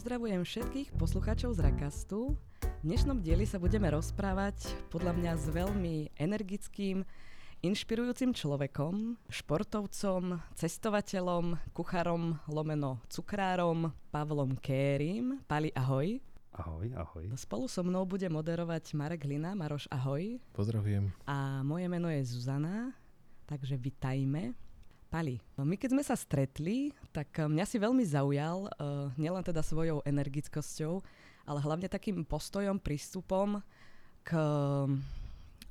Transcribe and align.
Pozdravujem 0.00 0.40
všetkých 0.48 0.96
poslucháčov 0.96 1.60
z 1.60 1.60
Rakastu. 1.60 2.32
V 2.64 2.84
dnešnom 2.88 3.20
dieli 3.20 3.44
sa 3.44 3.60
budeme 3.60 3.84
rozprávať 3.92 4.72
podľa 4.88 5.12
mňa 5.12 5.32
s 5.36 5.44
veľmi 5.52 6.16
energickým, 6.16 7.04
inšpirujúcim 7.60 8.32
človekom, 8.32 9.20
športovcom, 9.28 10.40
cestovateľom, 10.56 11.60
kucharom, 11.76 12.40
lomeno 12.48 13.04
cukrárom, 13.12 13.92
Pavlom 14.08 14.56
Kérim. 14.64 15.44
Pali, 15.44 15.68
ahoj. 15.76 16.16
Ahoj, 16.56 16.88
ahoj. 16.96 17.36
Spolu 17.36 17.68
so 17.68 17.84
mnou 17.84 18.08
bude 18.08 18.24
moderovať 18.32 18.96
Marek 18.96 19.28
Hlina. 19.28 19.52
Maroš, 19.52 19.84
ahoj. 19.92 20.40
Pozdravujem. 20.56 21.12
A 21.28 21.60
moje 21.60 21.92
meno 21.92 22.08
je 22.08 22.24
Zuzana, 22.24 22.96
takže 23.44 23.76
vitajme. 23.76 24.56
Pali, 25.10 25.42
my 25.58 25.74
keď 25.74 25.90
sme 25.90 26.06
sa 26.06 26.14
stretli, 26.14 26.94
tak 27.10 27.34
eh, 27.42 27.50
mňa 27.50 27.66
si 27.66 27.82
veľmi 27.82 28.06
zaujal, 28.06 28.70
uh, 28.70 29.10
nielen 29.18 29.42
teda 29.42 29.58
svojou 29.58 30.06
energickosťou, 30.06 31.02
ale 31.50 31.58
hlavne 31.58 31.90
takým 31.90 32.22
postojom, 32.22 32.78
prístupom 32.78 33.58
k, 34.22 34.30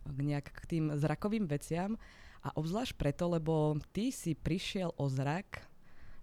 k, 0.04 0.20
nejak 0.20 0.44
k 0.44 0.64
tým 0.68 0.92
zrakovým 1.00 1.48
veciam 1.48 1.96
a 2.44 2.52
obzvlášť 2.52 3.00
preto, 3.00 3.32
lebo 3.32 3.80
ty 3.96 4.12
si 4.12 4.36
prišiel 4.36 4.92
o 5.00 5.08
zrak, 5.08 5.64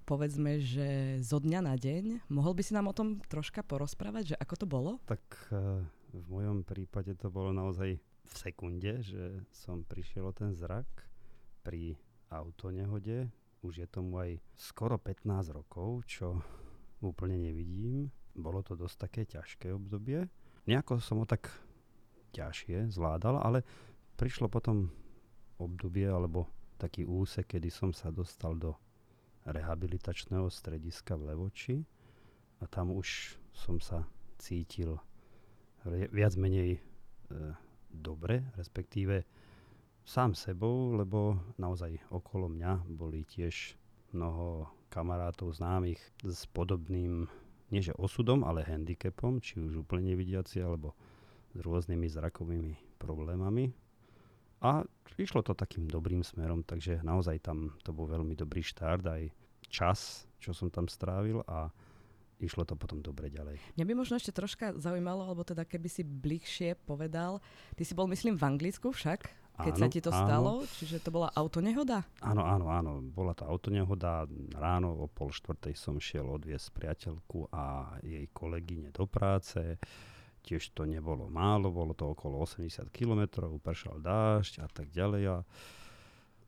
povedzme, 0.05 0.61
že 0.61 1.17
zo 1.25 1.41
dňa 1.41 1.61
na 1.65 1.73
deň. 1.73 2.29
Mohol 2.29 2.61
by 2.61 2.63
si 2.69 2.77
nám 2.77 2.93
o 2.93 2.97
tom 2.97 3.25
troška 3.33 3.65
porozprávať, 3.65 4.37
že 4.37 4.37
ako 4.37 4.55
to 4.61 4.67
bolo? 4.69 4.93
Tak 5.09 5.25
uh, 5.57 5.81
v 6.13 6.25
mojom 6.29 6.69
prípade 6.69 7.17
to 7.17 7.33
bolo 7.33 7.49
naozaj 7.49 7.97
v 7.97 8.35
sekunde, 8.37 9.01
že 9.01 9.41
som 9.57 9.89
prišiel 9.89 10.29
o 10.29 10.37
ten 10.37 10.53
zrak 10.53 10.89
pri 11.65 11.97
autonehode. 12.31 13.31
Už 13.63 13.83
je 13.83 13.89
tomu 13.89 14.21
aj 14.23 14.39
skoro 14.55 14.99
15 15.01 15.57
rokov, 15.57 16.07
čo 16.07 16.39
úplne 17.03 17.39
nevidím. 17.39 18.13
Bolo 18.37 18.61
to 18.61 18.77
dosť 18.77 18.97
také 19.09 19.23
ťažké 19.27 19.73
obdobie. 19.73 20.29
Nejako 20.69 21.01
som 21.01 21.23
ho 21.23 21.27
tak 21.27 21.49
ťažšie 22.37 22.93
zvládal, 22.93 23.41
ale 23.41 23.65
prišlo 24.21 24.51
potom 24.53 24.93
obdobie 25.57 26.05
alebo 26.05 26.51
taký 26.77 27.09
úsek, 27.09 27.57
kedy 27.57 27.73
som 27.73 27.91
sa 27.97 28.13
dostal 28.13 28.53
do 28.61 28.77
rehabilitačného 29.49 30.51
strediska 30.53 31.17
v 31.17 31.33
Levoči 31.33 31.77
a 32.61 32.69
tam 32.69 32.93
už 32.93 33.39
som 33.57 33.81
sa 33.81 34.05
cítil 34.37 35.01
viac 35.87 36.35
menej 36.35 36.77
e, 36.77 36.81
dobre, 37.89 38.43
respektíve 38.59 39.23
sám 40.07 40.39
sebou, 40.39 40.95
lebo 40.95 41.35
naozaj 41.59 41.99
okolo 42.15 42.47
mňa 42.47 42.87
boli 42.95 43.27
tiež 43.27 43.75
mnoho 44.15 44.71
kamarátov 44.87 45.59
známych 45.59 45.99
s 46.23 46.47
podobným, 46.55 47.27
nie 47.75 47.83
že 47.83 47.91
osudom, 47.99 48.47
ale 48.47 48.63
handicapom, 48.63 49.43
či 49.43 49.59
už 49.59 49.83
úplne 49.83 50.15
nevidiaci, 50.15 50.63
alebo 50.63 50.95
s 51.53 51.59
rôznymi 51.59 52.07
zrakovými 52.07 52.75
problémami. 53.03 53.75
A 54.63 54.87
išlo 55.19 55.43
to 55.43 55.59
takým 55.59 55.91
dobrým 55.91 56.23
smerom, 56.23 56.63
takže 56.63 57.03
naozaj 57.03 57.43
tam 57.43 57.75
to 57.83 57.91
bol 57.91 58.07
veľmi 58.07 58.39
dobrý 58.39 58.63
štart, 58.63 59.05
aj 59.05 59.23
čas, 59.67 60.25
čo 60.39 60.55
som 60.55 60.71
tam 60.71 60.87
strávil 60.87 61.43
a 61.51 61.69
išlo 62.39 62.69
to 62.69 62.77
potom 62.77 63.01
dobre 63.01 63.33
ďalej. 63.33 63.59
Mňa 63.77 63.85
by 63.85 63.95
možno 63.97 64.15
ešte 64.21 64.33
troška 64.33 64.77
zaujímalo, 64.77 65.25
alebo 65.25 65.43
teda 65.43 65.65
keby 65.65 65.89
si 65.89 66.05
bližšie 66.05 66.77
povedal, 66.85 67.41
ty 67.75 67.83
si 67.83 67.97
bol 67.97 68.07
myslím 68.09 68.37
v 68.37 68.47
Anglicku 68.47 68.93
však? 68.93 69.29
Keď 69.57 69.73
áno, 69.73 69.81
sa 69.81 69.87
ti 69.89 70.01
to 70.05 70.13
áno. 70.13 70.21
stalo? 70.23 70.53
Čiže 70.69 70.97
to 71.01 71.11
bola 71.11 71.29
autonehoda? 71.33 72.05
Áno, 72.21 72.45
áno, 72.45 72.67
áno. 72.69 73.01
Bola 73.01 73.33
to 73.33 73.49
autonehoda. 73.49 74.29
Ráno 74.53 74.93
o 74.93 75.07
pol 75.09 75.33
štvrtej 75.33 75.73
som 75.73 75.97
šiel 75.97 76.29
odviesť 76.29 76.73
priateľku 76.77 77.49
a 77.51 77.97
jej 78.05 78.29
kolegyne 78.31 78.93
do 78.93 79.09
práce. 79.09 79.81
Tiež 80.47 80.71
to 80.77 80.87
nebolo 80.87 81.27
málo, 81.27 81.75
bolo 81.75 81.91
to 81.91 82.15
okolo 82.15 82.39
80 82.47 82.95
km, 82.95 83.51
pršal 83.59 83.99
dážď 83.99 84.63
a 84.63 84.69
tak 84.71 84.95
ďalej. 84.95 85.23
A 85.27 85.37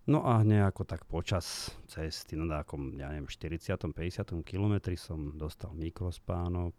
No 0.09 0.25
a 0.25 0.41
nejako 0.41 0.89
tak 0.89 1.05
počas 1.05 1.69
cesty, 1.85 2.33
na 2.33 2.49
nejakom, 2.49 2.97
ja 2.97 3.13
neviem, 3.13 3.29
40. 3.29 3.93
50. 3.93 4.41
kilometri 4.41 4.97
som 4.97 5.37
dostal 5.37 5.77
mikrospánok. 5.77 6.73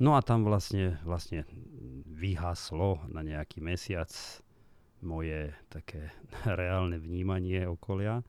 No 0.00 0.16
a 0.16 0.24
tam 0.24 0.40
vlastne, 0.48 0.96
vlastne 1.04 1.44
vyhaslo 2.08 3.04
na 3.12 3.20
nejaký 3.20 3.60
mesiac 3.60 4.08
moje 5.02 5.52
také 5.68 6.14
reálne 6.60 6.96
vnímanie 6.96 7.66
okolia. 7.66 8.22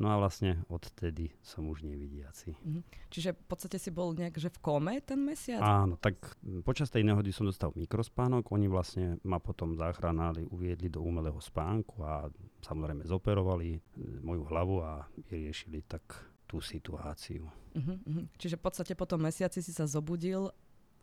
No 0.00 0.08
a 0.08 0.16
vlastne 0.16 0.64
odtedy 0.72 1.28
som 1.44 1.68
už 1.68 1.84
nevidiaci. 1.84 2.56
Mhm. 2.56 2.80
Čiže 3.12 3.36
v 3.36 3.44
podstate 3.44 3.76
si 3.76 3.92
bol 3.92 4.16
nejak 4.16 4.40
že 4.40 4.48
v 4.48 4.58
kome 4.64 4.96
ten 5.04 5.20
mesiac? 5.20 5.60
Áno, 5.60 6.00
tak 6.00 6.40
počas 6.64 6.88
tej 6.88 7.04
nehody 7.04 7.36
som 7.36 7.44
dostal 7.44 7.76
mikrospánok. 7.76 8.48
Oni 8.48 8.64
vlastne 8.64 9.20
ma 9.28 9.36
potom 9.36 9.76
záchranári 9.76 10.48
uviedli 10.48 10.88
do 10.88 11.04
umelého 11.04 11.36
spánku 11.36 12.00
a 12.00 12.32
samozrejme 12.64 13.04
zoperovali 13.04 13.76
e, 13.76 13.80
moju 14.24 14.48
hlavu 14.48 14.80
a 14.80 15.04
vyriešili 15.28 15.84
tak 15.84 16.32
tú 16.48 16.64
situáciu. 16.64 17.46
Uh-huh, 17.76 18.00
uh-huh. 18.00 18.24
Čiže 18.40 18.56
v 18.58 18.62
podstate 18.66 18.92
po 18.96 19.04
tom 19.04 19.22
mesiaci 19.22 19.60
si 19.60 19.70
sa 19.70 19.84
zobudil 19.84 20.48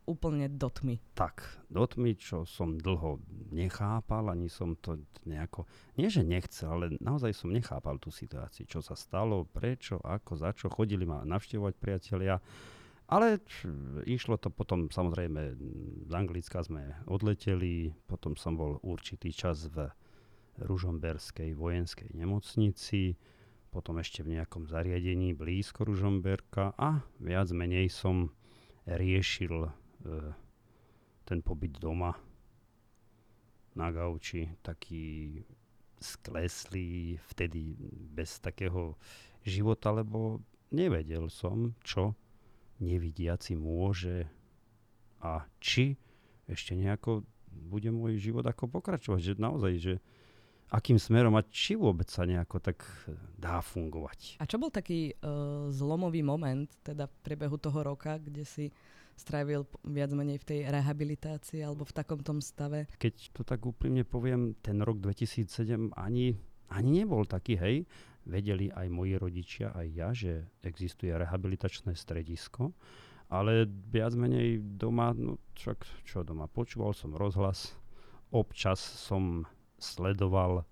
úplne 0.08 0.48
do 0.48 0.72
tmy. 0.72 1.04
Tak, 1.14 1.44
do 1.68 1.84
tmy, 1.84 2.16
čo 2.16 2.48
som 2.48 2.80
dlho 2.80 3.20
nechápal, 3.52 4.32
ani 4.32 4.48
som 4.48 4.80
to 4.80 5.04
nejako, 5.28 5.68
nie 6.00 6.08
že 6.08 6.24
nechcel, 6.24 6.72
ale 6.72 6.86
naozaj 7.04 7.36
som 7.36 7.52
nechápal 7.52 8.00
tú 8.00 8.08
situáciu, 8.08 8.64
čo 8.64 8.80
sa 8.80 8.96
stalo, 8.96 9.44
prečo, 9.44 10.00
ako, 10.00 10.40
za 10.40 10.56
čo, 10.56 10.72
chodili 10.72 11.04
ma 11.04 11.28
navštevovať 11.28 11.74
priatelia. 11.76 12.40
Ale 13.08 13.40
išlo 14.04 14.36
to 14.36 14.52
potom, 14.52 14.92
samozrejme, 14.92 15.56
z 16.08 16.12
Anglicka 16.12 16.60
sme 16.64 17.04
odleteli, 17.08 17.92
potom 18.08 18.36
som 18.36 18.60
bol 18.60 18.80
určitý 18.84 19.32
čas 19.32 19.68
v 19.72 19.88
Ružomberskej 20.60 21.56
vojenskej 21.56 22.16
nemocnici, 22.16 23.16
potom 23.72 24.00
ešte 24.00 24.24
v 24.24 24.40
nejakom 24.40 24.68
zariadení 24.68 25.36
blízko 25.36 25.88
Ružomberka 25.88 26.76
a 26.76 27.04
viac 27.20 27.52
menej 27.52 27.92
som 27.92 28.32
riešil 28.88 29.72
ten 31.28 31.40
pobyt 31.42 31.78
doma 31.80 32.16
na 33.78 33.94
gauči, 33.94 34.50
taký 34.66 35.42
skleslý, 35.98 37.18
vtedy 37.34 37.74
bez 38.14 38.38
takého 38.42 38.98
života, 39.46 39.94
lebo 39.94 40.42
nevedel 40.74 41.30
som, 41.30 41.74
čo 41.82 42.14
nevidiaci 42.78 43.58
môže 43.58 44.30
a 45.22 45.46
či 45.58 45.98
ešte 46.46 46.78
nejako 46.78 47.26
bude 47.50 47.90
môj 47.90 48.22
život 48.22 48.46
ako 48.46 48.70
pokračovať, 48.70 49.22
že 49.22 49.34
naozaj, 49.42 49.74
že 49.82 49.94
akým 50.70 51.00
smerom 51.00 51.34
a 51.40 51.48
či 51.48 51.74
vôbec 51.80 52.06
sa 52.12 52.28
nejako 52.28 52.60
tak 52.60 52.84
dá 53.40 53.64
fungovať. 53.64 54.38
A 54.38 54.46
čo 54.46 54.60
bol 54.60 54.70
taký 54.70 55.16
uh, 55.16 55.72
zlomový 55.74 56.22
moment 56.22 56.68
teda 56.84 57.08
v 57.08 57.16
priebehu 57.24 57.58
toho 57.58 57.82
roka, 57.82 58.20
kde 58.20 58.44
si 58.44 58.66
strávil 59.18 59.66
viac 59.84 60.14
menej 60.14 60.38
v 60.40 60.48
tej 60.48 60.60
rehabilitácii 60.70 61.66
alebo 61.66 61.84
v 61.84 61.96
takom 61.98 62.22
tom 62.22 62.40
stave? 62.40 62.86
Keď 63.02 63.34
to 63.34 63.42
tak 63.42 63.66
úprimne 63.66 64.06
poviem, 64.06 64.56
ten 64.62 64.80
rok 64.86 65.02
2007 65.02 65.98
ani, 65.98 66.38
ani 66.70 66.90
nebol 67.04 67.26
taký, 67.26 67.58
hej. 67.58 67.76
Vedeli 68.28 68.68
aj 68.70 68.88
moji 68.92 69.14
rodičia, 69.18 69.72
aj 69.72 69.88
ja, 69.92 70.10
že 70.12 70.52
existuje 70.62 71.16
rehabilitačné 71.16 71.96
stredisko, 71.96 72.76
ale 73.32 73.64
viac 73.68 74.14
menej 74.20 74.60
doma, 74.76 75.16
no 75.16 75.40
čak 75.56 75.88
čo 76.04 76.28
doma, 76.28 76.52
počúval 76.52 76.92
som 76.92 77.16
rozhlas, 77.16 77.76
občas 78.32 78.80
som 78.80 79.48
sledoval 79.80 80.68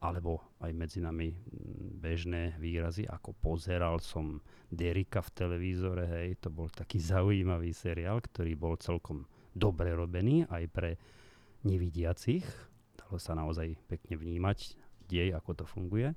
alebo 0.00 0.40
aj 0.64 0.72
medzi 0.72 1.04
nami 1.04 1.36
bežné 2.00 2.56
výrazy, 2.56 3.04
ako 3.04 3.36
pozeral 3.36 4.00
som 4.00 4.40
Derika 4.72 5.20
v 5.20 5.30
televízore, 5.36 6.04
hej, 6.08 6.40
to 6.40 6.48
bol 6.48 6.72
taký 6.72 6.96
zaujímavý 7.12 7.76
seriál, 7.76 8.24
ktorý 8.24 8.56
bol 8.56 8.80
celkom 8.80 9.28
dobre 9.52 9.92
robený 9.92 10.48
aj 10.48 10.64
pre 10.72 10.90
nevidiacich. 11.68 12.44
Dalo 12.96 13.20
sa 13.20 13.36
naozaj 13.36 13.76
pekne 13.84 14.16
vnímať 14.16 14.78
dej, 15.04 15.36
ako 15.36 15.50
to 15.52 15.64
funguje. 15.68 16.16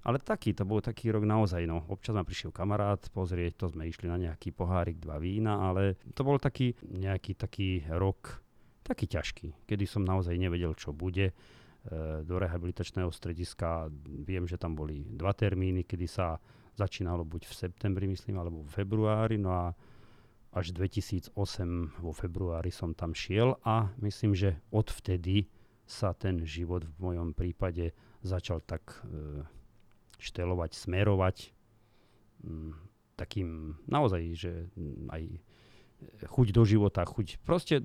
Ale 0.00 0.16
taký, 0.16 0.56
to 0.56 0.64
bol 0.64 0.80
taký 0.80 1.12
rok 1.12 1.28
naozaj, 1.28 1.68
no. 1.68 1.84
Občas 1.92 2.16
ma 2.16 2.24
prišiel 2.24 2.56
kamarát 2.56 3.00
pozrieť, 3.12 3.52
to 3.60 3.66
sme 3.68 3.84
išli 3.84 4.08
na 4.08 4.16
nejaký 4.16 4.48
pohárik, 4.48 4.96
dva 4.96 5.20
vína, 5.20 5.60
ale 5.68 6.00
to 6.16 6.24
bol 6.24 6.40
taký 6.40 6.72
nejaký 6.88 7.36
taký 7.36 7.84
rok, 7.92 8.40
taký 8.80 9.04
ťažký, 9.04 9.68
kedy 9.68 9.84
som 9.84 10.00
naozaj 10.00 10.40
nevedel, 10.40 10.72
čo 10.72 10.96
bude. 10.96 11.36
E, 11.80 12.20
do 12.28 12.36
rehabilitačného 12.36 13.08
strediska. 13.08 13.88
Viem, 14.04 14.44
že 14.44 14.60
tam 14.60 14.76
boli 14.76 15.00
dva 15.16 15.32
termíny, 15.32 15.88
kedy 15.88 16.04
sa 16.04 16.36
začínalo 16.76 17.24
buď 17.24 17.48
v 17.48 17.56
septembri, 17.56 18.04
myslím, 18.04 18.36
alebo 18.36 18.60
v 18.60 18.68
februári, 18.68 19.40
no 19.40 19.48
a 19.48 19.72
až 20.52 20.76
2008 20.76 21.32
vo 22.04 22.12
februári 22.12 22.68
som 22.68 22.92
tam 22.92 23.16
šiel 23.16 23.56
a 23.64 23.88
myslím, 24.04 24.36
že 24.36 24.60
odvtedy 24.68 25.48
sa 25.88 26.12
ten 26.12 26.44
život 26.44 26.84
v 26.84 26.96
mojom 27.00 27.32
prípade 27.32 27.96
začal 28.20 28.60
tak 28.60 29.00
e, 29.08 29.40
štelovať, 30.20 30.76
smerovať 30.76 31.36
m, 32.44 32.76
takým 33.16 33.80
naozaj, 33.88 34.22
že 34.36 34.52
aj 35.08 35.22
chuť 36.26 36.46
do 36.52 36.62
života, 36.64 37.04
chuť 37.04 37.40
proste, 37.44 37.84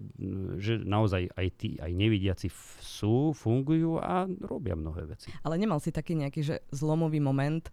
že 0.59 0.79
naozaj 0.81 1.31
aj 1.35 1.47
tí, 1.55 1.69
aj 1.79 1.91
nevidiaci 1.91 2.47
f- 2.47 2.79
sú, 2.83 3.35
fungujú 3.35 3.99
a 3.99 4.27
robia 4.43 4.75
mnohé 4.75 5.15
veci. 5.15 5.31
Ale 5.43 5.59
nemal 5.59 5.79
si 5.83 5.91
taký 5.91 6.15
nejaký, 6.15 6.41
že 6.43 6.55
zlomový 6.71 7.19
moment, 7.19 7.63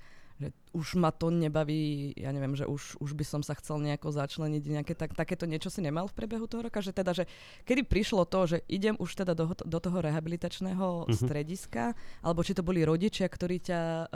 že 0.43 0.51
už 0.75 0.99
ma 0.99 1.15
to 1.15 1.31
nebaví, 1.31 2.11
ja 2.19 2.35
neviem, 2.35 2.59
že 2.59 2.67
už, 2.67 2.99
už 2.99 3.15
by 3.15 3.23
som 3.23 3.43
sa 3.47 3.55
chcel 3.55 3.79
nejako 3.79 4.11
začleniť, 4.11 4.63
nejaké 4.65 4.99
tak, 4.99 5.15
takéto 5.15 5.47
niečo 5.47 5.71
si 5.71 5.79
nemal 5.79 6.11
v 6.11 6.17
priebehu 6.19 6.51
toho 6.51 6.67
roka, 6.67 6.83
že 6.83 6.91
teda, 6.91 7.15
že 7.15 7.31
kedy 7.63 7.87
prišlo 7.87 8.27
to, 8.27 8.57
že 8.57 8.59
idem 8.67 8.99
už 8.99 9.15
teda 9.15 9.39
do, 9.39 9.55
do 9.55 9.79
toho 9.79 10.03
rehabilitačného 10.03 11.07
uh-huh. 11.07 11.15
strediska, 11.15 11.95
alebo 12.25 12.43
či 12.43 12.59
to 12.59 12.67
boli 12.67 12.83
rodičia, 12.83 13.31
ktorí 13.31 13.63
ťa 13.63 13.81
uh, 13.81 14.09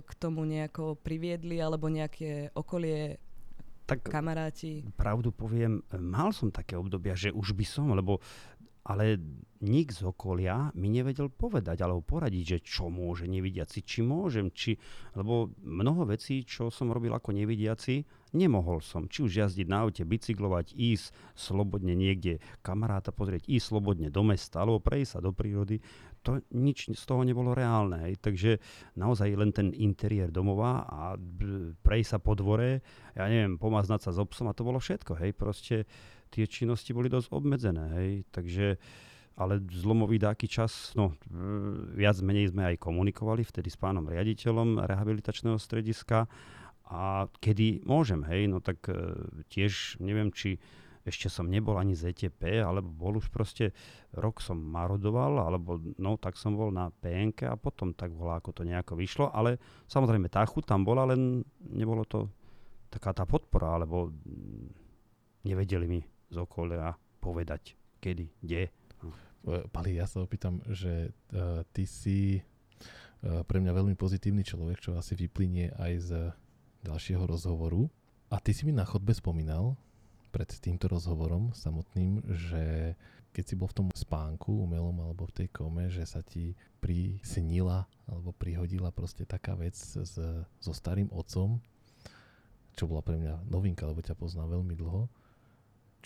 k 0.00 0.10
tomu 0.16 0.48
nejako 0.48 0.96
priviedli, 0.96 1.60
alebo 1.60 1.92
nejaké 1.92 2.56
okolie 2.56 3.20
tak 3.86 4.02
kamaráti? 4.02 4.82
Pravdu 4.98 5.30
poviem, 5.30 5.80
mal 5.94 6.34
som 6.34 6.50
také 6.50 6.74
obdobia, 6.74 7.14
že 7.14 7.30
už 7.30 7.54
by 7.54 7.64
som, 7.64 7.94
lebo 7.94 8.18
ale 8.86 9.18
nik 9.66 9.90
z 9.90 10.06
okolia 10.06 10.70
mi 10.78 10.86
nevedel 10.86 11.26
povedať 11.26 11.82
alebo 11.82 12.06
poradiť, 12.06 12.44
že 12.46 12.58
čo 12.62 12.86
môže 12.86 13.26
nevidiaci, 13.26 13.82
či 13.82 14.06
môžem, 14.06 14.54
či, 14.54 14.78
lebo 15.18 15.50
mnoho 15.58 16.06
vecí, 16.06 16.46
čo 16.46 16.70
som 16.70 16.94
robil 16.94 17.10
ako 17.10 17.34
nevidiaci, 17.34 18.06
nemohol 18.38 18.78
som. 18.78 19.10
Či 19.10 19.26
už 19.26 19.32
jazdiť 19.42 19.66
na 19.66 19.82
aute, 19.82 20.06
bicyklovať, 20.06 20.70
ísť 20.78 21.10
slobodne 21.34 21.98
niekde 21.98 22.38
kamaráta 22.62 23.10
pozrieť, 23.10 23.50
ísť 23.50 23.74
slobodne 23.74 24.06
do 24.06 24.22
mesta 24.22 24.62
alebo 24.62 24.78
prejsť 24.78 25.18
sa 25.18 25.20
do 25.24 25.34
prírody, 25.34 25.82
to 26.26 26.42
nič 26.50 26.90
z 26.90 27.04
toho 27.06 27.22
nebolo 27.22 27.54
reálne. 27.54 28.10
Hej. 28.10 28.18
Takže 28.18 28.50
naozaj 28.98 29.30
len 29.38 29.54
ten 29.54 29.70
interiér 29.70 30.34
domova 30.34 30.82
a 30.82 31.14
prejsť 31.86 32.10
sa 32.10 32.18
po 32.18 32.34
dvore, 32.34 32.82
ja 33.14 33.30
neviem, 33.30 33.54
pomaznať 33.54 34.10
sa 34.10 34.10
s 34.10 34.18
obsom 34.18 34.50
a 34.50 34.56
to 34.58 34.66
bolo 34.66 34.82
všetko. 34.82 35.14
Hej. 35.22 35.30
Proste 35.38 35.76
tie 36.34 36.50
činnosti 36.50 36.90
boli 36.90 37.06
dosť 37.06 37.30
obmedzené. 37.30 37.84
Hej. 38.02 38.10
Takže, 38.34 38.66
ale 39.38 39.62
zlomový 39.70 40.18
dáky 40.18 40.50
čas, 40.50 40.90
no 40.98 41.14
viac 41.94 42.18
menej 42.18 42.50
sme 42.50 42.74
aj 42.74 42.82
komunikovali 42.82 43.46
vtedy 43.46 43.70
s 43.70 43.78
pánom 43.78 44.02
riaditeľom 44.10 44.82
rehabilitačného 44.82 45.62
strediska 45.62 46.26
a 46.86 47.26
kedy 47.42 47.82
môžem, 47.82 48.22
hej, 48.30 48.46
no 48.46 48.62
tak 48.62 48.86
e, 48.86 48.94
tiež 49.50 49.98
neviem, 49.98 50.30
či 50.30 50.62
ešte 51.06 51.30
som 51.30 51.46
nebol 51.46 51.78
ani 51.78 51.94
z 51.94 52.10
ETP, 52.10 52.58
alebo 52.66 52.90
bol 52.90 53.22
už 53.22 53.30
proste, 53.30 53.70
rok 54.10 54.42
som 54.42 54.58
marodoval, 54.58 55.38
alebo 55.38 55.78
no, 56.02 56.18
tak 56.18 56.34
som 56.34 56.58
bol 56.58 56.74
na 56.74 56.90
PNK 56.90 57.46
a 57.46 57.54
potom 57.54 57.94
tak 57.94 58.10
bola, 58.10 58.42
ako 58.42 58.50
to 58.50 58.62
nejako 58.66 58.98
vyšlo, 58.98 59.30
ale 59.30 59.62
samozrejme 59.86 60.26
tá 60.26 60.42
chuť 60.42 60.66
tam 60.66 60.82
bola, 60.82 61.06
len 61.06 61.46
nebolo 61.62 62.02
to 62.02 62.26
taká 62.90 63.14
tá 63.14 63.22
podpora, 63.22 63.78
alebo 63.78 64.10
nevedeli 65.46 65.86
mi 65.86 66.00
z 66.26 66.36
okolia 66.42 66.90
povedať, 67.22 67.78
kedy, 68.02 68.26
kde. 68.42 68.62
Pali, 69.70 69.94
ja 69.94 70.10
sa 70.10 70.26
opýtam, 70.26 70.58
že 70.66 71.14
uh, 71.30 71.62
ty 71.70 71.86
si 71.86 72.42
uh, 72.42 73.46
pre 73.46 73.62
mňa 73.62 73.70
veľmi 73.70 73.94
pozitívny 73.94 74.42
človek, 74.42 74.82
čo 74.82 74.98
asi 74.98 75.14
vyplynie 75.14 75.70
aj 75.78 75.92
z 76.02 76.10
ďalšieho 76.82 77.22
rozhovoru. 77.22 77.86
A 78.26 78.42
ty 78.42 78.50
si 78.50 78.66
mi 78.66 78.74
na 78.74 78.82
chodbe 78.82 79.14
spomínal 79.14 79.78
pred 80.36 80.52
týmto 80.60 80.92
rozhovorom 80.92 81.56
samotným, 81.56 82.20
že 82.28 82.92
keď 83.32 83.44
si 83.48 83.54
bol 83.56 83.72
v 83.72 83.76
tom 83.80 83.88
spánku 83.88 84.52
umelom 84.68 85.00
alebo 85.00 85.24
v 85.24 85.44
tej 85.44 85.48
kome, 85.48 85.88
že 85.88 86.04
sa 86.04 86.20
ti 86.20 86.52
prisnila 86.76 87.88
alebo 88.04 88.36
prihodila 88.36 88.92
proste 88.92 89.24
taká 89.24 89.56
vec 89.56 89.72
s, 89.72 89.96
so 90.60 90.72
starým 90.76 91.08
otcom, 91.08 91.56
čo 92.76 92.84
bola 92.84 93.00
pre 93.00 93.16
mňa 93.16 93.48
novinka, 93.48 93.88
lebo 93.88 94.04
ťa 94.04 94.12
poznám 94.12 94.60
veľmi 94.60 94.76
dlho 94.76 95.08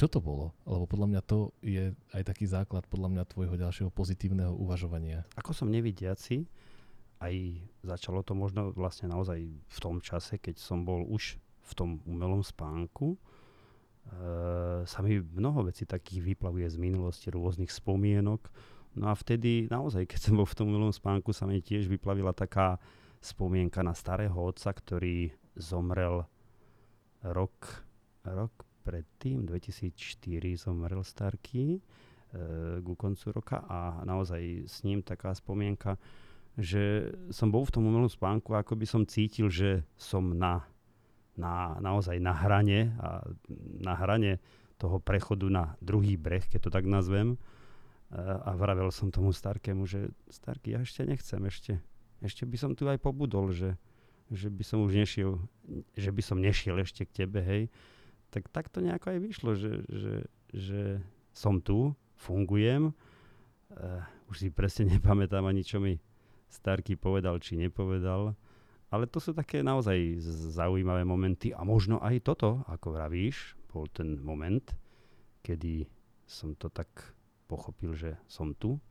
čo 0.00 0.08
to 0.08 0.24
bolo? 0.24 0.56
Lebo 0.64 0.88
podľa 0.88 1.12
mňa 1.12 1.20
to 1.28 1.52
je 1.60 1.92
aj 2.16 2.24
taký 2.24 2.48
základ 2.48 2.88
podľa 2.88 3.12
mňa 3.12 3.30
tvojho 3.36 3.52
ďalšieho 3.60 3.92
pozitívneho 3.92 4.56
uvažovania. 4.56 5.28
Ako 5.36 5.52
som 5.52 5.68
nevidiaci, 5.68 6.48
aj 7.20 7.60
začalo 7.84 8.24
to 8.24 8.32
možno 8.32 8.72
vlastne 8.72 9.12
naozaj 9.12 9.36
v 9.44 9.78
tom 9.84 10.00
čase, 10.00 10.40
keď 10.40 10.56
som 10.56 10.88
bol 10.88 11.04
už 11.04 11.36
v 11.68 11.72
tom 11.76 12.00
umelom 12.08 12.40
spánku, 12.40 13.20
sa 14.84 14.98
mi 15.06 15.22
mnoho 15.22 15.70
vecí 15.70 15.86
takých 15.86 16.34
vyplavuje 16.34 16.66
z 16.66 16.76
minulosti, 16.76 17.30
rôznych 17.30 17.70
spomienok. 17.70 18.50
No 18.98 19.10
a 19.10 19.14
vtedy 19.14 19.70
naozaj, 19.70 20.10
keď 20.10 20.20
som 20.20 20.34
bol 20.38 20.48
v 20.48 20.56
tom 20.58 20.66
umelom 20.74 20.90
spánku, 20.90 21.30
sa 21.30 21.46
mi 21.46 21.62
tiež 21.62 21.86
vyplavila 21.86 22.34
taká 22.34 22.82
spomienka 23.22 23.84
na 23.86 23.94
starého 23.94 24.34
otca, 24.34 24.74
ktorý 24.74 25.30
zomrel 25.54 26.26
rok, 27.22 27.84
rok 28.24 28.66
predtým, 28.82 29.44
2004 29.44 30.56
zomrel 30.56 31.04
Starky 31.04 31.76
e, 31.76 31.80
ku 32.80 32.96
koncu 32.96 33.30
roka 33.30 33.60
a 33.68 34.00
naozaj 34.08 34.66
s 34.66 34.82
ním 34.82 35.04
taká 35.04 35.36
spomienka, 35.36 36.00
že 36.56 37.12
som 37.30 37.52
bol 37.52 37.62
v 37.68 37.72
tom 37.76 37.86
umelom 37.86 38.10
spánku, 38.10 38.56
ako 38.56 38.74
by 38.74 38.86
som 38.88 39.02
cítil, 39.04 39.52
že 39.52 39.84
som 39.94 40.32
na, 40.34 40.64
na, 41.40 41.80
naozaj 41.80 42.20
na 42.20 42.36
hrane 42.36 42.92
a 43.00 43.24
na 43.80 43.96
hrane 43.96 44.36
toho 44.76 45.00
prechodu 45.00 45.48
na 45.48 45.64
druhý 45.80 46.20
breh, 46.20 46.44
keď 46.44 46.68
to 46.68 46.70
tak 46.72 46.84
nazvem. 46.84 47.34
E, 47.34 47.38
a 48.20 48.52
vravel 48.52 48.92
som 48.92 49.08
tomu 49.08 49.32
Starkému, 49.32 49.88
že 49.88 50.12
Starky, 50.28 50.76
ja 50.76 50.84
ešte 50.84 51.08
nechcem, 51.08 51.40
ešte, 51.48 51.72
ešte 52.20 52.44
by 52.44 52.56
som 52.60 52.76
tu 52.76 52.84
aj 52.84 53.00
pobudol, 53.00 53.56
že, 53.56 53.80
že 54.28 54.52
by 54.52 54.64
som 54.64 54.84
už 54.84 54.92
nešiel, 55.00 55.40
že 55.96 56.10
by 56.12 56.22
som 56.24 56.36
nešiel 56.36 56.76
ešte 56.76 57.08
k 57.08 57.24
tebe, 57.24 57.40
hej 57.40 57.72
tak 58.30 58.46
tak 58.48 58.70
to 58.70 58.78
nejako 58.78 59.10
aj 59.10 59.18
vyšlo, 59.18 59.50
že, 59.58 59.82
že, 59.90 60.14
že 60.54 60.82
som 61.34 61.58
tu, 61.58 61.92
fungujem. 62.14 62.94
Uh, 63.70 64.02
už 64.30 64.46
si 64.46 64.48
presne 64.50 64.86
nepamätám 64.96 65.42
ani, 65.44 65.66
čo 65.66 65.82
mi 65.82 65.98
Starky 66.50 66.98
povedal, 66.98 67.38
či 67.38 67.54
nepovedal. 67.58 68.34
Ale 68.90 69.06
to 69.06 69.22
sú 69.22 69.30
také 69.30 69.62
naozaj 69.62 70.18
zaujímavé 70.50 71.06
momenty. 71.06 71.54
A 71.54 71.62
možno 71.62 72.02
aj 72.02 72.26
toto, 72.26 72.66
ako 72.66 72.98
vravíš, 72.98 73.54
bol 73.70 73.86
ten 73.86 74.18
moment, 74.18 74.66
kedy 75.46 75.86
som 76.26 76.58
to 76.58 76.66
tak 76.66 76.90
pochopil, 77.46 77.94
že 77.94 78.18
som 78.26 78.50
tu. 78.58 78.82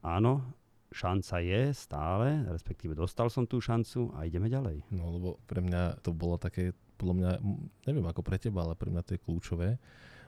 Áno, 0.00 0.40
šanca 0.88 1.36
je 1.44 1.70
stále, 1.76 2.48
respektíve 2.48 2.96
dostal 2.96 3.28
som 3.28 3.44
tú 3.44 3.60
šancu 3.60 4.10
a 4.16 4.24
ideme 4.24 4.48
ďalej. 4.48 4.88
No 4.90 5.12
lebo 5.12 5.28
pre 5.44 5.60
mňa 5.60 6.00
to 6.00 6.16
bolo 6.16 6.40
také 6.40 6.72
podľa 7.00 7.14
mňa, 7.16 7.30
neviem 7.88 8.04
ako 8.04 8.20
pre 8.20 8.36
teba, 8.36 8.68
ale 8.68 8.76
pre 8.76 8.92
mňa 8.92 9.02
to 9.04 9.16
je 9.16 9.24
kľúčové. 9.24 9.80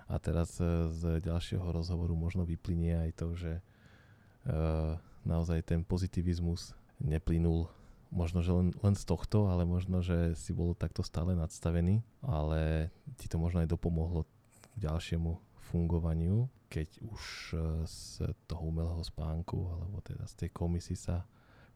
A 0.08 0.14
teraz 0.16 0.56
e, 0.56 0.88
z 0.88 1.20
ďalšieho 1.20 1.64
rozhovoru 1.68 2.16
možno 2.16 2.48
vyplynie 2.48 2.96
aj 2.96 3.10
to, 3.16 3.28
že 3.36 3.52
uh, 3.60 4.96
naozaj 5.22 5.62
ten 5.62 5.80
pozitivizmus 5.86 6.74
neplynul 6.98 7.70
možno, 8.12 8.44
že 8.44 8.52
len, 8.52 8.68
len 8.84 8.94
z 8.94 9.08
tohto, 9.08 9.48
ale 9.48 9.64
možno, 9.64 10.04
že 10.04 10.36
si 10.36 10.52
bol 10.52 10.76
takto 10.76 11.00
stále 11.00 11.32
nadstavený, 11.32 12.04
ale 12.20 12.92
ti 13.16 13.26
to 13.26 13.40
možno 13.40 13.64
aj 13.64 13.72
dopomohlo 13.72 14.28
k 14.76 14.86
ďalšiemu 14.86 15.40
fungovaniu, 15.72 16.46
keď 16.68 16.88
už 17.08 17.22
e, 17.52 17.56
z 17.88 18.28
toho 18.44 18.68
umelého 18.68 19.00
spánku, 19.00 19.56
alebo 19.72 20.04
teda 20.04 20.28
z 20.28 20.46
tej 20.46 20.50
komisy 20.52 20.94
sa 20.94 21.24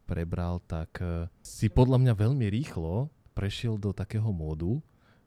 prebral, 0.07 0.62
tak 0.62 1.02
si 1.43 1.66
podľa 1.66 1.99
mňa 1.99 2.14
veľmi 2.14 2.47
rýchlo 2.47 3.11
prešiel 3.35 3.76
do 3.76 3.90
takého 3.90 4.31
módu, 4.31 4.78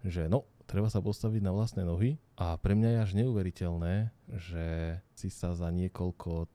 že 0.01 0.32
no, 0.32 0.48
treba 0.66 0.89
sa 0.89 1.04
postaviť 1.04 1.42
na 1.44 1.51
vlastné 1.54 1.84
nohy 1.86 2.18
a 2.39 2.58
pre 2.62 2.74
mňa 2.74 2.89
je 2.89 3.04
až 3.04 3.12
neuveriteľné, 3.22 3.94
že 4.39 4.66
si 5.13 5.30
sa 5.34 5.58
za 5.58 5.68
niekoľko, 5.74 6.48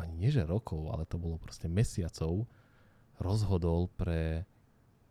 ani 0.00 0.12
nie 0.16 0.30
že 0.34 0.48
rokov, 0.48 0.90
ale 0.90 1.06
to 1.06 1.20
bolo 1.20 1.36
proste 1.38 1.70
mesiacov, 1.70 2.48
rozhodol 3.18 3.90
pre 3.94 4.46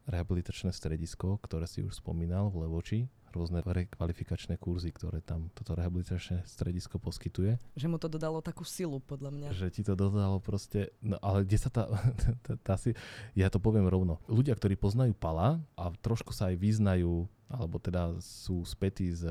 rehabilitačné 0.07 0.75
stredisko, 0.75 1.39
ktoré 1.39 1.63
si 1.63 1.79
už 1.79 2.03
spomínal 2.03 2.51
v 2.51 2.67
Levoči, 2.67 2.99
rôzne 3.33 3.65
rekvalifikačné 3.65 4.61
kurzy, 4.61 4.93
ktoré 4.93 5.19
tam 5.25 5.49
toto 5.57 5.73
rehabilitačné 5.73 6.45
stredisko 6.45 7.01
poskytuje. 7.01 7.57
Že 7.73 7.87
mu 7.89 7.97
to 7.97 8.05
dodalo 8.05 8.45
takú 8.45 8.61
silu, 8.61 9.01
podľa 9.01 9.33
mňa. 9.33 9.47
Že 9.57 9.67
ti 9.73 9.81
to 9.81 9.97
dodalo 9.97 10.37
proste, 10.37 10.93
no 11.01 11.17
ale 11.19 11.41
kde 11.43 11.57
sa 11.57 11.73
tá, 11.73 11.89
tá, 12.45 12.53
tá 12.61 12.75
si, 12.77 12.93
ja 13.33 13.49
to 13.49 13.57
poviem 13.57 13.89
rovno. 13.89 14.21
Ľudia, 14.29 14.53
ktorí 14.53 14.77
poznajú 14.77 15.17
Pala 15.17 15.57
a 15.73 15.89
trošku 16.05 16.29
sa 16.29 16.53
aj 16.53 16.61
vyznajú, 16.61 17.25
alebo 17.49 17.81
teda 17.81 18.13
sú 18.21 18.61
spätí 18.63 19.09
s 19.09 19.25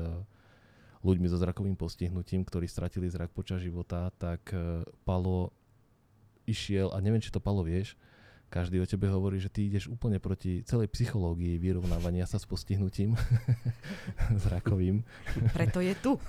ľuďmi 1.03 1.27
so 1.27 1.39
zrakovým 1.39 1.75
postihnutím, 1.75 2.47
ktorí 2.47 2.67
stratili 2.67 3.11
zrak 3.11 3.31
počas 3.31 3.63
života, 3.63 4.11
tak 4.19 4.51
eh, 4.51 4.83
Palo 5.07 5.55
išiel, 6.43 6.91
a 6.91 6.99
neviem, 6.99 7.23
či 7.23 7.31
to 7.31 7.39
Palo 7.39 7.63
vieš, 7.63 7.95
každý 8.53 8.77
o 8.77 8.85
tebe 8.85 9.09
hovorí, 9.09 9.41
že 9.41 9.49
ty 9.49 9.65
ideš 9.65 9.89
úplne 9.89 10.21
proti 10.21 10.61
celej 10.69 10.93
psychológii 10.93 11.57
vyrovnávania 11.57 12.29
sa 12.29 12.37
s 12.37 12.45
postihnutím 12.45 13.17
zrakovým. 14.45 15.01
Preto 15.57 15.81
je 15.81 15.97
tu. 15.97 16.21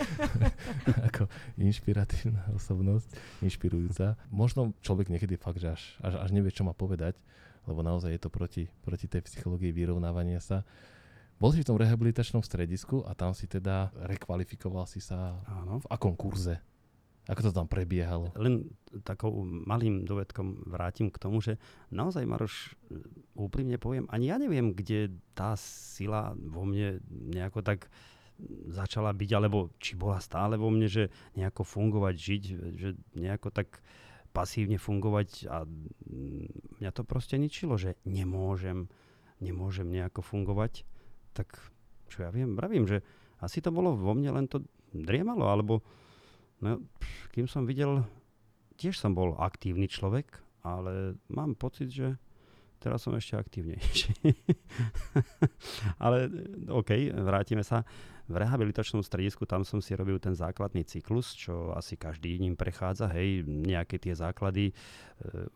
Ako 1.08 1.32
inšpiratívna 1.56 2.52
osobnosť, 2.52 3.08
inšpirujúca. 3.40 4.20
Možno 4.28 4.76
človek 4.84 5.08
niekedy 5.08 5.40
fakt, 5.40 5.64
že 5.64 5.72
až, 5.72 5.82
až, 6.04 6.20
až 6.20 6.30
nevie, 6.36 6.52
čo 6.52 6.68
má 6.68 6.76
povedať, 6.76 7.16
lebo 7.64 7.80
naozaj 7.80 8.12
je 8.12 8.20
to 8.20 8.28
proti, 8.28 8.68
proti 8.84 9.08
tej 9.08 9.24
psychológii 9.24 9.72
vyrovnávania 9.72 10.44
sa. 10.44 10.68
Bol 11.40 11.56
si 11.56 11.64
v 11.64 11.72
tom 11.72 11.80
rehabilitačnom 11.80 12.44
stredisku 12.44 13.00
a 13.08 13.16
tam 13.16 13.32
si 13.32 13.48
teda 13.48 13.88
rekvalifikoval 13.96 14.84
si 14.84 15.00
sa 15.00 15.40
Áno. 15.48 15.80
v 15.80 15.88
akom 15.88 16.12
kurze? 16.12 16.60
Ako 17.30 17.46
to 17.46 17.54
tam 17.54 17.70
prebiehalo? 17.70 18.34
Len 18.34 18.66
takou 19.06 19.46
malým 19.46 20.02
dovedkom 20.02 20.66
vrátim 20.66 21.14
k 21.14 21.22
tomu, 21.22 21.38
že 21.38 21.62
naozaj, 21.94 22.26
Maroš, 22.26 22.74
úprimne 23.38 23.78
poviem, 23.78 24.10
ani 24.10 24.34
ja 24.34 24.36
neviem, 24.36 24.74
kde 24.74 25.14
tá 25.30 25.54
sila 25.54 26.34
vo 26.34 26.66
mne 26.66 26.98
nejako 27.08 27.62
tak 27.62 27.86
začala 28.72 29.14
byť, 29.14 29.30
alebo 29.36 29.70
či 29.78 29.94
bola 29.94 30.18
stále 30.18 30.58
vo 30.58 30.74
mne, 30.74 30.90
že 30.90 31.14
nejako 31.38 31.62
fungovať, 31.62 32.14
žiť, 32.18 32.42
že 32.74 32.88
nejako 33.14 33.54
tak 33.54 33.78
pasívne 34.34 34.78
fungovať 34.78 35.46
a 35.46 35.66
mňa 36.82 36.90
to 36.90 37.02
proste 37.06 37.38
ničilo, 37.38 37.78
že 37.78 37.94
nemôžem, 38.02 38.90
nemôžem 39.38 39.86
nejako 39.86 40.22
fungovať. 40.22 40.82
Tak 41.34 41.58
čo 42.10 42.26
ja 42.26 42.30
viem, 42.34 42.58
pravím, 42.58 42.90
že 42.90 43.06
asi 43.38 43.62
to 43.62 43.70
bolo 43.70 43.94
vo 43.94 44.18
mne, 44.18 44.34
len 44.34 44.46
to 44.50 44.66
driemalo, 44.90 45.46
alebo 45.46 45.86
No, 46.60 46.84
kým 47.32 47.48
som 47.48 47.64
videl, 47.64 48.04
tiež 48.76 49.00
som 49.00 49.16
bol 49.16 49.32
aktívny 49.40 49.88
človek, 49.88 50.40
ale 50.60 51.16
mám 51.32 51.56
pocit, 51.56 51.88
že 51.88 52.20
teraz 52.80 53.04
som 53.04 53.12
ešte 53.12 53.36
aktívnejší. 53.36 54.32
ale 56.04 56.32
OK, 56.72 57.12
vrátime 57.12 57.60
sa. 57.60 57.84
V 58.30 58.38
rehabilitačnom 58.38 59.02
stredisku, 59.02 59.42
tam 59.42 59.66
som 59.66 59.82
si 59.82 59.90
robil 59.98 60.22
ten 60.22 60.38
základný 60.38 60.86
cyklus, 60.86 61.34
čo 61.34 61.74
asi 61.74 61.98
každý 61.98 62.38
ním 62.38 62.54
prechádza, 62.54 63.10
hej, 63.10 63.42
nejaké 63.42 63.98
tie 63.98 64.14
základy, 64.14 64.70
e, 64.70 64.74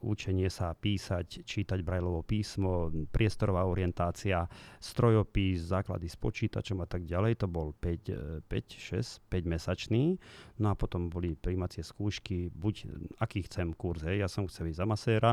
učenie 0.03 0.51
sa 0.51 0.75
písať, 0.75 1.47
čítať 1.47 1.79
Brajlovo 1.87 2.27
písmo, 2.27 2.91
priestorová 3.15 3.63
orientácia, 3.63 4.51
strojopis, 4.83 5.71
základy 5.71 6.11
s 6.11 6.19
počítačom 6.19 6.83
a 6.83 6.91
tak 6.91 7.07
ďalej, 7.07 7.39
to 7.39 7.47
bol 7.47 7.79
5, 7.79 8.43
5 8.43 8.51
6, 8.51 9.23
5 9.31 9.55
mesačný, 9.55 10.19
no 10.59 10.67
a 10.67 10.75
potom 10.75 11.07
boli 11.07 11.39
príjmacie 11.39 11.87
skúšky, 11.87 12.51
buď 12.51 12.91
aký 13.23 13.47
chcem 13.47 13.71
kurz, 13.71 14.03
hej, 14.03 14.19
ja 14.19 14.27
som 14.27 14.51
chcel 14.51 14.75
ísť 14.75 14.83
za 14.83 14.87
maséra, 14.91 15.33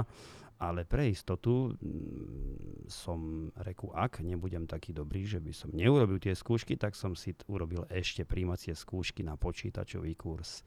ale 0.61 0.85
pre 0.85 1.09
istotu 1.09 1.73
mm, 1.73 2.85
som 2.85 3.49
reku, 3.65 3.89
ak 3.97 4.21
nebudem 4.21 4.69
taký 4.69 4.93
dobrý, 4.93 5.25
že 5.25 5.41
by 5.41 5.49
som 5.49 5.73
neurobil 5.73 6.21
tie 6.21 6.37
skúšky, 6.37 6.77
tak 6.77 6.93
som 6.93 7.17
si 7.17 7.33
urobil 7.49 7.89
ešte 7.89 8.21
príjmacie 8.21 8.77
skúšky 8.77 9.25
na 9.25 9.33
počítačový 9.33 10.13
kurz. 10.13 10.61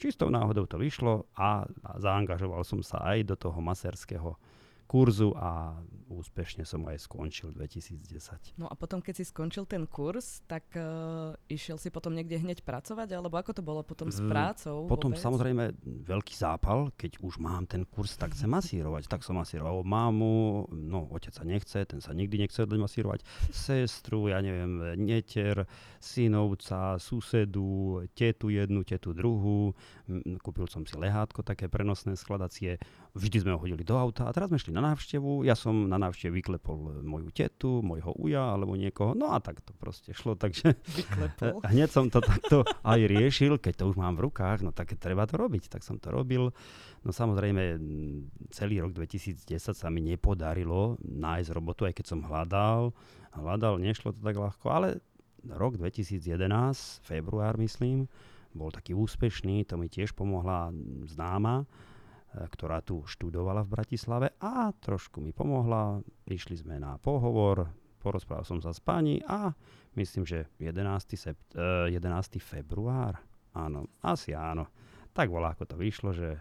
Čistou 0.00 0.32
náhodou 0.32 0.64
to 0.64 0.80
vyšlo 0.80 1.28
a, 1.36 1.68
zaangažoval 2.00 2.64
som 2.64 2.80
sa 2.80 3.04
aj 3.12 3.28
do 3.28 3.36
toho 3.36 3.60
maserského 3.60 4.40
kurzu 4.86 5.34
a 5.34 5.74
úspešne 6.06 6.62
som 6.62 6.86
aj 6.86 7.02
skončil 7.02 7.50
2010. 7.50 8.54
No 8.56 8.70
a 8.70 8.74
potom, 8.78 9.02
keď 9.02 9.22
si 9.22 9.24
skončil 9.26 9.66
ten 9.66 9.84
kurz, 9.90 10.40
tak 10.46 10.62
uh, 10.78 11.34
išiel 11.50 11.76
si 11.82 11.90
potom 11.90 12.14
niekde 12.14 12.38
hneď 12.38 12.62
pracovať, 12.62 13.10
alebo 13.18 13.34
ako 13.34 13.50
to 13.58 13.62
bolo 13.62 13.82
potom 13.82 14.08
s 14.14 14.22
prácou? 14.22 14.86
Potom 14.86 15.10
vôbec? 15.10 15.22
samozrejme 15.22 15.74
veľký 16.06 16.34
zápal, 16.38 16.94
keď 16.94 17.18
už 17.18 17.42
mám 17.42 17.66
ten 17.66 17.82
kurz, 17.82 18.14
tak 18.14 18.38
chcem 18.38 18.46
masírovať. 18.58 19.10
Tak 19.10 19.26
som 19.26 19.34
masíroval 19.36 19.82
mamu, 19.82 20.70
no 20.70 21.10
otec 21.10 21.34
sa 21.34 21.42
nechce, 21.42 21.82
ten 21.82 21.98
sa 21.98 22.14
nikdy 22.14 22.46
nechce 22.46 22.62
dať 22.62 22.78
masírovať, 22.78 23.26
sestru, 23.50 24.30
ja 24.30 24.38
neviem, 24.38 24.94
neter, 25.02 25.66
synovca, 25.98 27.02
susedu, 27.02 28.06
tetu 28.14 28.54
jednu, 28.54 28.86
tetu 28.86 29.10
druhú. 29.10 29.74
Kúpil 30.38 30.70
som 30.70 30.86
si 30.86 30.94
lehátko 30.94 31.42
také 31.42 31.66
prenosné 31.66 32.14
skladacie, 32.14 32.78
vždy 33.18 33.42
sme 33.42 33.54
ho 33.54 33.58
hodili 33.58 33.82
do 33.82 33.98
auta 33.98 34.30
a 34.30 34.34
teraz 34.34 34.54
sme 34.54 34.62
šli 34.62 34.75
na 34.76 34.92
návštevu, 34.92 35.48
ja 35.48 35.56
som 35.56 35.88
na 35.88 35.96
návšteve 35.96 36.36
vyklepol 36.36 37.00
moju 37.00 37.32
tetu, 37.32 37.80
môjho 37.80 38.12
uja 38.20 38.52
alebo 38.52 38.76
niekoho, 38.76 39.16
no 39.16 39.32
a 39.32 39.40
tak 39.40 39.64
to 39.64 39.72
proste 39.72 40.12
šlo, 40.12 40.36
takže 40.36 40.76
Vyklepol. 40.76 41.64
hneď 41.72 41.88
som 41.88 42.12
to 42.12 42.20
takto 42.20 42.60
aj 42.84 43.00
riešil, 43.08 43.56
keď 43.56 43.80
to 43.80 43.84
už 43.88 43.96
mám 43.96 44.20
v 44.20 44.28
rukách, 44.28 44.60
no 44.60 44.76
tak 44.76 44.92
treba 45.00 45.24
to 45.24 45.40
robiť, 45.40 45.72
tak 45.72 45.80
som 45.80 45.96
to 45.96 46.12
robil. 46.12 46.52
No 47.00 47.10
samozrejme, 47.10 47.80
celý 48.52 48.84
rok 48.84 48.92
2010 48.92 49.40
sa 49.56 49.88
mi 49.88 50.04
nepodarilo 50.04 51.00
nájsť 51.00 51.48
robotu, 51.56 51.88
aj 51.88 51.96
keď 51.96 52.06
som 52.12 52.20
hľadal, 52.20 52.92
hľadal, 53.32 53.80
nešlo 53.80 54.12
to 54.12 54.20
tak 54.20 54.36
ľahko, 54.36 54.66
ale 54.68 55.00
rok 55.48 55.80
2011, 55.80 56.20
február 57.00 57.56
myslím, 57.56 58.04
bol 58.52 58.68
taký 58.68 58.92
úspešný, 58.92 59.64
to 59.64 59.80
mi 59.80 59.88
tiež 59.88 60.12
pomohla 60.12 60.68
známa, 61.08 61.64
E, 61.64 61.95
ktorá 62.36 62.84
tu 62.84 63.00
študovala 63.08 63.64
v 63.64 63.72
Bratislave 63.72 64.26
a 64.44 64.68
trošku 64.76 65.24
mi 65.24 65.32
pomohla. 65.32 66.04
Išli 66.28 66.60
sme 66.60 66.76
na 66.76 67.00
pohovor, 67.00 67.72
porozprával 68.04 68.44
som 68.44 68.60
sa 68.60 68.76
s 68.76 68.80
pani 68.80 69.24
a 69.24 69.56
myslím, 69.96 70.28
že 70.28 70.52
11. 70.60 71.16
Sept, 71.16 71.56
11. 71.56 71.96
február, 72.38 73.16
áno, 73.56 73.88
asi 74.04 74.36
áno. 74.36 74.68
Tak 75.16 75.32
bola, 75.32 75.56
ako 75.56 75.64
to 75.64 75.76
vyšlo, 75.80 76.12
že 76.12 76.36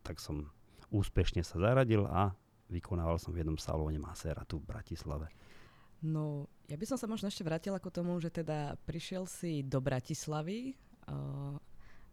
tak 0.00 0.16
som 0.16 0.48
úspešne 0.88 1.44
sa 1.44 1.60
zaradil 1.60 2.08
a 2.08 2.32
vykonával 2.72 3.20
som 3.20 3.36
v 3.36 3.44
jednom 3.44 3.60
salóne 3.60 4.00
maséra 4.00 4.48
tu 4.48 4.56
v 4.56 4.68
Bratislave. 4.72 5.28
No, 6.00 6.46
ja 6.70 6.78
by 6.78 6.86
som 6.86 6.96
sa 6.96 7.10
možno 7.10 7.26
ešte 7.26 7.42
vrátila 7.42 7.82
k 7.82 7.90
tomu, 7.90 8.16
že 8.22 8.30
teda 8.30 8.78
prišiel 8.86 9.26
si 9.26 9.66
do 9.66 9.82
Bratislavy, 9.82 10.78
uh, 11.10 11.58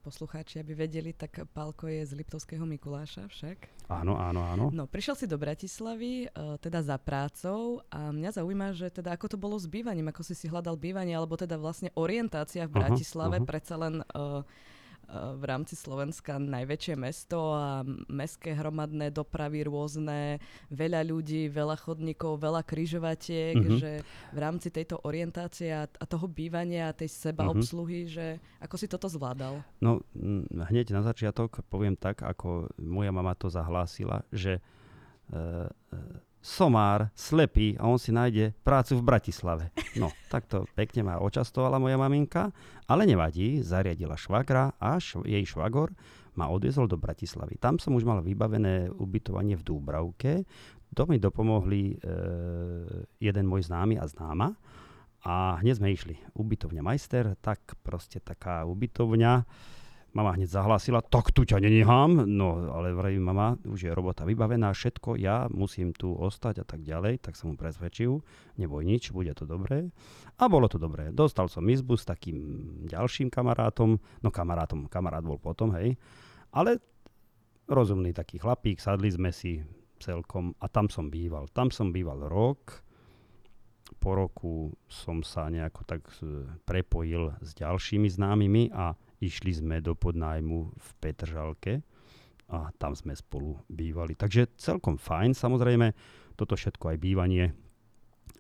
poslucháči, 0.05 0.61
aby 0.61 0.77
vedeli, 0.77 1.17
tak 1.17 1.49
Pálko 1.49 1.89
je 1.89 2.05
z 2.05 2.13
Liptovského 2.13 2.61
Mikuláša 2.61 3.25
však. 3.25 3.89
Áno, 3.89 4.13
áno, 4.21 4.45
áno. 4.45 4.65
No, 4.69 4.85
prišiel 4.85 5.17
si 5.17 5.25
do 5.25 5.41
Bratislavy, 5.41 6.29
uh, 6.29 6.61
teda 6.61 6.85
za 6.85 7.01
prácou 7.01 7.81
a 7.89 8.13
mňa 8.13 8.37
zaujíma, 8.37 8.77
že 8.77 8.93
teda 8.93 9.17
ako 9.17 9.33
to 9.33 9.37
bolo 9.41 9.57
s 9.57 9.65
bývaním, 9.65 10.13
ako 10.13 10.21
si 10.21 10.37
si 10.37 10.45
hľadal 10.45 10.77
bývanie, 10.77 11.17
alebo 11.17 11.33
teda 11.33 11.57
vlastne 11.57 11.89
orientácia 11.97 12.69
v 12.69 12.77
Bratislave, 12.77 13.41
uh-huh, 13.41 13.49
uh-huh. 13.49 13.49
predsa 13.49 13.75
len 13.81 14.05
uh, 14.13 14.45
v 15.13 15.43
rámci 15.45 15.77
Slovenska 15.77 16.41
najväčšie 16.41 16.95
mesto 16.97 17.53
a 17.53 17.85
mestské 18.09 18.57
hromadné 18.57 19.13
dopravy 19.13 19.65
rôzne, 19.65 20.41
veľa 20.73 21.05
ľudí, 21.05 21.47
veľa 21.49 21.77
chodníkov, 21.77 22.41
veľa 22.41 22.65
kryžovatiek, 22.65 23.55
mm-hmm. 23.55 23.79
že 23.79 23.91
v 24.05 24.37
rámci 24.39 24.73
tejto 24.73 25.01
orientácie 25.05 25.71
a, 25.71 25.85
a 25.85 26.05
toho 26.05 26.25
bývania 26.25 26.89
a 26.89 26.97
tej 26.97 27.09
seba 27.13 27.45
mm-hmm. 27.45 27.55
obsluhy, 27.61 27.99
že 28.09 28.41
ako 28.59 28.75
si 28.75 28.87
toto 28.89 29.05
zvládal? 29.05 29.61
No 29.79 30.01
hneď 30.51 30.91
na 30.91 31.05
začiatok 31.05 31.61
poviem 31.69 31.93
tak, 31.95 32.25
ako 32.25 32.73
moja 32.81 33.13
mama 33.13 33.37
to 33.37 33.47
zahlásila, 33.47 34.25
že 34.33 34.59
uh, 35.31 35.69
somár, 36.45 37.09
slepý 37.17 37.73
a 37.81 37.89
on 37.89 37.97
si 37.97 38.13
nájde 38.13 38.53
prácu 38.61 39.01
v 39.01 39.05
Bratislave. 39.09 39.73
No, 39.97 40.13
takto 40.33 40.69
pekne 40.77 41.01
ma 41.01 41.17
očastovala 41.17 41.81
moja 41.81 41.97
maminka, 41.97 42.53
ale 42.85 43.09
nevadí, 43.09 43.65
zariadila 43.65 44.13
švagra 44.13 44.77
a 44.77 45.01
šv- 45.01 45.25
jej 45.25 45.41
švagor 45.41 45.89
ma 46.37 46.53
odviezol 46.53 46.85
do 46.85 47.01
Bratislavy. 47.01 47.57
Tam 47.57 47.81
som 47.81 47.97
už 47.97 48.05
mal 48.05 48.21
vybavené 48.21 48.93
ubytovanie 48.93 49.57
v 49.57 49.65
Dúbravke. 49.65 50.45
To 50.93 51.09
mi 51.09 51.17
dopomohli 51.17 51.95
e, 51.95 51.97
jeden 53.17 53.45
môj 53.49 53.65
známy 53.71 53.97
a 53.97 54.05
známa. 54.05 54.53
A 55.25 55.57
hneď 55.63 55.81
sme 55.81 55.89
išli. 55.95 56.15
Ubytovňa 56.37 56.85
Majster, 56.85 57.33
tak 57.41 57.79
proste 57.81 58.21
taká 58.21 58.67
ubytovňa 58.69 59.41
Mama 60.15 60.31
hneď 60.31 60.47
zahlásila, 60.47 61.03
tak 61.03 61.35
tu 61.35 61.43
ťa 61.43 61.59
nenechám. 61.59 62.23
No, 62.23 62.71
ale 62.71 62.95
vravím, 62.95 63.27
mama, 63.27 63.59
už 63.67 63.79
je 63.83 63.91
robota 63.91 64.23
vybavená, 64.23 64.71
všetko, 64.71 65.19
ja 65.19 65.51
musím 65.51 65.91
tu 65.91 66.15
ostať 66.15 66.63
a 66.63 66.65
tak 66.65 66.87
ďalej. 66.87 67.19
Tak 67.19 67.35
som 67.35 67.51
mu 67.51 67.59
presvedčil, 67.59 68.23
neboj 68.55 68.87
nič, 68.87 69.11
bude 69.11 69.35
to 69.35 69.43
dobré. 69.43 69.91
A 70.39 70.47
bolo 70.47 70.71
to 70.71 70.79
dobré. 70.79 71.11
Dostal 71.11 71.51
som 71.51 71.67
izbu 71.67 71.99
s 71.99 72.07
takým 72.07 72.39
ďalším 72.87 73.27
kamarátom, 73.27 73.99
no 73.99 74.29
kamarátom, 74.31 74.87
kamarát 74.87 75.19
bol 75.19 75.35
potom, 75.35 75.75
hej. 75.75 75.99
Ale 76.55 76.79
rozumný 77.67 78.15
taký 78.15 78.39
chlapík, 78.39 78.79
sadli 78.79 79.11
sme 79.11 79.35
si 79.35 79.59
celkom 79.99 80.55
a 80.63 80.71
tam 80.71 80.87
som 80.87 81.11
býval. 81.11 81.51
Tam 81.51 81.67
som 81.75 81.91
býval 81.91 82.31
rok 82.31 82.85
po 84.01 84.17
roku 84.17 84.73
som 84.89 85.21
sa 85.21 85.49
nejako 85.49 85.81
tak 85.85 86.01
prepojil 86.65 87.37
s 87.41 87.53
ďalšími 87.57 88.09
známymi 88.09 88.73
a 88.73 88.97
išli 89.19 89.51
sme 89.55 89.79
do 89.79 89.95
podnájmu 89.95 90.57
v 90.75 90.89
Petržalke 90.99 91.83
a 92.51 92.69
tam 92.77 92.93
sme 92.93 93.17
spolu 93.17 93.57
bývali. 93.69 94.13
Takže 94.13 94.53
celkom 94.59 95.01
fajn, 95.01 95.33
samozrejme, 95.33 95.87
toto 96.37 96.53
všetko 96.53 96.93
aj 96.93 96.97
bývanie, 97.01 97.45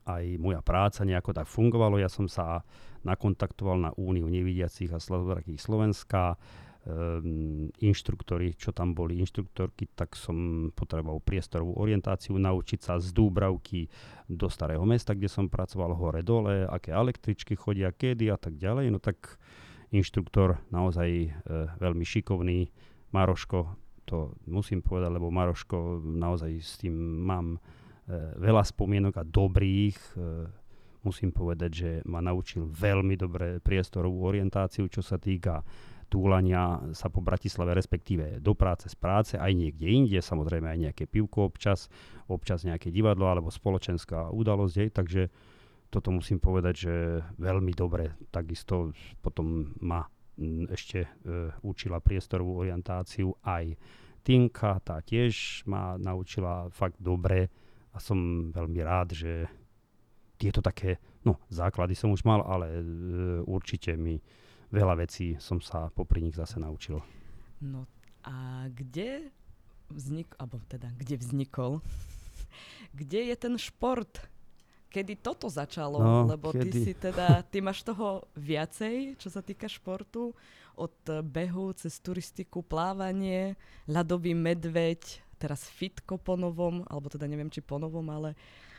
aj 0.05 0.37
moja 0.37 0.61
práca 0.61 1.01
nejako 1.01 1.33
tak 1.33 1.49
fungovalo. 1.49 1.97
Ja 1.97 2.11
som 2.11 2.29
sa 2.29 2.61
nakontaktoval 3.01 3.77
na 3.81 3.91
Úniu 3.97 4.29
nevidiacich 4.29 4.93
a 4.93 5.01
slabozrakých 5.01 5.57
Slovenska, 5.57 6.37
um, 6.85 7.69
inštruktori, 7.81 8.53
čo 8.53 8.69
tam 8.69 8.93
boli, 8.93 9.17
inštruktorky, 9.17 9.89
tak 9.97 10.13
som 10.13 10.69
potreboval 10.73 11.21
priestorovú 11.25 11.73
orientáciu, 11.81 12.37
naučiť 12.37 12.79
sa 12.81 12.93
z 13.01 13.09
Dúbravky 13.09 13.89
do 14.29 14.45
Starého 14.49 14.85
mesta, 14.85 15.17
kde 15.17 15.29
som 15.29 15.49
pracoval 15.49 15.97
hore-dole, 15.97 16.69
aké 16.69 16.93
električky 16.93 17.57
chodia, 17.57 17.89
kedy 17.89 18.29
a 18.29 18.37
tak 18.37 18.57
ďalej. 18.61 18.93
No 18.93 19.01
tak 19.01 19.41
inštruktor 19.95 20.59
naozaj 20.69 21.09
e, 21.09 21.29
veľmi 21.79 22.03
šikovný, 22.03 22.69
Maroško, 23.15 23.59
to 24.05 24.35
musím 24.45 24.83
povedať, 24.83 25.09
lebo 25.15 25.33
Maroško 25.33 26.03
naozaj 26.03 26.51
s 26.61 26.77
tým 26.77 26.93
mám 27.25 27.55
e, 27.55 27.59
veľa 28.37 28.63
spomienok 28.67 29.13
a 29.17 29.23
dobrých. 29.23 29.97
E, 30.13 30.25
musím 31.05 31.29
povedať, 31.29 31.71
že 31.71 31.89
ma 32.09 32.17
naučil 32.19 32.65
veľmi 32.65 33.13
dobre 33.13 33.61
priestorovú 33.61 34.25
orientáciu, 34.25 34.89
čo 34.89 35.05
sa 35.05 35.21
týka 35.21 35.61
túlania 36.09 36.81
sa 36.93 37.09
po 37.09 37.21
Bratislave, 37.21 37.73
respektíve 37.73 38.41
do 38.41 38.53
práce 38.53 38.89
z 38.89 38.95
práce, 38.97 39.33
aj 39.37 39.51
niekde 39.53 39.89
inde, 39.89 40.19
samozrejme 40.21 40.69
aj 40.69 40.79
nejaké 40.89 41.03
pivko 41.09 41.49
občas, 41.49 41.89
občas 42.29 42.61
nejaké 42.65 42.93
divadlo 42.93 43.25
alebo 43.25 43.49
spoločenská 43.49 44.29
udalosť, 44.29 44.75
hej, 44.85 44.89
takže 44.93 45.21
toto 45.89 46.11
musím 46.11 46.41
povedať, 46.41 46.75
že 46.75 46.93
veľmi 47.39 47.71
dobre. 47.71 48.17
Takisto 48.31 48.91
potom 49.21 49.73
ma 49.79 50.03
ešte 50.67 51.07
e, 51.07 51.09
učila 51.63 52.03
priestorovú 52.03 52.59
orientáciu 52.67 53.31
aj 53.43 53.75
Tinka, 54.25 54.81
tá 54.81 54.99
tiež 54.99 55.63
ma 55.69 55.95
naučila 56.01 56.67
fakt 56.73 56.97
dobre 56.99 57.47
a 57.93 57.97
som 58.01 58.49
veľmi 58.51 58.81
rád, 58.83 59.15
že 59.15 59.47
tieto 60.35 60.59
také, 60.59 60.99
no 61.23 61.39
základy 61.47 61.95
som 61.95 62.11
už 62.11 62.27
mal, 62.27 62.43
ale 62.43 62.67
e, 62.67 62.83
určite 63.47 63.95
mi 63.95 64.19
veľa 64.75 64.99
vecí 64.99 65.39
som 65.39 65.63
sa 65.63 65.87
popri 65.93 66.19
nich 66.19 66.35
zase 66.35 66.59
naučil. 66.59 66.99
No 67.63 67.87
a 68.27 68.67
kde 68.67 69.31
vznik, 69.93 70.35
alebo 70.35 70.59
teda 70.67 70.91
kde 70.97 71.15
vznikol, 71.21 71.79
kde 72.99 73.31
je 73.31 73.35
ten 73.39 73.55
šport, 73.55 74.19
kedy 74.95 75.19
toto 75.19 75.51
začalo, 75.51 75.99
no, 75.99 76.23
lebo 76.23 76.55
kedy? 76.55 76.71
ty 76.71 76.79
si 76.87 76.93
teda, 76.95 77.43
ty 77.43 77.59
máš 77.59 77.83
toho 77.83 78.23
viacej, 78.39 79.19
čo 79.19 79.27
sa 79.27 79.43
týka 79.43 79.67
športu, 79.67 80.31
od 80.75 80.95
behu 81.23 81.75
cez 81.75 81.99
turistiku, 81.99 82.63
plávanie, 82.63 83.59
ľadový 83.87 84.31
medveď, 84.31 85.23
teraz 85.35 85.67
fitko 85.67 86.15
po 86.15 86.39
novom, 86.39 86.87
alebo 86.87 87.11
teda 87.11 87.27
neviem, 87.27 87.51
či 87.51 87.59
po 87.59 87.75
novom, 87.75 88.07
ale 88.07 88.35
uh, 88.35 88.74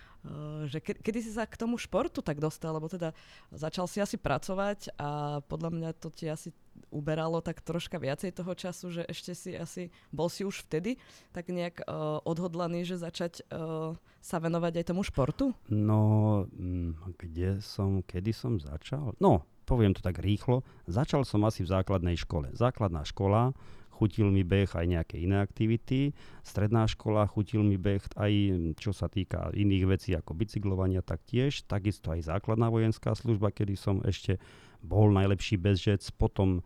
že 0.66 0.78
ke, 0.82 0.98
kedy 0.98 1.18
si 1.22 1.30
sa 1.34 1.46
k 1.46 1.58
tomu 1.58 1.78
športu 1.78 2.20
tak 2.20 2.42
dostal, 2.42 2.74
lebo 2.74 2.90
teda 2.90 3.14
začal 3.54 3.86
si 3.86 4.02
asi 4.02 4.18
pracovať 4.18 4.94
a 4.98 5.40
podľa 5.46 5.70
mňa 5.70 5.90
to 5.98 6.08
ti 6.10 6.26
asi 6.26 6.50
uberalo 6.90 7.40
tak 7.40 7.62
troška 7.64 7.96
viacej 7.96 8.36
toho 8.36 8.52
času, 8.52 8.86
že 8.92 9.02
ešte 9.08 9.32
si 9.32 9.50
asi, 9.56 9.88
bol 10.12 10.28
si 10.28 10.44
už 10.44 10.66
vtedy 10.66 11.00
tak 11.32 11.48
nejak 11.48 11.86
uh, 11.86 12.20
odhodlaný, 12.26 12.84
že 12.84 13.00
začať 13.00 13.46
uh, 13.48 13.96
sa 14.20 14.36
venovať 14.42 14.82
aj 14.82 14.84
tomu 14.90 15.02
športu? 15.06 15.54
No, 15.70 16.44
mm, 16.50 17.16
kde 17.16 17.62
som, 17.62 18.02
kedy 18.02 18.32
som 18.34 18.58
začal? 18.58 19.14
No, 19.22 19.46
poviem 19.66 19.94
to 19.94 20.02
tak 20.02 20.18
rýchlo. 20.22 20.66
Začal 20.86 21.22
som 21.22 21.46
asi 21.46 21.62
v 21.62 21.72
základnej 21.72 22.18
škole. 22.18 22.50
Základná 22.54 23.06
škola, 23.06 23.54
chutil 23.96 24.28
mi 24.28 24.44
beh 24.44 24.68
aj 24.76 24.84
nejaké 24.84 25.16
iné 25.16 25.40
aktivity. 25.40 26.12
Stredná 26.44 26.84
škola, 26.84 27.24
chutil 27.24 27.64
mi 27.64 27.80
beh 27.80 28.04
aj 28.20 28.32
čo 28.76 28.92
sa 28.92 29.08
týka 29.08 29.48
iných 29.56 29.84
vecí 29.88 30.12
ako 30.12 30.36
bicyklovania, 30.36 31.00
tak 31.00 31.24
tiež. 31.24 31.64
Takisto 31.64 32.12
aj 32.12 32.28
základná 32.28 32.68
vojenská 32.68 33.16
služba, 33.16 33.48
kedy 33.48 33.74
som 33.80 34.04
ešte 34.04 34.36
bol 34.84 35.08
najlepší 35.08 35.56
bezžec. 35.56 36.04
Potom 36.20 36.60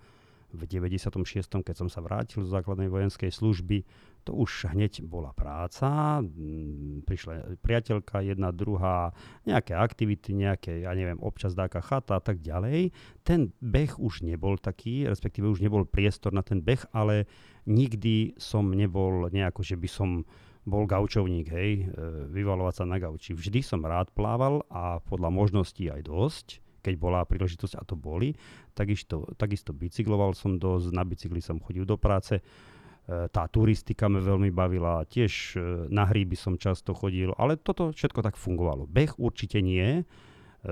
v 0.50 0.62
96. 0.66 1.46
keď 1.62 1.76
som 1.78 1.86
sa 1.86 2.02
vrátil 2.02 2.42
z 2.42 2.50
základnej 2.50 2.90
vojenskej 2.90 3.30
služby, 3.30 3.86
to 4.22 4.36
už 4.36 4.72
hneď 4.72 5.02
bola 5.04 5.32
práca, 5.32 6.20
mm, 6.20 7.04
prišla 7.08 7.60
priateľka, 7.64 8.22
jedna, 8.22 8.52
druhá, 8.52 9.16
nejaké 9.44 9.72
aktivity, 9.74 10.36
nejaké, 10.36 10.84
ja 10.84 10.92
neviem, 10.92 11.18
občas 11.20 11.56
dáka 11.56 11.80
chata 11.80 12.18
a 12.18 12.22
tak 12.22 12.44
ďalej. 12.44 12.92
Ten 13.24 13.50
beh 13.60 13.96
už 13.96 14.22
nebol 14.24 14.60
taký, 14.60 15.08
respektíve 15.08 15.48
už 15.48 15.64
nebol 15.64 15.88
priestor 15.88 16.30
na 16.30 16.44
ten 16.44 16.60
beh, 16.60 16.92
ale 16.92 17.24
nikdy 17.64 18.36
som 18.36 18.68
nebol 18.70 19.28
nejako, 19.28 19.64
že 19.64 19.76
by 19.76 19.88
som 19.88 20.24
bol 20.68 20.84
gaučovník, 20.84 21.48
hej, 21.50 21.70
e, 21.72 21.82
vyvalovať 22.28 22.74
sa 22.76 22.84
na 22.84 23.00
gauči. 23.00 23.32
Vždy 23.32 23.64
som 23.64 23.80
rád 23.80 24.12
plával 24.12 24.60
a 24.68 25.00
podľa 25.00 25.32
možností 25.32 25.88
aj 25.88 26.04
dosť 26.04 26.48
keď 26.80 26.94
bola 26.96 27.28
príležitosť, 27.28 27.76
a 27.76 27.82
to 27.84 27.94
boli. 27.94 28.32
Takisto, 28.72 29.28
takisto 29.36 29.76
bicykloval 29.76 30.32
som 30.32 30.56
dosť, 30.56 30.96
na 30.96 31.04
bicykli 31.04 31.44
som 31.44 31.60
chodil 31.60 31.84
do 31.84 32.00
práce. 32.00 32.40
E, 33.10 33.26
tá 33.34 33.50
turistika 33.50 34.06
ma 34.06 34.22
veľmi 34.22 34.54
bavila, 34.54 35.02
tiež 35.02 35.58
e, 35.58 35.90
na 35.90 36.06
hríby 36.06 36.38
som 36.38 36.54
často 36.54 36.94
chodil, 36.94 37.34
ale 37.34 37.58
toto 37.58 37.90
všetko 37.90 38.22
tak 38.22 38.38
fungovalo. 38.38 38.86
Beh 38.86 39.18
určite 39.18 39.58
nie, 39.58 40.06
e, 40.62 40.70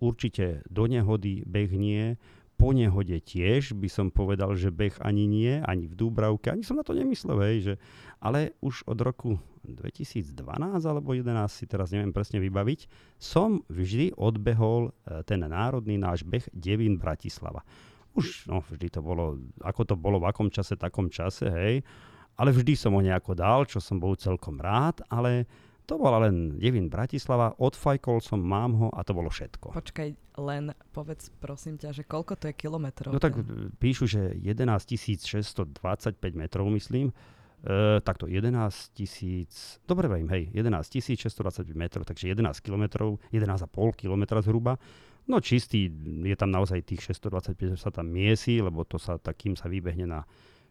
určite 0.00 0.64
do 0.72 0.88
nehody 0.88 1.44
beh 1.44 1.72
nie, 1.76 2.16
po 2.56 2.72
nehode 2.72 3.20
tiež 3.20 3.76
by 3.76 3.92
som 3.92 4.08
povedal, 4.08 4.56
že 4.56 4.72
beh 4.72 5.04
ani 5.04 5.28
nie, 5.28 5.60
ani 5.60 5.84
v 5.84 5.92
Dúbravke, 5.92 6.48
ani 6.48 6.64
som 6.64 6.80
na 6.80 6.84
to 6.88 6.96
nemyslel, 6.96 7.36
hej, 7.44 7.56
že, 7.60 7.74
ale 8.24 8.56
už 8.64 8.88
od 8.88 8.96
roku 9.04 9.36
2012 9.68 10.32
alebo 10.80 11.12
2011 11.12 11.52
si 11.52 11.68
teraz 11.68 11.92
neviem 11.92 12.16
presne 12.16 12.40
vybaviť, 12.40 12.88
som 13.20 13.60
vždy 13.68 14.16
odbehol 14.16 14.96
ten 15.28 15.44
národný 15.44 16.00
náš 16.00 16.24
beh 16.24 16.48
Devín 16.56 16.96
Bratislava. 16.96 17.60
Už 18.16 18.48
no, 18.48 18.64
vždy 18.64 18.88
to 18.88 19.00
bolo, 19.04 19.36
ako 19.60 19.82
to 19.84 19.94
bolo 19.94 20.16
v 20.16 20.32
akom 20.32 20.48
čase, 20.48 20.80
takom 20.80 21.12
čase, 21.12 21.52
hej. 21.52 21.84
Ale 22.36 22.52
vždy 22.52 22.72
som 22.76 22.92
ho 22.96 23.00
nejako 23.00 23.36
dal, 23.36 23.64
čo 23.68 23.80
som 23.80 24.00
bol 24.00 24.16
celkom 24.16 24.60
rád, 24.60 25.04
ale 25.08 25.44
to 25.86 25.94
bola 26.02 26.26
len 26.26 26.58
Devin 26.58 26.90
Bratislava, 26.90 27.54
odfajkol 27.62 28.18
som, 28.18 28.42
mám 28.42 28.74
ho 28.74 28.88
a 28.90 29.06
to 29.06 29.14
bolo 29.14 29.30
všetko. 29.30 29.70
Počkaj, 29.70 30.08
len 30.42 30.74
povedz 30.90 31.30
prosím 31.38 31.78
ťa, 31.78 31.94
že 31.94 32.02
koľko 32.02 32.34
to 32.34 32.50
je 32.50 32.54
kilometrov? 32.58 33.14
No 33.14 33.22
tak 33.22 33.38
ten? 33.38 33.70
píšu, 33.78 34.10
že 34.10 34.34
11 34.34 34.66
625 34.82 36.18
metrov, 36.34 36.66
myslím. 36.74 37.14
Uh, 37.66 37.98
takto 38.04 38.28
11 38.28 38.52
tisíc, 38.94 39.80
dobre 39.88 40.06
viem, 40.12 40.28
hej, 40.28 40.52
11 40.54 41.02
625 41.02 41.72
metrov, 41.72 42.02
takže 42.04 42.34
11 42.34 42.62
kilometrov, 42.62 43.18
11,5 43.32 43.70
kilometra 43.96 44.42
zhruba. 44.42 44.76
No 45.26 45.42
čistý, 45.42 45.90
je 46.22 46.36
tam 46.38 46.54
naozaj 46.54 46.86
tých 46.86 47.02
625, 47.10 47.74
sa 47.74 47.90
tam 47.90 48.06
miesi, 48.10 48.62
lebo 48.62 48.86
to 48.86 48.98
sa 48.98 49.18
takým 49.18 49.58
sa 49.58 49.66
vybehne 49.66 50.06
na 50.06 50.22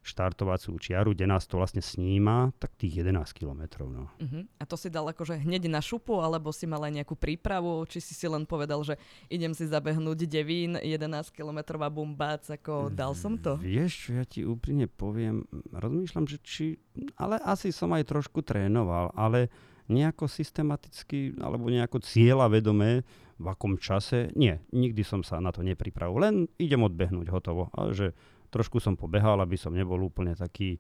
štartovaciu 0.06 0.78
čiaru, 0.78 1.18
kde 1.18 1.26
nás 1.26 1.50
to 1.50 1.58
vlastne 1.58 1.82
sníma, 1.82 2.54
tak 2.62 2.78
tých 2.78 3.02
11 3.02 3.26
kilometrov. 3.34 3.90
No. 3.90 4.06
Uh-huh. 4.22 4.46
A 4.62 4.64
to 4.70 4.78
si 4.78 4.94
dal 4.94 5.10
akože 5.10 5.42
hneď 5.42 5.66
na 5.66 5.82
šupu, 5.82 6.22
alebo 6.22 6.54
si 6.54 6.70
mal 6.70 6.86
aj 6.86 7.02
nejakú 7.02 7.18
prípravu, 7.18 7.82
či 7.90 7.98
si 7.98 8.14
si 8.14 8.30
len 8.30 8.46
povedal, 8.46 8.86
že 8.86 9.02
idem 9.34 9.58
si 9.58 9.66
zabehnúť 9.66 10.30
devín, 10.30 10.78
11 10.78 11.34
kilometrová 11.34 11.90
bumbác, 11.90 12.46
ako 12.46 12.94
dal 12.94 13.18
som 13.18 13.34
to? 13.42 13.58
Vieš, 13.58 14.14
ja 14.14 14.24
ti 14.30 14.46
úprimne 14.46 14.86
poviem, 14.86 15.50
rozmýšľam, 15.74 16.30
že 16.30 16.38
či, 16.46 16.78
ale 17.18 17.42
asi 17.42 17.74
som 17.74 17.90
aj 17.98 18.06
trošku 18.06 18.46
trénoval, 18.46 19.10
ale 19.18 19.50
nejako 19.88 20.26
systematicky 20.26 21.38
alebo 21.38 21.70
nejako 21.70 22.02
cieľa 22.02 22.50
vedomé 22.50 23.06
v 23.36 23.46
akom 23.52 23.76
čase, 23.76 24.32
nie, 24.34 24.56
nikdy 24.72 25.04
som 25.04 25.22
sa 25.22 25.44
na 25.44 25.52
to 25.52 25.60
nepripravil, 25.60 26.18
len 26.24 26.36
idem 26.56 26.82
odbehnúť 26.88 27.28
hotovo. 27.30 27.68
A 27.76 27.92
že 27.92 28.16
trošku 28.48 28.80
som 28.80 28.96
pobehal, 28.96 29.38
aby 29.44 29.60
som 29.60 29.76
nebol 29.76 30.00
úplne 30.00 30.32
taký, 30.34 30.80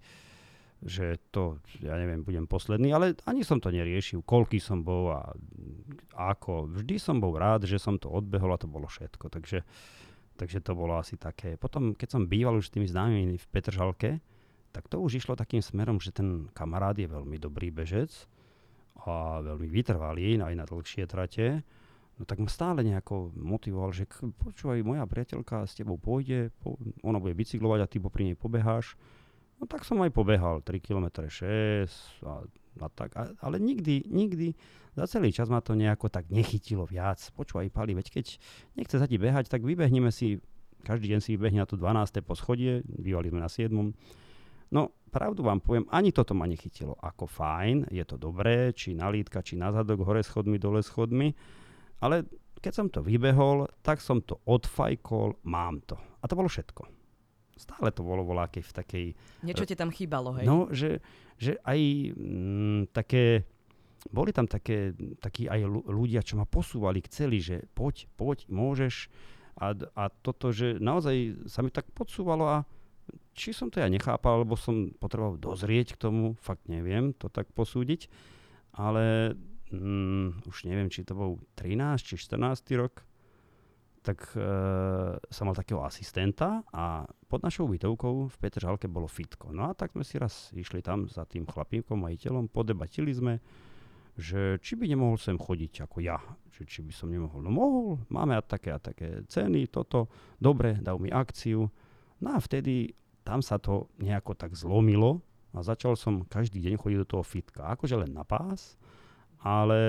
že 0.79 1.19
to, 1.35 1.59
ja 1.83 1.99
neviem, 1.99 2.23
budem 2.23 2.47
posledný, 2.47 2.95
ale 2.95 3.19
ani 3.27 3.43
som 3.43 3.59
to 3.59 3.75
neriešil, 3.75 4.23
koľký 4.23 4.63
som 4.63 4.87
bol 4.87 5.11
a 5.11 5.35
ako. 6.15 6.71
Vždy 6.71 6.95
som 6.95 7.19
bol 7.19 7.35
rád, 7.35 7.67
že 7.67 7.75
som 7.75 7.99
to 7.99 8.07
odbehol 8.07 8.55
a 8.55 8.61
to 8.61 8.71
bolo 8.71 8.87
všetko. 8.87 9.27
Takže, 9.27 9.59
takže 10.39 10.63
to 10.63 10.71
bolo 10.71 10.95
asi 10.95 11.19
také. 11.19 11.59
Potom, 11.59 11.91
keď 11.91 12.15
som 12.15 12.31
býval 12.31 12.55
už 12.55 12.71
s 12.71 12.73
tými 12.73 12.87
známymi 12.87 13.35
v 13.35 13.49
Petržalke, 13.51 14.23
tak 14.71 14.87
to 14.87 14.99
už 14.99 15.23
išlo 15.23 15.39
takým 15.39 15.63
smerom, 15.63 15.99
že 15.99 16.11
ten 16.15 16.51
kamarát 16.51 16.95
je 16.95 17.07
veľmi 17.07 17.39
dobrý 17.39 17.71
bežec 17.71 18.11
a 19.03 19.43
veľmi 19.43 19.67
vytrvalý 19.67 20.39
aj 20.39 20.55
na 20.55 20.63
dlhšie 20.63 21.03
trate 21.09 21.65
no 22.15 22.23
tak 22.23 22.39
ma 22.39 22.47
stále 22.47 22.79
nejako 22.79 23.35
motivoval, 23.35 23.91
že 23.91 24.07
počúvaj, 24.39 24.79
moja 24.87 25.03
priateľka 25.03 25.67
s 25.67 25.75
tebou 25.75 25.99
pôjde, 25.99 26.47
po, 26.63 26.79
ona 27.03 27.19
bude 27.19 27.35
bicyklovať 27.35 27.79
a 27.83 27.89
ty 27.91 27.99
popri 27.99 28.31
nej 28.31 28.37
pobeháš. 28.39 28.95
No 29.59 29.67
tak 29.67 29.83
som 29.83 29.99
aj 29.99 30.15
pobehal 30.15 30.63
3 30.63 30.79
km 30.79 31.27
6 31.27 32.23
a 32.23 32.43
a 32.81 32.91
tak. 32.91 33.15
A, 33.15 33.31
ale 33.39 33.59
nikdy, 33.59 34.03
nikdy, 34.11 34.51
za 34.95 35.07
celý 35.07 35.31
čas 35.31 35.47
ma 35.47 35.63
to 35.63 35.75
nejako 35.75 36.11
tak 36.11 36.27
nechytilo 36.27 36.83
viac. 36.83 37.23
Počúvaj, 37.35 37.71
Pali, 37.71 37.95
veď 37.95 38.07
keď 38.11 38.25
nechce 38.75 38.95
sa 38.99 39.07
ti 39.07 39.15
behať, 39.15 39.47
tak 39.47 39.63
vybehneme 39.63 40.11
si, 40.11 40.43
každý 40.83 41.11
deň 41.15 41.19
si 41.23 41.39
vybehne 41.39 41.63
na 41.63 41.67
to 41.67 41.79
12. 41.79 42.19
poschodie, 42.19 42.83
bývali 42.83 43.31
sme 43.31 43.39
na 43.39 43.47
7. 43.47 43.71
No, 44.75 44.91
pravdu 45.15 45.47
vám 45.47 45.63
poviem, 45.63 45.87
ani 45.95 46.11
toto 46.11 46.35
ma 46.35 46.43
nechytilo. 46.43 46.99
Ako 46.99 47.23
fajn, 47.23 47.87
je 47.87 48.03
to 48.03 48.19
dobré, 48.19 48.75
či 48.75 48.91
na 48.91 49.07
lítka, 49.07 49.39
či 49.39 49.55
na 49.55 49.71
zadok, 49.71 50.03
hore 50.03 50.19
schodmi, 50.19 50.59
dole 50.59 50.83
schodmi, 50.83 51.31
ale 52.03 52.27
keď 52.59 52.73
som 52.75 52.87
to 52.91 52.99
vybehol, 52.99 53.71
tak 53.79 54.03
som 54.03 54.19
to 54.19 54.43
odfajkol, 54.43 55.39
mám 55.47 55.79
to. 55.87 55.95
A 56.19 56.27
to 56.27 56.35
bolo 56.35 56.51
všetko. 56.51 56.83
Stále 57.55 57.95
to 57.95 58.03
bolo 58.03 58.27
volákej 58.27 58.59
v 58.67 58.73
takej... 58.75 59.05
Niečo 59.47 59.63
ti 59.63 59.79
tam 59.79 59.87
chýbalo, 59.87 60.35
hej? 60.35 60.43
No, 60.43 60.67
že, 60.75 60.99
že 61.39 61.55
aj 61.63 61.79
mm, 62.11 62.91
také... 62.91 63.47
Boli 64.11 64.35
tam 64.35 64.45
také, 64.45 64.93
takí 65.17 65.47
aj 65.47 65.65
ľudia, 65.87 66.21
čo 66.21 66.37
ma 66.37 66.45
posúvali, 66.45 67.01
chceli, 67.07 67.41
že 67.41 67.63
poď, 67.73 68.05
poď, 68.19 68.45
môžeš. 68.51 69.09
A, 69.55 69.71
a 69.73 70.03
toto, 70.11 70.51
že 70.51 70.77
naozaj 70.77 71.47
sa 71.47 71.63
mi 71.63 71.71
tak 71.71 71.87
podsúvalo 71.95 72.45
a 72.45 72.57
či 73.35 73.51
som 73.51 73.67
to 73.67 73.83
ja 73.83 73.91
nechápal, 73.91 74.41
alebo 74.41 74.55
som 74.55 74.95
potreboval 74.95 75.35
dozrieť 75.35 75.99
k 75.99 76.01
tomu, 76.01 76.39
fakt 76.39 76.71
neviem 76.71 77.11
to 77.11 77.27
tak 77.27 77.51
posúdiť. 77.51 78.07
Ale 78.79 79.35
mm, 79.75 80.47
už 80.47 80.65
neviem, 80.65 80.87
či 80.87 81.03
to 81.03 81.13
bol 81.13 81.43
13 81.59 81.99
či 81.99 82.15
14 82.15 82.63
rok, 82.79 83.03
tak 84.05 84.21
e, 84.37 84.45
som 85.17 85.49
mal 85.49 85.57
takého 85.57 85.81
asistenta 85.81 86.61
a 86.69 87.09
pod 87.25 87.41
našou 87.41 87.65
bytovkou 87.65 88.29
v 88.29 88.35
Petržalke 88.37 88.85
bolo 88.85 89.09
fitko. 89.09 89.49
No 89.49 89.67
a 89.67 89.73
tak 89.73 89.97
sme 89.97 90.05
si 90.05 90.21
raz 90.21 90.53
išli 90.53 90.85
tam 90.85 91.09
za 91.09 91.25
tým 91.25 91.49
chlapíkom, 91.49 92.05
majiteľom, 92.05 92.53
podebatili 92.53 93.09
sme, 93.09 93.41
že 94.15 94.61
či 94.61 94.77
by 94.77 94.85
nemohol 94.87 95.17
sem 95.17 95.35
chodiť 95.35 95.89
ako 95.89 95.97
ja, 96.05 96.21
že 96.53 96.63
či 96.69 96.85
by 96.85 96.93
som 96.93 97.09
nemohol. 97.09 97.41
No 97.41 97.51
mohol, 97.51 97.99
máme 98.07 98.37
a 98.37 98.45
také 98.45 98.71
a 98.71 98.79
také 98.79 99.25
ceny, 99.25 99.67
toto, 99.73 100.07
dobre, 100.37 100.77
dal 100.79 101.01
mi 101.01 101.09
akciu. 101.09 101.67
No 102.21 102.29
a 102.31 102.39
vtedy 102.39 102.93
tam 103.25 103.41
sa 103.41 103.57
to 103.57 103.89
nejako 103.97 104.37
tak 104.37 104.53
zlomilo 104.53 105.25
a 105.51 105.65
začal 105.65 105.97
som 105.97 106.23
každý 106.29 106.61
deň 106.61 106.77
chodiť 106.77 106.99
do 107.01 107.09
toho 107.17 107.23
fitka. 107.25 107.65
Akože 107.73 107.97
len 107.97 108.13
na 108.13 108.21
pás, 108.21 108.77
ale 109.41 109.79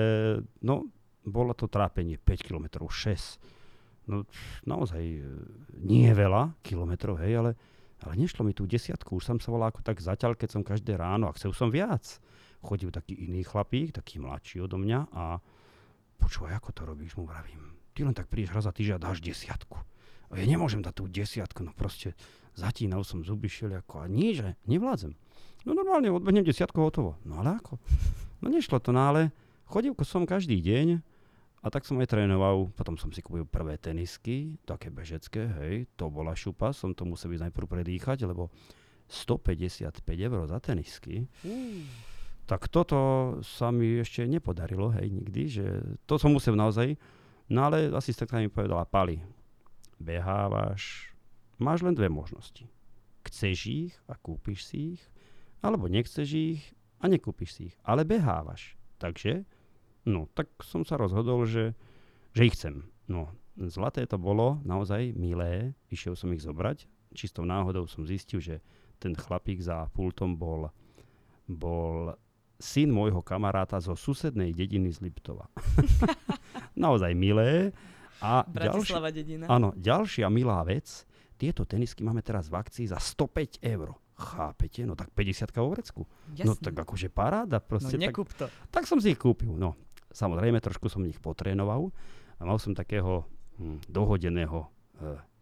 no, 0.65 0.89
bolo 1.21 1.53
to 1.53 1.69
trápenie 1.69 2.17
5 2.17 2.41
km, 2.41 2.89
6 2.89 3.57
no 4.07 4.23
naozaj 4.63 5.03
e, 5.03 5.21
nie 5.83 6.07
veľa 6.15 6.55
kilometrov, 6.63 7.19
hej, 7.19 7.43
ale, 7.43 7.51
ale 8.01 8.13
nešlo 8.15 8.47
mi 8.47 8.55
tú 8.55 8.63
desiatku. 8.63 9.19
Už 9.19 9.27
som 9.27 9.37
sa 9.37 9.51
volal 9.51 9.69
ako 9.69 9.83
tak 9.83 9.99
zatiaľ, 9.99 10.39
keď 10.39 10.49
som 10.57 10.63
každé 10.63 10.95
ráno 10.95 11.27
a 11.27 11.35
chcel 11.35 11.51
som 11.51 11.67
viac. 11.67 12.03
Chodil 12.63 12.89
taký 12.89 13.13
iný 13.27 13.45
chlapík, 13.45 13.93
taký 13.93 14.17
mladší 14.17 14.65
odo 14.65 14.81
mňa 14.81 14.99
a 15.13 15.37
počúvaj, 16.17 16.57
ako 16.57 16.69
to 16.73 16.81
robíš, 16.87 17.13
mu 17.19 17.27
vravím. 17.27 17.77
Ty 17.93 18.09
len 18.09 18.15
tak 18.15 18.31
prídeš 18.31 18.55
raz 18.55 18.65
za 18.65 18.73
týždeň 18.73 18.97
a 18.97 19.05
dáš 19.11 19.21
desiatku. 19.21 19.77
Ja 20.35 20.43
nemôžem 20.43 20.83
dať 20.83 20.93
tú 20.97 21.05
desiatku, 21.07 21.63
no 21.63 21.71
proste 21.71 22.17
zatínal 22.57 23.05
som 23.07 23.23
zuby 23.23 23.47
ako 23.47 24.03
a 24.03 24.05
nie, 24.11 24.35
že 24.35 24.59
nevládzem. 24.67 25.15
No 25.63 25.71
normálne 25.71 26.11
odbehnem 26.11 26.43
desiatku 26.43 26.79
hotovo. 26.79 27.15
No 27.23 27.39
ale 27.39 27.59
ako? 27.59 27.79
No 28.43 28.51
nešlo 28.51 28.79
to, 28.83 28.91
no 28.91 29.07
ale 29.07 29.31
chodil 29.67 29.95
som 30.03 30.27
každý 30.27 30.59
deň, 30.59 30.99
a 31.65 31.73
tak 31.73 31.83
som 31.83 31.97
aj 31.97 32.13
trénoval, 32.13 32.69
potom 32.77 32.95
som 32.95 33.09
si 33.09 33.19
kúpil 33.19 33.43
prvé 33.43 33.75
tenisky, 33.81 34.55
také 34.63 34.93
bežecké, 34.93 35.49
hej, 35.59 35.75
to 35.97 36.07
bola 36.07 36.37
šupa, 36.37 36.69
som 36.71 36.93
to 36.93 37.03
musel 37.03 37.33
byť 37.33 37.49
najprv 37.49 37.67
predýchať, 37.67 38.29
lebo 38.29 38.53
155 39.09 40.05
eur 40.05 40.45
za 40.47 40.59
tenisky. 40.61 41.25
Mm. 41.41 41.83
Tak 42.47 42.71
toto 42.71 42.97
sa 43.43 43.73
mi 43.73 43.99
ešte 43.99 44.23
nepodarilo, 44.23 44.95
hej, 44.95 45.11
nikdy, 45.11 45.41
že 45.49 45.65
to 46.07 46.15
som 46.15 46.31
musel 46.31 46.55
naozaj, 46.55 46.95
no 47.51 47.59
ale 47.67 47.91
asistentka 47.91 48.39
mi 48.39 48.47
povedala, 48.47 48.87
Pali, 48.87 49.19
behávaš, 49.99 51.13
máš 51.57 51.81
len 51.81 51.93
dve 51.93 52.09
možnosti. 52.09 52.65
Chceš 53.27 53.57
ich 53.67 53.93
a 54.07 54.15
kúpiš 54.15 54.63
si 54.63 54.77
ich, 54.95 55.03
alebo 55.59 55.91
nechceš 55.91 56.29
ich 56.33 56.63
a 57.01 57.11
nekúpiš 57.11 57.49
si 57.53 57.61
ich, 57.71 57.75
ale 57.83 58.07
behávaš. 58.07 58.77
Takže 58.97 59.45
No, 60.07 60.31
tak 60.31 60.47
som 60.63 60.87
sa 60.87 60.95
rozhodol, 60.95 61.43
že, 61.43 61.75
že 62.31 62.47
ich 62.47 62.55
chcem. 62.55 62.87
No, 63.11 63.27
zlaté 63.59 64.07
to 64.07 64.15
bolo, 64.15 64.63
naozaj 64.63 65.11
milé, 65.19 65.75
išiel 65.91 66.15
som 66.15 66.31
ich 66.31 66.39
zobrať. 66.39 66.87
Čistou 67.11 67.43
náhodou 67.43 67.91
som 67.91 68.07
zistil, 68.07 68.39
že 68.39 68.63
ten 69.03 69.11
chlapík 69.11 69.59
za 69.59 69.91
pultom 69.91 70.39
bol, 70.39 70.71
bol 71.43 72.15
syn 72.55 72.87
môjho 72.95 73.19
kamaráta 73.19 73.83
zo 73.83 73.99
susednej 73.99 74.55
dediny 74.55 74.95
z 74.95 75.03
Liptova. 75.03 75.51
naozaj 76.79 77.11
milé. 77.11 77.75
A 78.23 78.41
Bratislava 78.47 79.13
ďalši, 79.13 79.17
dedina. 79.21 79.45
Áno, 79.49 79.73
ďalšia 79.77 80.27
milá 80.33 80.61
vec, 80.65 81.05
tieto 81.37 81.65
tenisky 81.67 82.01
máme 82.01 82.25
teraz 82.25 82.49
v 82.49 82.57
akcii 82.57 82.89
za 82.89 82.97
105 82.97 83.61
eur. 83.61 83.93
Chápete? 84.17 84.81
No 84.81 84.97
tak 84.97 85.13
50 85.13 85.53
vo 85.53 85.69
vrecku. 85.69 86.01
No 86.41 86.57
tak 86.57 86.73
akože 86.73 87.13
paráda. 87.13 87.61
Proste, 87.61 88.01
no 88.01 88.09
nekúp 88.09 88.33
to. 88.33 88.49
Tak, 88.49 88.81
tak 88.81 88.83
som 88.89 88.97
si 88.97 89.13
ich 89.13 89.21
kúpil. 89.21 89.53
No, 89.53 89.77
Samozrejme, 90.17 90.63
trošku 90.63 90.87
som 90.87 91.03
ich 91.03 91.19
potrénoval 91.19 91.93
a 92.39 92.41
mal 92.41 92.57
som 92.57 92.71
takého 92.71 93.27
hm, 93.59 93.85
dohodeného 93.85 94.65
e, 94.65 94.67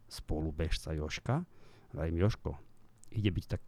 spolubežca 0.10 0.92
Joška. 0.92 1.48
Vrajím, 1.96 2.20
Joško, 2.26 2.58
ide 3.14 3.30
byť 3.32 3.46
tak, 3.46 3.62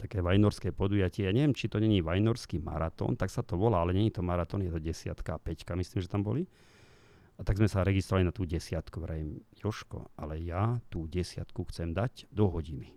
také 0.00 0.22
vajnorské 0.22 0.70
podujatie. 0.70 1.26
Ja 1.28 1.34
neviem, 1.34 1.52
či 1.52 1.68
to 1.68 1.82
není 1.82 2.00
vajnorský 2.00 2.62
maratón, 2.62 3.18
tak 3.18 3.28
sa 3.28 3.42
to 3.42 3.58
volá, 3.58 3.82
ale 3.82 3.92
není 3.92 4.08
to 4.14 4.24
maratón, 4.24 4.64
je 4.64 4.72
to 4.72 4.80
desiatka 4.80 5.36
a 5.36 5.42
peťka, 5.42 5.76
myslím, 5.76 6.00
že 6.00 6.08
tam 6.08 6.22
boli. 6.22 6.48
A 7.36 7.44
tak 7.44 7.60
sme 7.60 7.68
sa 7.68 7.84
registrovali 7.84 8.24
na 8.24 8.32
tú 8.32 8.48
desiatku. 8.48 8.96
Vrajím, 9.04 9.44
Joško, 9.60 10.08
ale 10.16 10.40
ja 10.40 10.80
tú 10.88 11.04
desiatku 11.04 11.68
chcem 11.68 11.92
dať 11.92 12.32
do 12.32 12.48
hodiny. 12.48 12.96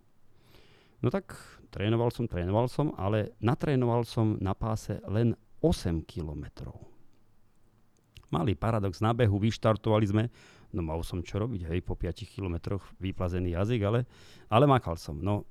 No 0.99 1.11
tak 1.11 1.35
trénoval 1.71 2.11
som, 2.11 2.27
trénoval 2.27 2.67
som, 2.71 2.91
ale 2.95 3.35
natrénoval 3.39 4.03
som 4.03 4.35
na 4.39 4.55
páse 4.55 4.99
len 5.07 5.35
8 5.63 6.03
kilometrov. 6.07 6.75
Malý 8.29 8.53
paradox 8.55 9.01
na 9.01 9.11
behu, 9.11 9.41
vyštartovali 9.41 10.05
sme, 10.05 10.23
no 10.71 10.85
mal 10.85 11.01
som 11.01 11.23
čo 11.25 11.41
robiť, 11.41 11.65
hej, 11.65 11.79
po 11.81 11.97
5 11.97 12.29
kilometroch 12.29 12.83
vyplazený 13.01 13.57
jazyk, 13.57 13.81
ale, 13.83 14.05
ale 14.47 14.69
makal 14.69 14.95
som. 14.95 15.17
No, 15.17 15.49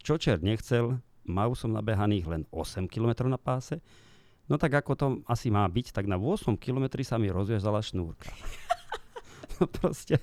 čo 0.00 0.16
čer 0.16 0.40
nechcel, 0.40 1.00
mal 1.26 1.52
som 1.58 1.74
nabehaných 1.74 2.26
len 2.30 2.42
8 2.54 2.86
km 2.86 3.26
na 3.26 3.40
páse, 3.40 3.82
no 4.50 4.58
tak 4.58 4.74
ako 4.74 4.92
to 4.98 5.06
asi 5.30 5.48
má 5.48 5.64
byť, 5.70 5.94
tak 5.94 6.10
na 6.10 6.18
8 6.18 6.58
km 6.58 6.90
sa 7.06 7.16
mi 7.16 7.30
rozviazala 7.30 7.80
šnúrka. 7.80 8.34
no 9.56 9.70
proste, 9.70 10.18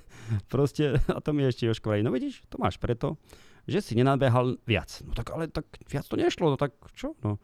proste, 0.52 1.00
a 1.08 1.24
to 1.24 1.32
mi 1.32 1.48
ešte 1.48 1.66
Joško 1.66 1.96
no 2.04 2.12
vidíš, 2.12 2.44
to 2.52 2.60
máš 2.60 2.76
preto, 2.76 3.16
že 3.64 3.80
si 3.80 3.96
nenabehal 3.96 4.60
viac. 4.68 5.02
No 5.08 5.16
tak 5.16 5.32
ale 5.32 5.48
tak 5.48 5.66
viac 5.88 6.04
to 6.04 6.20
nešlo, 6.20 6.54
no 6.54 6.58
tak 6.60 6.76
čo? 6.94 7.16
No, 7.24 7.40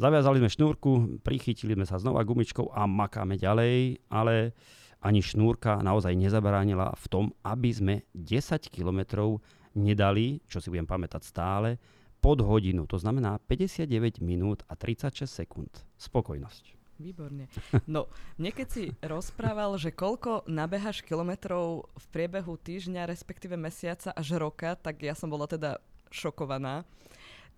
Zaviazali 0.00 0.40
sme 0.40 0.48
šnúrku, 0.48 1.20
prichytili 1.20 1.76
sme 1.76 1.84
sa 1.84 2.00
znova 2.00 2.24
gumičkou 2.24 2.72
a 2.72 2.88
makáme 2.88 3.36
ďalej, 3.36 4.00
ale 4.08 4.56
ani 5.04 5.20
šnúrka 5.20 5.84
naozaj 5.84 6.16
nezabránila 6.16 6.96
v 6.96 7.06
tom, 7.12 7.24
aby 7.44 7.70
sme 7.74 7.94
10 8.16 8.72
kilometrov 8.72 9.44
nedali, 9.76 10.40
čo 10.48 10.64
si 10.64 10.72
budem 10.72 10.88
pamätať 10.88 11.22
stále, 11.26 11.76
pod 12.22 12.38
hodinu. 12.40 12.86
To 12.86 12.96
znamená 12.96 13.42
59 13.50 14.22
minút 14.22 14.62
a 14.70 14.78
36 14.78 15.26
sekúnd. 15.26 15.74
Spokojnosť. 15.98 16.78
Výborne. 17.02 17.50
No, 17.90 18.06
mne 18.38 18.54
keď 18.54 18.68
si 18.70 18.84
rozprával, 19.02 19.74
že 19.74 19.90
koľko 19.90 20.46
nabehaš 20.46 21.02
kilometrov 21.02 21.90
v 21.98 22.06
priebehu 22.14 22.54
týždňa, 22.54 23.10
respektíve 23.10 23.58
mesiaca 23.58 24.14
až 24.14 24.38
roka, 24.38 24.78
tak 24.78 25.02
ja 25.02 25.18
som 25.18 25.26
bola 25.26 25.50
teda 25.50 25.82
šokovaná. 26.14 26.86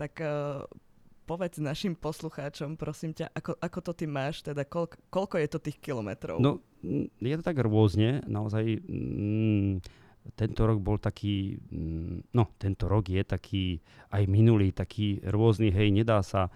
Tak 0.01 0.17
uh, 0.25 0.65
povedz 1.29 1.61
našim 1.61 1.93
poslucháčom, 1.93 2.81
prosím 2.81 3.13
ťa, 3.13 3.37
ako, 3.37 3.53
ako 3.61 3.79
to 3.85 3.93
ty 3.93 4.07
máš, 4.09 4.41
teda 4.41 4.65
koľko, 4.65 4.97
koľko 5.13 5.37
je 5.41 5.49
to 5.49 5.59
tých 5.61 5.79
kilometrov? 5.81 6.41
No, 6.41 6.65
je 7.21 7.37
to 7.37 7.45
tak 7.45 7.61
rôzne, 7.61 8.25
naozaj 8.25 8.81
mm, 8.81 9.85
tento 10.33 10.65
rok 10.65 10.81
bol 10.81 10.97
taký, 10.97 11.61
mm, 11.69 12.33
no 12.33 12.49
tento 12.57 12.89
rok 12.89 13.13
je 13.13 13.21
taký, 13.21 13.85
aj 14.09 14.25
minulý, 14.25 14.73
taký 14.73 15.21
rôzny, 15.21 15.69
hej, 15.69 15.93
nedá 15.93 16.25
sa 16.25 16.49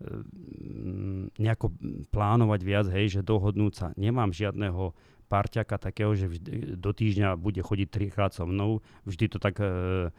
mm, 0.00 1.36
nejako 1.36 1.76
plánovať 2.08 2.60
viac, 2.64 2.86
hej, 2.88 3.20
že 3.20 3.26
dohodnúť 3.26 3.72
sa. 3.76 3.86
Nemám 4.00 4.32
žiadneho 4.32 4.96
parťaka 5.30 5.76
takého, 5.78 6.16
že 6.16 6.26
vždy, 6.26 6.74
do 6.80 6.90
týždňa 6.90 7.38
bude 7.38 7.62
chodiť 7.62 7.88
trikrát 7.92 8.32
so 8.34 8.48
mnou, 8.48 8.82
vždy 9.06 9.30
to 9.30 9.38
tak 9.38 9.62
e, 9.62 10.10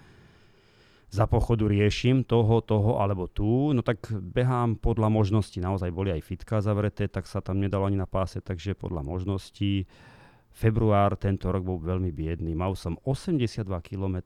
za 1.11 1.25
pochodu 1.27 1.67
riešim 1.67 2.23
toho, 2.23 2.63
toho 2.63 3.03
alebo 3.03 3.27
tu, 3.27 3.75
no 3.75 3.83
tak 3.83 4.07
behám 4.07 4.79
podľa 4.79 5.11
možností. 5.11 5.59
Naozaj 5.59 5.91
boli 5.91 6.15
aj 6.15 6.23
fitka 6.23 6.63
zavreté, 6.63 7.11
tak 7.11 7.27
sa 7.27 7.43
tam 7.43 7.59
nedalo 7.59 7.91
ani 7.91 7.99
na 7.99 8.07
páse, 8.07 8.39
takže 8.39 8.79
podľa 8.79 9.03
možností. 9.03 9.91
Február 10.51 11.15
tento 11.15 11.47
rok 11.47 11.63
bol 11.63 11.79
veľmi 11.79 12.11
biedný. 12.11 12.51
Mal 12.51 12.75
som 12.75 12.99
82 13.07 13.63
km 13.87 14.17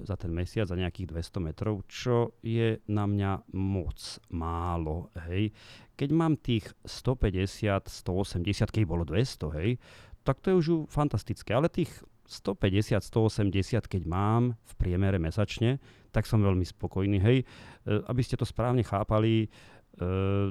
za 0.00 0.16
ten 0.16 0.32
mesiac 0.32 0.64
za 0.64 0.76
nejakých 0.76 1.12
200 1.12 1.46
metrov, 1.52 1.84
čo 1.84 2.40
je 2.40 2.80
na 2.88 3.04
mňa 3.04 3.52
moc 3.52 4.00
málo. 4.32 5.12
Hej. 5.28 5.52
Keď 5.94 6.08
mám 6.10 6.40
tých 6.40 6.72
150, 6.88 7.86
180, 7.86 8.74
keď 8.74 8.82
bolo 8.88 9.04
200, 9.04 9.56
hej, 9.60 9.76
tak 10.24 10.40
to 10.40 10.56
je 10.56 10.58
už 10.58 10.68
fantastické. 10.88 11.52
Ale 11.52 11.68
tých 11.68 11.92
150, 12.24 13.04
180, 13.04 13.84
keď 13.84 14.02
mám 14.08 14.56
v 14.64 14.72
priemere 14.80 15.20
mesačne, 15.20 15.76
tak 16.08 16.24
som 16.24 16.40
veľmi 16.40 16.64
spokojný. 16.64 17.20
Hej, 17.20 17.44
e, 17.44 18.00
aby 18.08 18.22
ste 18.24 18.40
to 18.40 18.48
správne 18.48 18.80
chápali, 18.80 19.52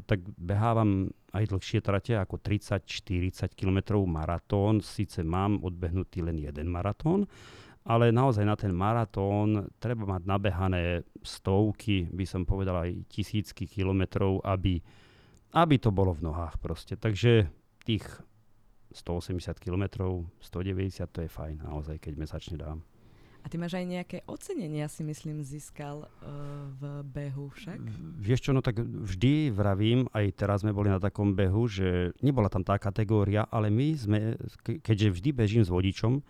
tak 0.07 0.19
behávam 0.39 1.11
aj 1.35 1.43
dlhšie 1.51 1.83
trate 1.83 2.15
ako 2.15 2.39
30-40 2.39 3.51
km 3.57 3.99
maratón. 4.07 4.79
Sice 4.79 5.25
mám 5.25 5.59
odbehnutý 5.59 6.23
len 6.23 6.39
jeden 6.39 6.71
maratón, 6.71 7.27
ale 7.83 8.15
naozaj 8.15 8.47
na 8.47 8.55
ten 8.55 8.71
maratón 8.71 9.67
treba 9.83 10.07
mať 10.07 10.23
nabehané 10.23 11.03
stovky, 11.19 12.07
by 12.07 12.23
som 12.23 12.47
povedal 12.47 12.87
aj 12.87 13.03
tisícky 13.11 13.67
kilometrov, 13.67 14.39
aby, 14.47 14.79
aby 15.59 15.75
to 15.75 15.91
bolo 15.91 16.15
v 16.15 16.23
nohách 16.23 16.55
proste. 16.63 16.95
Takže 16.95 17.51
tých 17.83 18.07
180 18.95 19.59
km, 19.59 19.83
190 20.39 21.03
to 21.09 21.19
je 21.25 21.29
fajn 21.29 21.67
naozaj, 21.67 21.97
keď 21.99 22.13
mesačne 22.15 22.55
dám. 22.55 22.85
A 23.43 23.51
ty 23.51 23.59
máš 23.59 23.75
aj 23.75 23.85
nejaké 23.85 24.17
ocenenia, 24.23 24.87
si 24.87 25.03
myslím, 25.03 25.43
získal 25.43 26.07
uh, 26.07 26.09
v 26.79 27.03
behu 27.03 27.51
však? 27.51 27.79
Vieš 28.23 28.39
čo, 28.39 28.51
no 28.55 28.63
tak 28.63 28.79
vždy 28.79 29.51
vravím, 29.51 30.07
aj 30.15 30.31
teraz 30.39 30.63
sme 30.63 30.71
boli 30.71 30.87
na 30.87 31.03
takom 31.03 31.35
behu, 31.35 31.67
že 31.67 32.15
nebola 32.23 32.47
tam 32.47 32.63
tá 32.63 32.79
kategória, 32.79 33.43
ale 33.51 33.67
my 33.67 33.87
sme, 33.99 34.19
keďže 34.63 35.19
vždy 35.19 35.29
bežím 35.35 35.63
s 35.67 35.69
vodičom, 35.69 36.23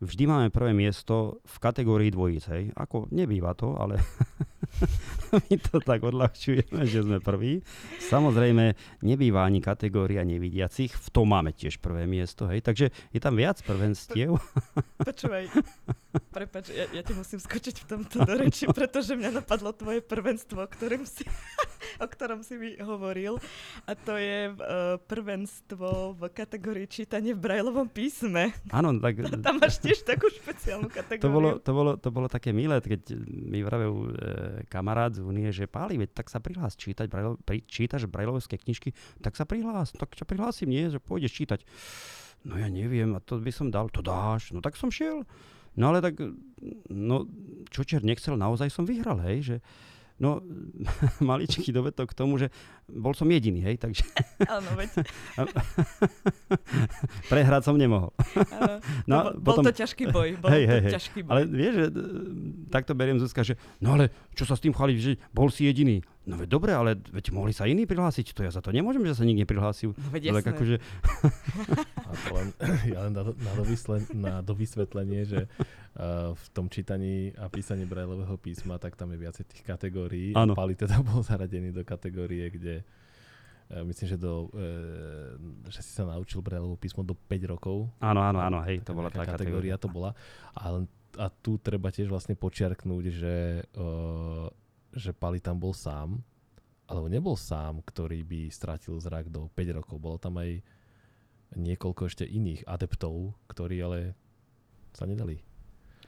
vždy 0.00 0.24
máme 0.24 0.48
prvé 0.48 0.72
miesto 0.72 1.44
v 1.44 1.56
kategórii 1.60 2.10
dvojicej. 2.12 2.72
Ako 2.76 3.12
nebýva 3.12 3.52
to, 3.52 3.76
ale 3.76 4.00
my 5.36 5.54
to 5.60 5.80
tak 5.84 6.00
odľahčujeme, 6.00 6.80
že 6.88 7.04
sme 7.04 7.20
prví. 7.20 7.60
Samozrejme, 8.08 8.72
nebýva 9.04 9.44
ani 9.44 9.60
kategória 9.64 10.24
nevidiacich, 10.24 10.96
v 10.96 11.08
tom 11.12 11.32
máme 11.32 11.52
tiež 11.52 11.80
prvé 11.80 12.08
miesto, 12.08 12.48
hej. 12.48 12.64
Takže 12.64 12.88
je 13.12 13.20
tam 13.20 13.36
viac 13.36 13.60
prvenstiev. 13.64 14.40
Počúvaj, 15.00 15.44
prepač, 16.34 16.70
ja, 16.70 16.86
ja 16.90 17.02
ti 17.02 17.12
musím 17.12 17.40
skočiť 17.42 17.82
v 17.82 17.86
tomto 17.86 18.22
do 18.22 18.34
reči, 18.38 18.66
pretože 18.70 19.14
mňa 19.18 19.42
napadlo 19.42 19.74
tvoje 19.74 20.00
prvenstvo, 20.00 20.64
o 20.64 20.68
ktorom 20.68 21.04
si, 21.06 21.26
o 22.04 22.06
ktorom 22.06 22.40
si 22.42 22.54
mi 22.58 22.70
hovoril. 22.78 23.38
A 23.86 23.92
to 23.98 24.16
je 24.18 24.50
uh, 24.50 24.96
prvenstvo 25.04 26.18
v 26.18 26.22
kategórii 26.30 26.86
čítanie 26.86 27.34
v 27.34 27.40
Brajlovom 27.42 27.90
písme. 27.90 28.54
Áno, 28.70 28.94
tak... 28.98 29.22
Tam 29.46 29.58
máš 29.58 29.82
tiež 29.82 30.06
takú 30.06 30.30
špeciálnu 30.30 30.88
kategóriu. 30.88 31.24
To 31.24 31.30
bolo, 31.30 31.50
to 31.58 31.70
bolo, 31.70 31.92
to 31.98 32.08
bolo 32.10 32.26
také 32.30 32.54
milé, 32.54 32.78
keď 32.80 33.14
mi 33.24 33.60
vravel 33.60 33.92
e, 33.92 34.08
kamarát 34.70 35.12
z 35.14 35.22
Unie, 35.22 35.50
že 35.50 35.70
Páli, 35.70 35.98
veď 35.98 36.14
tak 36.14 36.30
sa 36.30 36.38
prihlás 36.38 36.78
čítať, 36.78 37.06
brajlo, 37.10 37.36
pri, 37.42 37.62
čítaš 37.66 38.06
brajlovské 38.06 38.60
knižky, 38.60 38.94
tak 39.20 39.34
sa 39.34 39.44
prihlás, 39.48 39.90
tak 39.92 40.14
ťa 40.14 40.26
prihlásim, 40.28 40.70
nie, 40.70 40.88
že 40.88 41.02
pôjdeš 41.02 41.34
čítať. 41.34 41.60
No 42.44 42.60
ja 42.60 42.68
neviem, 42.68 43.16
a 43.16 43.20
to 43.24 43.40
by 43.40 43.48
som 43.48 43.72
dal, 43.72 43.88
to 43.88 44.04
dáš, 44.04 44.52
no 44.52 44.60
tak 44.60 44.76
som 44.76 44.92
šiel. 44.92 45.24
No 45.74 45.90
ale 45.90 45.98
tak, 46.04 46.18
no 46.90 47.16
čo 47.70 47.82
čer 47.82 48.06
nechcel, 48.06 48.38
naozaj 48.38 48.70
som 48.70 48.86
vyhral, 48.86 49.18
hej, 49.26 49.38
že 49.42 49.56
No, 50.14 50.38
maličký 51.26 51.74
dovetok 51.74 52.14
k 52.14 52.18
tomu, 52.18 52.38
že 52.38 52.54
bol 52.84 53.16
som 53.16 53.24
jediný, 53.32 53.64
hej, 53.64 53.80
takže... 53.80 54.04
Áno, 54.56 54.76
veď. 54.76 55.02
Prehrať 57.32 57.62
som 57.64 57.76
nemohol. 57.80 58.12
Áno, 58.52 58.74
no, 59.10 59.16
bol, 59.40 59.56
potom... 59.56 59.62
bol 59.64 59.72
to 59.72 59.80
ťažký 59.80 60.04
boj, 60.12 60.28
bol 60.36 60.52
hej, 60.52 60.64
to 60.68 60.72
hej, 60.72 60.92
ťažký 60.92 61.18
boj. 61.24 61.30
Ale 61.32 61.40
vieš, 61.48 61.74
že 61.80 61.86
takto 62.68 62.92
beriem 62.92 63.16
Zuzka, 63.16 63.40
že 63.40 63.56
no 63.80 63.96
ale 63.96 64.12
čo 64.36 64.44
sa 64.44 64.52
s 64.52 64.60
tým 64.60 64.76
chváliť, 64.76 64.96
že 65.00 65.12
bol 65.32 65.48
si 65.48 65.64
jediný. 65.64 66.04
No 66.24 66.40
veď 66.40 66.48
dobre, 66.56 66.72
ale 66.72 66.96
veď 66.96 67.36
mohli 67.36 67.52
sa 67.52 67.68
iní 67.68 67.84
prihlásiť, 67.84 68.32
to 68.32 68.48
ja 68.48 68.52
za 68.52 68.64
to 68.64 68.72
nemôžem, 68.72 69.04
že 69.04 69.12
sa 69.12 69.28
nikto 69.28 69.44
neprihlásil. 69.44 69.92
No 69.92 70.08
veď 70.08 70.32
jasné. 70.32 70.56
akože... 70.56 70.76
A 72.00 72.10
to 72.16 72.30
len, 72.32 72.48
ja 72.96 72.98
len 73.04 73.12
na, 73.12 73.22
na, 74.16 74.34
dovysvetlenie, 74.40 75.28
že 75.28 75.40
uh, 75.44 76.32
v 76.32 76.46
tom 76.56 76.72
čítaní 76.72 77.36
a 77.36 77.52
písaní 77.52 77.84
Brailového 77.84 78.40
písma, 78.40 78.80
tak 78.80 78.96
tam 78.96 79.12
je 79.12 79.20
viacej 79.20 79.44
tých 79.52 79.62
kategórií. 79.68 80.32
Áno. 80.32 80.56
Pali 80.56 80.72
teda 80.72 81.04
bol 81.04 81.20
zaradený 81.20 81.76
do 81.76 81.84
kategórie, 81.84 82.48
kde 82.48 82.73
myslím, 83.70 84.06
že, 84.12 84.18
do, 84.20 84.52
uh, 84.52 85.34
že 85.72 85.80
si 85.80 85.92
sa 85.96 86.04
naučil 86.04 86.44
Brailovo 86.44 86.76
písmo 86.76 87.00
do 87.00 87.16
5 87.16 87.52
rokov. 87.52 87.88
Áno, 88.02 88.20
áno, 88.20 88.40
áno, 88.44 88.58
hej, 88.66 88.84
to 88.84 88.92
bola 88.92 89.08
tá 89.08 89.24
kategória. 89.24 89.74
kategória. 89.74 89.74
to 89.80 89.88
bola. 89.88 90.10
A, 90.56 90.84
a 91.16 91.26
tu 91.30 91.56
treba 91.56 91.88
tiež 91.88 92.12
vlastne 92.12 92.36
počiarknúť, 92.36 93.04
že 93.08 93.34
uh, 93.76 94.46
že 94.94 95.10
Pali 95.10 95.42
tam 95.42 95.58
bol 95.58 95.74
sám, 95.74 96.22
alebo 96.86 97.10
nebol 97.10 97.34
sám, 97.34 97.82
ktorý 97.82 98.22
by 98.22 98.40
stratil 98.48 98.96
zrak 99.02 99.28
do 99.28 99.50
5 99.52 99.78
rokov. 99.82 99.96
Bolo 99.98 100.16
tam 100.22 100.38
aj 100.38 100.62
niekoľko 101.58 102.02
ešte 102.06 102.24
iných 102.24 102.66
adeptov, 102.66 103.34
ktorí 103.50 103.82
ale 103.82 104.14
sa 104.94 105.06
nedali 105.06 105.42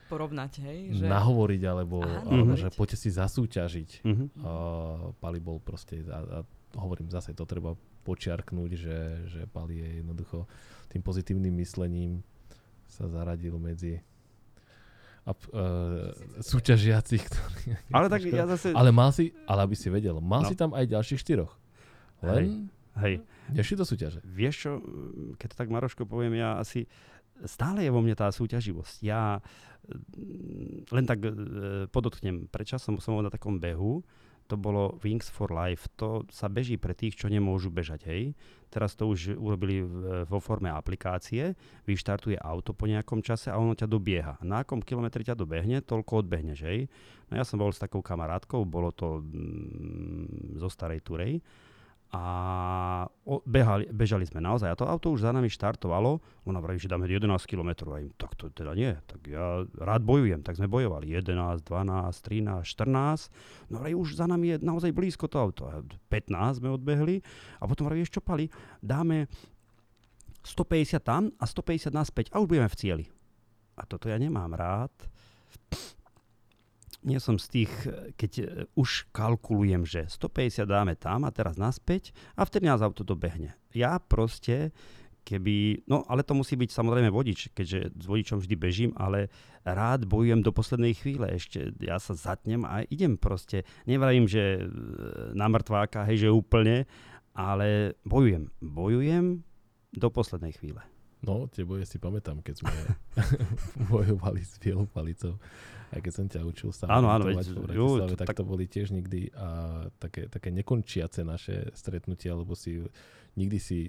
porovnať, 0.07 0.63
hej? 0.63 0.79
Že... 1.03 1.11
Nahovoriť, 1.11 1.61
alebo, 1.67 1.99
Aha, 1.99 2.23
alebo 2.31 2.55
že 2.55 2.71
poďte 2.71 2.95
si 2.95 3.09
zasúťažiť. 3.11 4.07
Uh-huh. 4.07 4.27
Uh, 4.39 5.11
Pali 5.19 5.43
bol 5.43 5.59
proste, 5.59 5.99
a, 6.07 6.23
a 6.23 6.47
hovorím 6.77 7.09
zase, 7.09 7.33
to 7.33 7.43
treba 7.49 7.73
počiarknúť, 8.05 8.71
že, 8.77 8.97
že 9.27 9.41
Pali 9.49 9.81
je 9.81 9.89
jednoducho 9.99 10.45
tým 10.87 11.01
pozitívnym 11.03 11.51
myslením 11.59 12.23
sa 12.87 13.11
zaradil 13.11 13.59
medzi 13.59 13.99
a, 15.27 15.35
uh, 15.35 16.15
súťažiacich, 16.39 17.19
ktorí... 17.19 17.75
Ale 17.91 18.07
tak 18.07 18.23
ja 18.23 18.47
zase... 18.47 18.71
Ale 18.71 18.95
mal 18.95 19.11
si, 19.11 19.35
ale 19.43 19.67
aby 19.67 19.75
si 19.75 19.91
vedel, 19.91 20.23
mal 20.23 20.47
no. 20.47 20.47
si 20.47 20.55
tam 20.55 20.71
aj 20.71 20.87
ďalších 20.87 21.19
štyroch. 21.19 21.51
Len... 22.23 22.71
Hej. 22.97 23.21
Nešli 23.53 23.75
do 23.77 23.85
súťaže. 23.85 24.19
Vieš 24.25 24.55
čo, 24.57 24.71
keď 25.37 25.47
to 25.53 25.55
tak 25.59 25.69
Maroško 25.69 26.07
poviem, 26.09 26.39
ja 26.39 26.57
asi... 26.57 26.89
Stále 27.45 27.85
je 27.85 27.93
vo 27.93 28.01
mne 28.01 28.17
tá 28.17 28.33
súťaživosť. 28.33 29.05
Ja 29.05 29.37
mm, 29.85 30.89
len 30.89 31.05
tak 31.05 31.21
e, 31.21 31.29
podotknem, 31.93 32.49
predčasom 32.49 32.97
som 32.97 33.13
bol 33.13 33.21
na 33.21 33.29
takom 33.29 33.61
behu, 33.61 34.01
to 34.47 34.55
bolo 34.55 34.95
Wings 35.03 35.27
for 35.27 35.51
Life. 35.51 35.91
To 35.99 36.23
sa 36.31 36.47
beží 36.47 36.79
pre 36.79 36.95
tých, 36.95 37.19
čo 37.19 37.27
nemôžu 37.27 37.67
bežať, 37.67 38.07
hej. 38.07 38.23
Teraz 38.71 38.95
to 38.95 39.07
už 39.07 39.35
urobili 39.35 39.83
vo 40.27 40.39
forme 40.39 40.67
aplikácie. 40.71 41.55
Vyštartuje 41.87 42.39
auto 42.39 42.71
po 42.71 42.87
nejakom 42.87 43.23
čase 43.23 43.51
a 43.51 43.59
ono 43.59 43.75
ťa 43.75 43.87
dobieha. 43.87 44.33
Na 44.43 44.63
akom 44.63 44.79
kilometri 44.83 45.27
ťa 45.27 45.35
dobehne, 45.35 45.83
toľko 45.83 46.23
odbehneš, 46.23 46.59
hej. 46.63 46.87
No 47.27 47.39
ja 47.39 47.43
som 47.43 47.59
bol 47.59 47.71
s 47.71 47.79
takou 47.79 47.99
kamarátkou, 47.99 48.63
bolo 48.63 48.95
to 48.95 49.19
mm, 49.19 50.59
zo 50.59 50.67
starej 50.71 51.03
Turej 51.03 51.43
a 52.07 52.23
behali, 53.43 53.91
bežali 53.91 54.23
sme 54.23 54.39
naozaj. 54.39 54.71
A 54.71 54.79
to 54.79 54.87
auto 54.87 55.11
už 55.11 55.27
za 55.27 55.35
nami 55.35 55.51
štartovalo, 55.51 56.23
ona 56.47 56.63
vraví, 56.63 56.79
že 56.79 56.87
dáme 56.87 57.03
11 57.03 57.27
km 57.43 57.91
a 57.91 57.99
im, 57.99 58.15
tak 58.15 58.31
to 58.39 58.47
teda 58.47 58.71
nie, 58.71 58.95
tak 59.03 59.19
ja 59.27 59.67
rád 59.75 60.07
bojujem, 60.07 60.39
tak 60.39 60.55
sme 60.55 60.71
bojovali. 60.71 61.11
11, 61.11 61.67
12, 61.67 61.67
13, 61.67 62.63
14, 62.63 63.75
no 63.75 63.83
vraví, 63.83 63.95
už 63.99 64.23
za 64.23 64.25
nami 64.25 64.55
je 64.55 64.57
naozaj 64.63 64.95
blízko 64.95 65.27
to 65.27 65.35
auto, 65.35 65.67
15 66.07 66.63
sme 66.63 66.71
odbehli. 66.71 67.19
A 67.59 67.67
potom 67.67 67.91
vraví, 67.91 68.07
ešte 68.07 68.23
pali, 68.23 68.47
dáme 68.79 69.27
150 70.47 71.03
tam 71.03 71.27
a 71.35 71.43
150 71.43 71.91
naspäť 71.91 72.25
a 72.31 72.39
už 72.39 72.47
budeme 72.47 72.71
v 72.71 72.79
cieli. 72.79 73.05
A 73.75 73.83
toto 73.83 74.07
ja 74.07 74.15
nemám 74.15 74.55
rád, 74.55 74.95
nie 77.07 77.23
som 77.23 77.39
z 77.39 77.47
tých, 77.47 77.71
keď 78.19 78.31
e, 78.37 78.45
už 78.75 79.07
kalkulujem, 79.15 79.87
že 79.87 80.03
150 80.11 80.67
dáme 80.67 80.93
tam 80.99 81.23
a 81.23 81.31
teraz 81.31 81.55
naspäť 81.55 82.11
a 82.35 82.43
vtedy 82.43 82.67
nás 82.67 82.83
auto 82.83 83.07
dobehne. 83.07 83.55
Ja 83.71 83.95
proste, 84.03 84.75
keby, 85.23 85.87
no 85.87 86.03
ale 86.11 86.27
to 86.27 86.35
musí 86.35 86.59
byť 86.59 86.67
samozrejme 86.67 87.07
vodič, 87.07 87.55
keďže 87.55 87.95
s 87.95 88.05
vodičom 88.05 88.43
vždy 88.43 88.55
bežím, 88.59 88.91
ale 88.99 89.31
rád 89.63 90.03
bojujem 90.03 90.43
do 90.43 90.51
poslednej 90.51 90.99
chvíle. 90.99 91.31
Ešte 91.31 91.71
ja 91.79 91.95
sa 92.03 92.11
zatnem 92.11 92.67
a 92.67 92.83
idem 92.91 93.15
proste. 93.15 93.63
Nevravím, 93.87 94.27
že 94.27 94.59
e, 94.59 94.61
na 95.31 95.47
mŕtváka, 95.47 96.03
hej, 96.11 96.27
že 96.27 96.35
úplne, 96.35 96.83
ale 97.31 97.95
bojujem. 98.03 98.51
Bojujem 98.59 99.47
do 99.95 100.07
poslednej 100.11 100.51
chvíle. 100.59 100.83
No, 101.25 101.49
tie 101.49 101.65
boje 101.65 101.89
si 101.89 101.97
pamätám, 101.97 102.45
keď 102.45 102.61
sme 102.61 102.73
bojovali 103.91 104.41
s 104.45 104.61
bielou 104.61 104.85
palicou. 104.85 105.41
Aj 105.87 106.03
keď 106.03 106.11
som 106.11 106.27
ťa 106.27 106.41
učil 106.43 106.75
sa 106.75 106.91
áno, 106.91 107.07
áno, 107.07 107.31
veď, 107.31 107.47
ju, 107.71 107.87
tak, 108.19 108.27
tak 108.27 108.43
to 108.43 108.43
boli 108.43 108.67
tiež 108.67 108.91
nikdy 108.91 109.31
a 109.31 109.81
také, 110.03 110.27
také 110.27 110.51
nekončiace 110.51 111.23
naše 111.23 111.71
stretnutia, 111.71 112.35
lebo 112.35 112.59
si 112.59 112.83
nikdy 113.39 113.57
si 113.57 113.79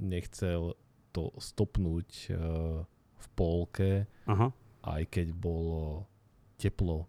nechcel 0.00 0.72
to 1.12 1.30
stopnúť 1.36 2.10
uh, 2.32 2.82
v 3.14 3.26
polke, 3.36 4.08
Aha. 4.26 4.48
aj 4.82 5.02
keď 5.12 5.36
bolo 5.36 6.08
teplo, 6.56 7.06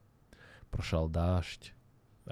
pršal 0.69 1.07
dážď, 1.07 1.71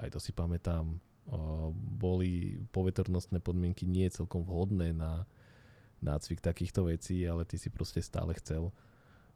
aj 0.04 0.08
to 0.14 0.18
si 0.20 0.30
pamätám, 0.36 1.00
uh, 1.32 1.72
boli 1.74 2.60
poveternostné 2.70 3.40
podmienky 3.40 3.88
nie 3.88 4.06
celkom 4.12 4.44
vhodné 4.44 4.92
na 4.92 5.24
nácvik 6.04 6.44
takýchto 6.44 6.92
vecí, 6.92 7.24
ale 7.24 7.48
ty 7.48 7.56
si 7.56 7.72
proste 7.72 8.04
stále 8.04 8.36
chcel 8.36 8.68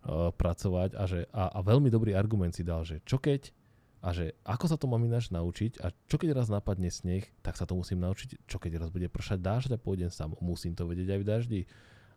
uh, 0.04 0.30
pracovať 0.34 0.94
a, 0.94 1.04
že, 1.08 1.26
a, 1.34 1.50
a 1.54 1.60
veľmi 1.64 1.88
dobrý 1.88 2.14
argument 2.14 2.54
si 2.54 2.62
dal, 2.62 2.86
že 2.86 3.02
čo 3.02 3.18
keď 3.18 3.50
a 3.98 4.14
že 4.14 4.38
ako 4.46 4.66
sa 4.70 4.76
to 4.78 4.86
mám 4.86 5.02
ináč 5.02 5.34
naučiť 5.34 5.82
a 5.82 5.90
čo 6.06 6.22
keď 6.22 6.38
raz 6.38 6.46
napadne 6.46 6.86
sneh, 6.86 7.26
tak 7.42 7.58
sa 7.58 7.66
to 7.66 7.74
musím 7.74 7.98
naučiť, 8.06 8.46
čo 8.46 8.62
keď 8.62 8.86
raz 8.86 8.94
bude 8.94 9.10
pršať 9.10 9.42
dážď 9.42 9.70
a 9.74 9.82
pôjdem 9.82 10.06
sám, 10.06 10.38
musím 10.38 10.78
to 10.78 10.86
vedieť 10.86 11.18
aj 11.18 11.20
v 11.20 11.26
daždi 11.26 11.60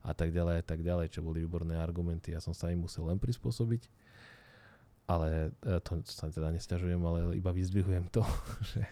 a 0.05 0.13
tak 0.13 0.29
ďalej 0.29 0.61
a 0.61 0.63
tak 0.65 0.85
ďalej, 0.85 1.09
čo 1.09 1.25
boli 1.25 1.41
výborné 1.41 1.81
argumenty, 1.81 2.37
ja 2.37 2.41
som 2.41 2.53
sa 2.53 2.69
im 2.69 2.85
musel 2.85 3.09
len 3.09 3.17
prispôsobiť 3.17 3.89
ale 5.11 5.51
e, 5.63 5.79
to 5.83 5.99
sa 6.07 6.31
teda 6.31 6.55
nesťažujem, 6.55 7.01
ale 7.03 7.35
iba 7.35 7.51
vyzdvihujem 7.51 8.07
to, 8.13 8.23
že, 8.71 8.83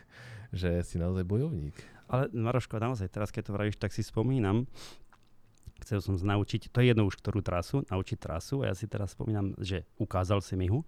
že 0.52 0.70
si 0.84 0.96
naozaj 1.00 1.24
bojovník. 1.24 1.76
Ale 2.10 2.28
Maroško, 2.34 2.82
naozaj 2.82 3.08
teraz, 3.08 3.30
keď 3.30 3.50
to 3.50 3.56
vravíš, 3.56 3.78
tak 3.78 3.94
si 3.94 4.02
spomínam, 4.02 4.66
chcel 5.84 6.00
som 6.04 6.16
naučiť, 6.16 6.72
to 6.72 6.84
je 6.84 6.92
jedno 6.92 7.08
už 7.08 7.20
ktorú 7.20 7.44
trasu, 7.44 7.84
naučiť 7.88 8.18
trasu 8.20 8.62
a 8.64 8.72
ja 8.72 8.76
si 8.76 8.86
teraz 8.86 9.16
spomínam, 9.16 9.56
že 9.60 9.88
ukázal 10.00 10.44
si 10.44 10.60
mi 10.60 10.68
ho 10.68 10.84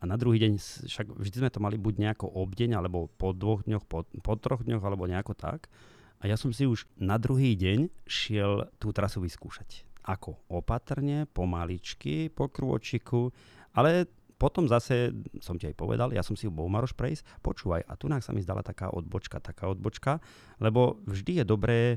a 0.00 0.02
na 0.04 0.20
druhý 0.20 0.36
deň, 0.36 0.60
však 0.84 1.16
vždy 1.16 1.36
sme 1.40 1.48
to 1.48 1.64
mali 1.64 1.80
buď 1.80 1.94
nejako 1.96 2.28
obdeň, 2.28 2.76
alebo 2.76 3.08
po 3.08 3.32
dvoch 3.32 3.64
dňoch, 3.64 3.88
po, 3.88 4.04
po 4.04 4.34
troch 4.36 4.60
dňoch, 4.60 4.84
alebo 4.84 5.08
nejako 5.08 5.32
tak. 5.32 5.72
A 6.20 6.28
ja 6.28 6.36
som 6.36 6.52
si 6.52 6.68
už 6.68 6.84
na 7.00 7.16
druhý 7.16 7.56
deň 7.56 7.88
šiel 8.04 8.68
tú 8.76 8.92
trasu 8.92 9.24
vyskúšať. 9.24 9.88
Ako? 10.04 10.36
Opatrne, 10.52 11.24
pomaličky, 11.32 12.28
po 12.28 12.52
krôčiku, 12.52 13.32
ale 13.72 14.04
potom 14.44 14.68
zase 14.68 15.08
som 15.40 15.56
ti 15.56 15.64
aj 15.64 15.72
povedal, 15.72 16.12
ja 16.12 16.20
som 16.20 16.36
si 16.36 16.44
bol 16.52 16.68
Maroš 16.68 16.92
prejsť, 16.92 17.40
počúvaj, 17.40 17.88
a 17.88 17.96
tu 17.96 18.12
sa 18.12 18.36
mi 18.36 18.44
zdala 18.44 18.60
taká 18.60 18.92
odbočka, 18.92 19.40
taká 19.40 19.72
odbočka, 19.72 20.20
lebo 20.60 21.00
vždy 21.08 21.40
je 21.40 21.44
dobré 21.48 21.96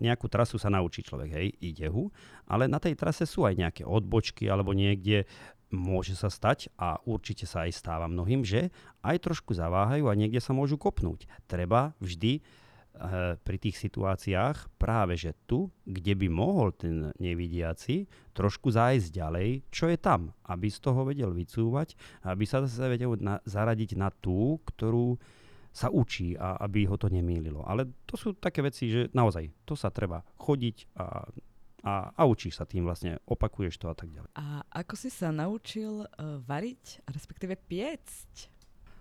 nejakú 0.00 0.32
trasu 0.32 0.56
sa 0.56 0.72
naučí 0.72 1.04
človek, 1.04 1.28
hej, 1.36 1.52
ide 1.60 1.92
hu, 1.92 2.08
ale 2.48 2.72
na 2.72 2.80
tej 2.80 2.96
trase 2.96 3.28
sú 3.28 3.44
aj 3.44 3.60
nejaké 3.60 3.82
odbočky 3.84 4.48
alebo 4.48 4.72
niekde 4.72 5.28
môže 5.68 6.16
sa 6.16 6.32
stať 6.32 6.72
a 6.80 7.04
určite 7.04 7.44
sa 7.44 7.68
aj 7.68 7.76
stáva 7.76 8.08
mnohým, 8.08 8.40
že 8.40 8.72
aj 9.04 9.28
trošku 9.28 9.52
zaváhajú 9.52 10.08
a 10.08 10.16
niekde 10.16 10.40
sa 10.40 10.56
môžu 10.56 10.80
kopnúť. 10.80 11.28
Treba 11.44 11.92
vždy 12.00 12.40
pri 13.44 13.56
tých 13.60 13.76
situáciách 13.76 14.80
práve 14.80 15.20
že 15.20 15.36
tu, 15.44 15.68
kde 15.84 16.16
by 16.16 16.28
mohol 16.32 16.72
ten 16.72 17.12
nevidiaci 17.20 18.08
trošku 18.32 18.72
zájsť 18.72 19.08
ďalej, 19.12 19.48
čo 19.68 19.88
je 19.92 19.98
tam, 20.00 20.32
aby 20.48 20.68
z 20.72 20.78
toho 20.80 21.04
vedel 21.04 21.32
vycúvať, 21.32 21.96
aby 22.24 22.44
sa 22.48 22.64
zase 22.64 22.88
vedel 22.88 23.16
na, 23.20 23.40
zaradiť 23.44 23.96
na 23.96 24.08
tú, 24.08 24.60
ktorú 24.64 25.20
sa 25.76 25.92
učí 25.92 26.32
a 26.40 26.56
aby 26.64 26.88
ho 26.88 26.96
to 26.96 27.12
nemýlilo. 27.12 27.60
Ale 27.68 27.84
to 28.08 28.16
sú 28.16 28.32
také 28.32 28.64
veci, 28.64 28.88
že 28.88 29.12
naozaj 29.12 29.52
to 29.68 29.76
sa 29.76 29.92
treba 29.92 30.24
chodiť 30.40 30.96
a, 30.96 31.28
a, 31.84 31.94
a 32.16 32.22
učíš 32.24 32.56
sa 32.56 32.64
tým 32.64 32.88
vlastne, 32.88 33.20
opakuješ 33.28 33.76
to 33.76 33.92
a 33.92 33.96
tak 33.96 34.08
ďalej. 34.08 34.32
A 34.40 34.64
ako 34.72 34.96
si 34.96 35.12
sa 35.12 35.28
naučil 35.28 36.08
uh, 36.08 36.40
variť, 36.48 37.04
respektíve 37.12 37.60
piecť? 37.60 38.55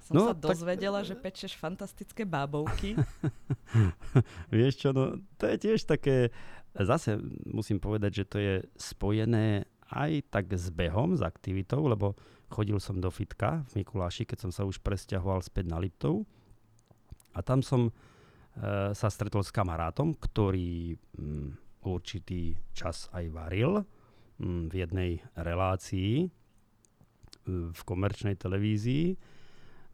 Som 0.06 0.22
no, 0.22 0.24
sa 0.30 0.38
dozvedela, 0.38 1.02
tak... 1.02 1.08
že 1.10 1.16
pečeš 1.18 1.54
fantastické 1.58 2.30
bábovky. 2.30 2.94
Vieš 4.54 4.74
čo, 4.86 4.90
no 4.94 5.18
to 5.42 5.50
je 5.50 5.58
tiež 5.58 5.90
také, 5.90 6.30
zase 6.78 7.18
musím 7.50 7.82
povedať, 7.82 8.22
že 8.22 8.26
to 8.30 8.38
je 8.38 8.56
spojené 8.78 9.66
aj 9.90 10.30
tak 10.30 10.54
s 10.54 10.70
behom, 10.70 11.18
s 11.18 11.26
aktivitou, 11.26 11.90
lebo 11.90 12.14
chodil 12.54 12.78
som 12.78 13.02
do 13.02 13.10
fitka 13.10 13.66
v 13.74 13.82
Mikuláši, 13.82 14.30
keď 14.30 14.46
som 14.46 14.52
sa 14.54 14.62
už 14.62 14.78
presťahoval 14.86 15.42
späť 15.42 15.74
na 15.74 15.82
Liptov. 15.82 16.30
A 17.34 17.42
tam 17.42 17.66
som 17.66 17.90
e, 17.90 17.92
sa 18.94 19.10
stretol 19.10 19.42
s 19.42 19.50
kamarátom, 19.50 20.14
ktorý 20.14 20.94
mm, 21.18 21.82
určitý 21.82 22.54
čas 22.78 23.10
aj 23.10 23.26
varil 23.34 23.82
mm, 24.38 24.70
v 24.70 24.74
jednej 24.74 25.12
relácii 25.34 26.30
v 27.50 27.82
komerčnej 27.86 28.34
televízii 28.38 29.35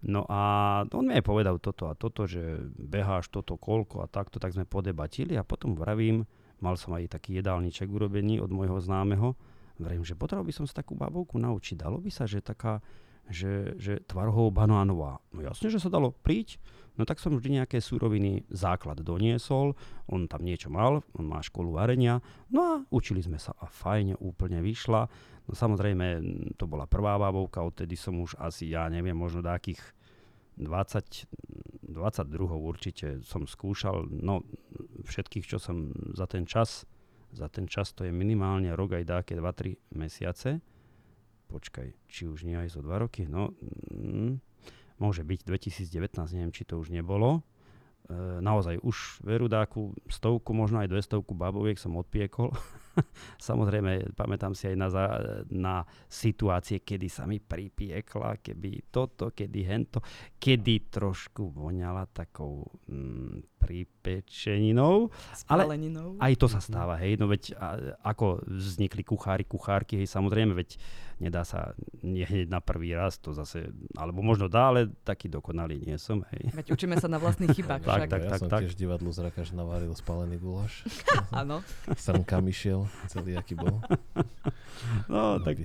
No 0.02 0.26
a 0.26 0.42
on 0.90 1.06
mi 1.06 1.14
aj 1.14 1.26
povedal 1.26 1.62
toto 1.62 1.86
a 1.86 1.94
toto, 1.94 2.26
že 2.26 2.58
beháš 2.74 3.30
toto 3.30 3.54
koľko 3.54 4.02
a 4.02 4.10
takto, 4.10 4.42
tak 4.42 4.58
sme 4.58 4.66
podebatili 4.66 5.38
a 5.38 5.46
potom 5.46 5.78
vravím, 5.78 6.26
mal 6.58 6.74
som 6.74 6.98
aj 6.98 7.14
taký 7.14 7.38
jedálniček 7.38 7.86
urobený 7.86 8.42
od 8.42 8.50
môjho 8.50 8.82
známeho, 8.82 9.38
vravím, 9.78 10.02
že 10.02 10.18
potreboval 10.18 10.50
by 10.50 10.56
som 10.58 10.66
sa 10.66 10.82
takú 10.82 10.98
babovku 10.98 11.38
naučiť, 11.38 11.86
dalo 11.86 12.02
by 12.02 12.10
sa, 12.10 12.26
že 12.26 12.42
taká, 12.42 12.82
že, 13.30 13.76
že 13.78 14.02
tvarhou 14.08 14.50
banánová. 14.50 15.22
No 15.36 15.44
jasne, 15.46 15.70
že 15.70 15.82
sa 15.82 15.92
dalo, 15.92 16.12
príď. 16.12 16.58
No 17.00 17.08
tak 17.08 17.24
som 17.24 17.34
vždy 17.34 17.64
nejaké 17.64 17.80
súroviny 17.80 18.44
základ 18.52 19.00
doniesol, 19.00 19.74
on 20.12 20.28
tam 20.28 20.44
niečo 20.44 20.68
mal, 20.68 21.00
on 21.16 21.26
má 21.26 21.40
školu 21.40 21.80
varenia, 21.80 22.20
no 22.52 22.60
a 22.62 22.74
učili 22.92 23.24
sme 23.24 23.40
sa 23.40 23.56
a 23.56 23.66
fajne 23.72 24.20
úplne 24.20 24.60
vyšla. 24.60 25.08
No 25.48 25.52
samozrejme, 25.56 26.20
to 26.60 26.68
bola 26.68 26.86
prvá 26.86 27.16
bábovka, 27.16 27.64
odtedy 27.64 27.96
som 27.96 28.20
už 28.20 28.36
asi, 28.38 28.76
ja 28.76 28.92
neviem, 28.92 29.16
možno 29.16 29.40
takých 29.40 29.80
20, 30.60 31.32
22 31.90 32.38
určite 32.60 33.08
som 33.24 33.48
skúšal, 33.48 34.12
no 34.12 34.44
všetkých, 35.08 35.48
čo 35.48 35.58
som 35.58 35.96
za 36.12 36.28
ten 36.28 36.44
čas, 36.44 36.84
za 37.32 37.48
ten 37.48 37.66
čas 37.72 37.96
to 37.96 38.04
je 38.04 38.12
minimálne 38.12 38.76
rok 38.76 39.00
aj 39.00 39.08
dáke 39.08 39.34
2-3 39.40 39.96
mesiace. 39.96 40.60
Počkaj, 41.52 41.92
či 42.08 42.32
už 42.32 42.48
nie 42.48 42.56
aj 42.56 42.80
zo 42.80 42.82
2 42.82 43.04
roky, 43.04 43.28
no 43.28 43.52
mm, 43.92 44.40
môže 45.04 45.28
byť 45.28 45.44
2019, 45.44 46.16
neviem, 46.40 46.56
či 46.56 46.64
to 46.64 46.80
už 46.80 46.96
nebolo. 46.96 47.44
E, 48.08 48.40
naozaj 48.40 48.80
už 48.80 49.20
veru 49.20 49.52
dáku 49.52 49.92
stovku, 50.08 50.56
možno 50.56 50.80
aj 50.80 50.88
200 50.88 51.28
baboviek 51.36 51.76
som 51.76 52.00
odpiekol. 52.00 52.56
Samozrejme, 53.50 54.14
pamätám 54.14 54.56
si 54.56 54.72
aj 54.72 54.76
na, 54.78 54.88
za, 54.92 55.06
na 55.52 55.76
situácie, 56.08 56.84
kedy 56.84 57.08
sa 57.08 57.24
mi 57.26 57.40
pripiekla, 57.40 58.40
keby 58.40 58.92
toto, 58.92 59.32
kedy 59.32 59.60
hento, 59.64 60.00
kedy 60.38 60.92
trošku 60.92 61.52
voňala 61.52 62.08
takou 62.12 62.68
mm, 62.90 63.62
pripečeninou. 63.62 65.14
Ale 65.46 65.70
aj 66.18 66.34
to 66.38 66.48
sa 66.50 66.58
mhm. 66.58 66.66
stáva, 66.66 66.98
hej, 66.98 67.22
no 67.22 67.30
veď 67.30 67.54
a, 67.56 67.68
ako 68.02 68.42
vznikli 68.50 69.06
kuchári, 69.06 69.46
kuchárky, 69.46 70.02
hej, 70.02 70.10
samozrejme, 70.10 70.58
veď 70.58 70.82
nedá 71.22 71.46
sa 71.46 71.78
nie 72.02 72.26
hneď 72.26 72.50
na 72.50 72.58
prvý 72.58 72.98
raz, 72.98 73.22
to 73.22 73.30
zase, 73.38 73.70
alebo 73.94 74.26
možno 74.26 74.50
dá, 74.50 74.74
ale 74.74 74.90
taký 75.06 75.30
dokonalý 75.30 75.78
nie 75.86 76.02
som, 76.02 76.26
hej. 76.34 76.50
Veď 76.50 76.74
učíme 76.74 76.98
sa 76.98 77.06
na 77.06 77.22
vlastných 77.22 77.54
chybách. 77.54 77.86
tak, 77.86 78.10
tak, 78.10 78.22
ja 78.26 78.30
tak, 78.34 78.40
som 78.42 78.50
tak. 78.50 78.66
tiež 78.66 78.74
divadlu 78.74 79.14
zrakaž 79.14 79.54
navaril 79.54 79.94
spálený 79.94 80.42
guláš. 80.42 80.82
Áno. 81.30 81.62
Srnka 81.94 82.42
išiel, 82.42 82.81
celý 83.10 83.38
aký 83.38 83.58
bol. 83.58 83.82
No, 85.10 85.38
no 85.38 85.40
tak 85.40 85.62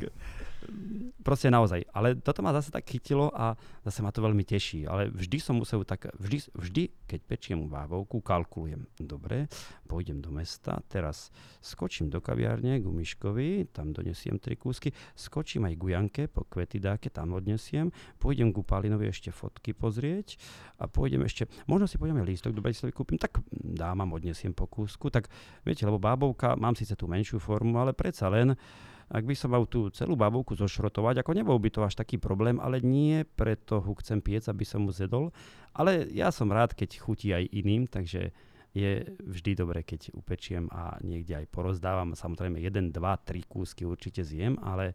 proste 1.22 1.50
naozaj. 1.50 1.87
Ale 1.90 2.18
toto 2.18 2.42
ma 2.44 2.55
zase 2.55 2.70
tak 2.70 2.87
chytilo 2.87 3.31
a 3.35 3.59
zase 3.83 4.00
ma 4.02 4.11
to 4.11 4.22
veľmi 4.22 4.42
teší. 4.42 4.87
Ale 4.87 5.11
vždy 5.11 5.38
som 5.42 5.59
musel 5.59 5.83
tak, 5.83 6.11
vždy, 6.18 6.52
vždy 6.55 6.83
keď 7.07 7.20
pečiem 7.22 7.70
bávovku, 7.70 8.18
kalkulujem. 8.18 8.83
Dobre, 8.98 9.46
pôjdem 9.87 10.18
do 10.18 10.35
mesta, 10.35 10.83
teraz 10.90 11.31
skočím 11.62 12.11
do 12.11 12.18
kaviárne 12.18 12.83
k 12.83 12.87
Miškovi, 12.87 13.70
tam 13.70 13.94
donesiem 13.94 14.42
tri 14.42 14.59
kúsky, 14.59 14.90
skočím 15.14 15.70
aj 15.70 15.74
k 15.79 15.83
Janke 15.94 16.22
po 16.26 16.42
kvety 16.42 16.83
dáke, 16.83 17.09
tam 17.09 17.38
odnesiem, 17.38 17.94
pôjdem 18.18 18.50
ku 18.50 18.66
Palinovi 18.66 19.07
ešte 19.07 19.31
fotky 19.31 19.70
pozrieť 19.70 20.38
a 20.83 20.90
pôjdem 20.90 21.22
ešte, 21.22 21.46
možno 21.70 21.87
si 21.87 21.96
pôjdeme 21.96 22.26
lístok 22.26 22.52
do 22.52 22.61
Bratislavy 22.61 22.92
kúpim, 22.92 23.18
tak 23.18 23.38
dámam, 23.55 24.11
odnesiem 24.18 24.50
po 24.50 24.66
kúsku, 24.66 25.09
tak 25.14 25.31
viete, 25.62 25.87
lebo 25.87 26.02
bábovka, 26.02 26.59
mám 26.59 26.74
síce 26.74 26.98
tú 26.98 27.07
menšiu 27.07 27.38
formu, 27.38 27.79
ale 27.79 27.94
predsa 27.94 28.26
len 28.26 28.59
ak 29.06 29.22
by 29.22 29.34
som 29.38 29.54
mal 29.54 29.64
tú 29.70 29.86
celú 29.94 30.18
babovku 30.18 30.58
zošrotovať, 30.58 31.22
ako 31.22 31.32
nebol 31.34 31.58
by 31.62 31.70
to 31.70 31.80
až 31.86 31.94
taký 31.94 32.18
problém, 32.18 32.58
ale 32.58 32.82
nie 32.82 33.22
preto 33.22 33.78
ho 33.78 33.92
chcem 34.02 34.18
piec, 34.18 34.46
aby 34.50 34.66
som 34.66 34.82
mu 34.82 34.90
zedol, 34.90 35.30
ale 35.74 36.10
ja 36.10 36.34
som 36.34 36.50
rád, 36.50 36.74
keď 36.74 36.98
chutí 36.98 37.30
aj 37.30 37.46
iným, 37.54 37.86
takže 37.86 38.34
je 38.76 39.08
vždy 39.24 39.56
dobré, 39.56 39.80
keď 39.80 40.12
upečiem 40.12 40.68
a 40.68 41.00
niekde 41.00 41.32
aj 41.32 41.46
porozdávam. 41.48 42.12
Samozrejme, 42.12 42.60
1, 42.60 42.92
2, 42.92 43.00
3 43.00 43.40
kúsky 43.48 43.88
určite 43.88 44.20
zjem, 44.20 44.60
ale 44.60 44.92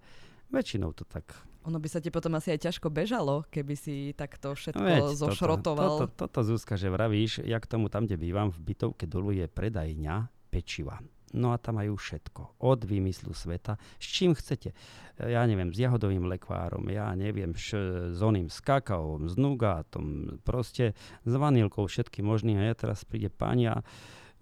väčšinou 0.54 0.94
to 0.94 1.08
tak 1.08 1.34
ono 1.62 1.78
by 1.78 1.86
sa 1.86 2.02
ti 2.02 2.10
potom 2.10 2.34
asi 2.34 2.58
aj 2.58 2.66
ťažko 2.66 2.90
bežalo, 2.90 3.46
keby 3.54 3.78
si 3.78 4.18
takto 4.18 4.58
všetko 4.58 4.82
Veď, 4.82 5.14
zošrotoval. 5.14 5.90
Toto, 5.94 6.06
toto, 6.10 6.26
toto 6.26 6.40
Zuzka, 6.42 6.74
že 6.74 6.90
vravíš, 6.90 7.46
jak 7.46 7.70
tomu 7.70 7.86
tam, 7.86 8.10
kde 8.10 8.18
bývam, 8.18 8.50
v 8.50 8.74
bytovke 8.74 9.06
dolu 9.06 9.30
je 9.38 9.46
predajňa 9.46 10.26
pečiva. 10.50 10.98
No 11.32 11.56
a 11.56 11.58
tam 11.58 11.80
majú 11.80 11.96
všetko. 11.96 12.60
Od 12.60 12.80
výmyslu 12.84 13.32
sveta. 13.32 13.80
S 13.96 14.06
čím 14.12 14.36
chcete. 14.36 14.76
Ja 15.22 15.48
neviem, 15.48 15.72
s 15.72 15.80
jahodovým 15.80 16.28
lekvárom, 16.28 16.90
ja 16.92 17.14
neviem, 17.14 17.54
š, 17.54 17.78
s 18.18 18.20
oným, 18.20 18.50
s 18.50 18.60
kakaom, 18.60 19.30
s 19.30 19.38
nugátom, 19.38 20.38
proste 20.42 20.98
s 21.24 21.34
vanilkou, 21.34 21.88
všetky 21.88 22.20
možný. 22.26 22.58
A 22.60 22.74
ja 22.74 22.76
teraz 22.76 23.06
príde 23.08 23.32
pani 23.32 23.72
a 23.72 23.80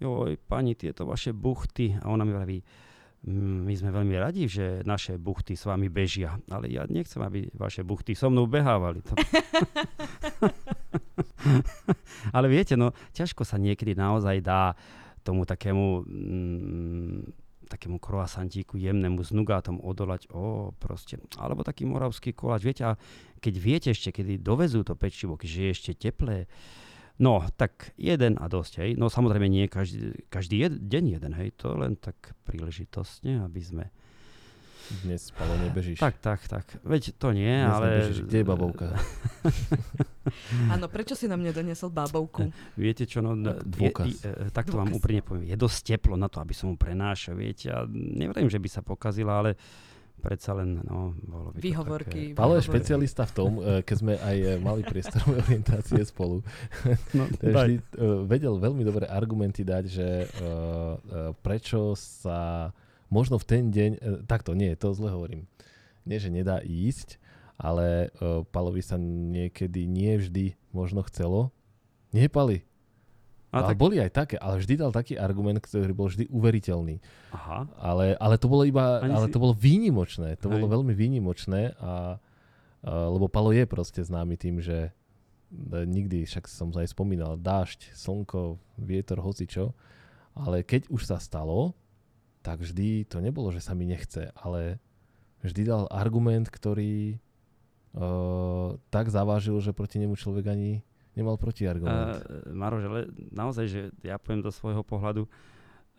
joj, 0.00 0.40
pani, 0.50 0.74
tieto 0.74 1.06
vaše 1.06 1.30
buchty. 1.30 1.94
A 2.00 2.10
ona 2.10 2.26
mi 2.26 2.32
vraví, 2.34 2.58
mm, 3.28 3.58
my 3.68 3.74
sme 3.76 3.90
veľmi 3.94 4.16
radi, 4.18 4.48
že 4.50 4.82
naše 4.82 5.14
buchty 5.20 5.54
s 5.54 5.68
vami 5.68 5.86
bežia, 5.92 6.40
ale 6.50 6.72
ja 6.72 6.88
nechcem, 6.90 7.22
aby 7.22 7.52
vaše 7.54 7.86
buchty 7.86 8.16
so 8.16 8.32
mnou 8.32 8.50
behávali. 8.50 9.04
Ale 12.36 12.52
viete, 12.52 12.76
no, 12.76 12.92
ťažko 13.16 13.48
sa 13.48 13.56
niekedy 13.56 13.96
naozaj 13.96 14.44
dá 14.44 14.76
tomu 15.22 15.44
takému 15.44 16.04
mm, 16.04 17.20
takému 17.70 18.02
croissantíku 18.02 18.74
jemnému 18.74 19.22
s 19.22 19.30
nugátom 19.30 19.78
odolať, 19.78 20.26
o, 20.34 20.74
proste, 20.74 21.22
alebo 21.38 21.62
taký 21.62 21.86
moravský 21.86 22.34
koláč, 22.34 22.66
viete, 22.66 22.82
a 22.82 22.98
keď 23.38 23.54
viete 23.54 23.88
ešte, 23.94 24.10
kedy 24.10 24.42
dovezú 24.42 24.82
to 24.82 24.98
pečivo, 24.98 25.38
keďže 25.38 25.60
je 25.62 25.70
ešte 25.70 25.92
teplé, 25.94 26.50
no, 27.22 27.46
tak 27.54 27.94
jeden 27.94 28.34
a 28.42 28.50
dosť, 28.50 28.82
hej, 28.82 28.90
no 28.98 29.06
samozrejme 29.06 29.46
nie 29.46 29.70
každý, 29.70 30.18
každý 30.26 30.66
jed, 30.66 30.74
deň 30.82 31.04
jeden, 31.14 31.32
hej, 31.38 31.54
to 31.54 31.70
len 31.78 31.94
tak 31.94 32.34
príležitostne, 32.42 33.46
aby 33.46 33.62
sme 33.62 33.84
dnes 35.06 35.30
spalo 35.30 35.54
nebežíš. 35.62 35.98
Tak, 35.98 36.18
tak, 36.18 36.40
tak. 36.50 36.66
Veď 36.82 37.14
to 37.16 37.30
nie, 37.30 37.50
Dnes 37.50 37.70
ale... 37.70 37.86
Nebežíš. 37.90 38.18
Kde 38.26 38.38
je 38.38 38.46
babovka? 38.46 38.86
Áno, 40.74 40.86
prečo 40.90 41.14
si 41.14 41.26
na 41.30 41.38
mne 41.38 41.54
doniesol 41.54 41.90
babovku? 41.90 42.50
Viete 42.80 43.06
čo, 43.06 43.22
no, 43.22 43.38
Dôkaz. 43.38 44.06
je, 44.10 44.30
je, 44.30 44.50
takto 44.50 44.78
vám 44.78 44.90
Dôkaz. 44.90 44.98
úprimne 45.00 45.22
poviem, 45.22 45.44
je 45.48 45.56
dosť 45.56 45.78
teplo 45.96 46.14
na 46.18 46.26
to, 46.26 46.42
aby 46.42 46.54
som 46.54 46.72
mu 46.72 46.76
prenášal, 46.76 47.38
viete, 47.38 47.70
a 47.70 47.86
nevrajím, 47.90 48.50
že 48.50 48.58
by 48.58 48.68
sa 48.68 48.80
pokazila, 48.82 49.42
ale 49.42 49.56
predsa 50.20 50.52
len, 50.52 50.84
no, 50.84 51.16
bolo 51.24 51.50
by 51.50 51.58
to 51.58 51.64
Výhovorky. 51.64 52.22
také... 52.30 52.36
Palo 52.36 52.60
je 52.60 52.68
špecialista 52.68 53.24
v 53.24 53.32
tom, 53.32 53.50
eh, 53.58 53.80
keď 53.80 53.96
sme 53.96 54.14
aj 54.20 54.36
eh, 54.36 54.48
mali 54.60 54.84
priestorové 54.84 55.40
orientácie 55.48 56.04
spolu. 56.04 56.44
No, 57.16 57.24
vždy, 57.40 57.74
eh, 57.80 58.20
vedel 58.28 58.60
veľmi 58.60 58.84
dobré 58.84 59.08
argumenty 59.08 59.64
dať, 59.64 59.84
že 59.88 60.08
prečo 61.40 61.96
sa 61.96 62.68
možno 63.10 63.36
v 63.36 63.44
ten 63.44 63.62
deň, 63.68 63.90
eh, 63.92 64.00
takto 64.24 64.54
nie, 64.54 64.72
to 64.74 64.94
zle 64.94 65.10
hovorím. 65.10 65.44
Nie, 66.02 66.16
že 66.16 66.30
nedá 66.30 66.58
ísť, 66.58 67.20
ale 67.54 68.08
eh, 68.08 68.42
Palovi 68.48 68.80
sa 68.80 68.96
niekedy 68.96 69.84
nie 69.84 70.16
vždy 70.16 70.44
možno 70.70 71.02
chcelo. 71.04 71.52
Nie, 72.10 72.26
Pali. 72.26 72.66
a 73.50 73.62
Ale 73.62 73.74
tak, 73.74 73.78
boli 73.78 73.98
aj 73.98 74.10
také, 74.10 74.36
ale 74.38 74.58
vždy 74.58 74.74
dal 74.78 74.90
taký 74.90 75.14
argument, 75.14 75.58
ktorý 75.58 75.90
bol 75.90 76.06
vždy 76.06 76.30
uveriteľný. 76.30 77.02
aha, 77.30 77.66
Ale, 77.78 78.14
ale 78.14 78.34
to 78.38 78.46
bolo 78.46 78.62
iba, 78.62 79.02
Ani 79.02 79.10
ale 79.10 79.26
si- 79.26 79.34
to 79.34 79.42
bolo 79.42 79.54
výnimočné. 79.54 80.38
To 80.38 80.50
bolo 80.50 80.66
Hej. 80.66 80.74
veľmi 80.74 80.94
výnimočné 80.94 81.74
a, 81.76 81.82
a 81.82 81.92
lebo 83.10 83.26
Palo 83.26 83.50
je 83.50 83.66
proste 83.66 84.00
známy 84.00 84.38
tým, 84.38 84.62
že 84.62 84.88
e, 84.88 84.90
nikdy, 85.82 86.24
však 86.24 86.46
som 86.46 86.70
aj 86.70 86.94
spomínal, 86.94 87.34
dážď, 87.36 87.90
slnko, 87.92 88.56
vietor, 88.78 89.18
hocičo, 89.20 89.74
ale 90.32 90.62
keď 90.62 90.86
už 90.88 91.10
sa 91.10 91.18
stalo, 91.18 91.74
tak 92.40 92.64
vždy 92.64 93.04
to 93.08 93.20
nebolo, 93.20 93.52
že 93.52 93.60
sa 93.60 93.76
mi 93.76 93.84
nechce, 93.84 94.32
ale 94.36 94.80
vždy 95.44 95.62
dal 95.64 95.84
argument, 95.92 96.48
ktorý 96.48 97.20
uh, 97.96 98.76
tak 98.88 99.12
zavážil, 99.12 99.56
že 99.60 99.76
proti 99.76 100.00
nemu 100.00 100.16
človek 100.16 100.48
ani 100.48 100.80
nemal 101.16 101.36
protiargument. 101.36 102.24
Uh, 102.24 102.52
Maroš, 102.52 102.84
ale 102.88 103.00
naozaj, 103.32 103.64
že 103.68 103.80
ja 104.00 104.16
poviem 104.16 104.44
do 104.44 104.52
svojho 104.52 104.80
pohľadu, 104.80 105.28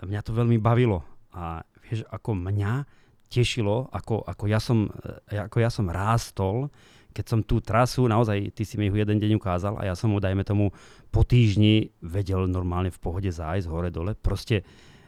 mňa 0.01 0.21
to 0.25 0.33
veľmi 0.33 0.57
bavilo. 0.57 1.05
A 1.31 1.61
vieš, 1.85 2.03
ako 2.09 2.37
mňa 2.37 2.85
tešilo, 3.31 3.87
ako, 3.95 4.27
ako, 4.27 4.43
ja, 4.51 4.59
som, 4.59 4.91
eh, 5.31 5.39
ako 5.39 5.57
ja 5.63 5.71
som 5.71 5.87
rástol, 5.87 6.67
keď 7.11 7.25
som 7.27 7.39
tú 7.43 7.59
trasu, 7.63 8.07
naozaj, 8.07 8.55
ty 8.55 8.63
si 8.63 8.75
mi 8.75 8.87
ju 8.87 8.95
jeden 8.95 9.19
deň 9.19 9.35
ukázal 9.35 9.79
a 9.79 9.87
ja 9.87 9.95
som 9.95 10.11
mu, 10.11 10.19
dajme 10.19 10.43
tomu, 10.47 10.71
po 11.11 11.23
týždni 11.27 11.91
vedel 11.99 12.47
normálne 12.47 12.91
v 12.91 12.99
pohode 12.99 13.27
zájsť 13.27 13.67
hore-dole. 13.67 14.15
Proste 14.15 14.63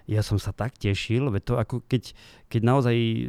ja 0.07 0.19
som 0.19 0.35
sa 0.35 0.51
tak 0.51 0.75
tešil, 0.75 1.31
veď 1.31 1.43
to 1.43 1.53
ako 1.55 1.75
keď, 1.87 2.11
keď 2.51 2.61
naozaj 2.63 2.95
e, 2.95 3.23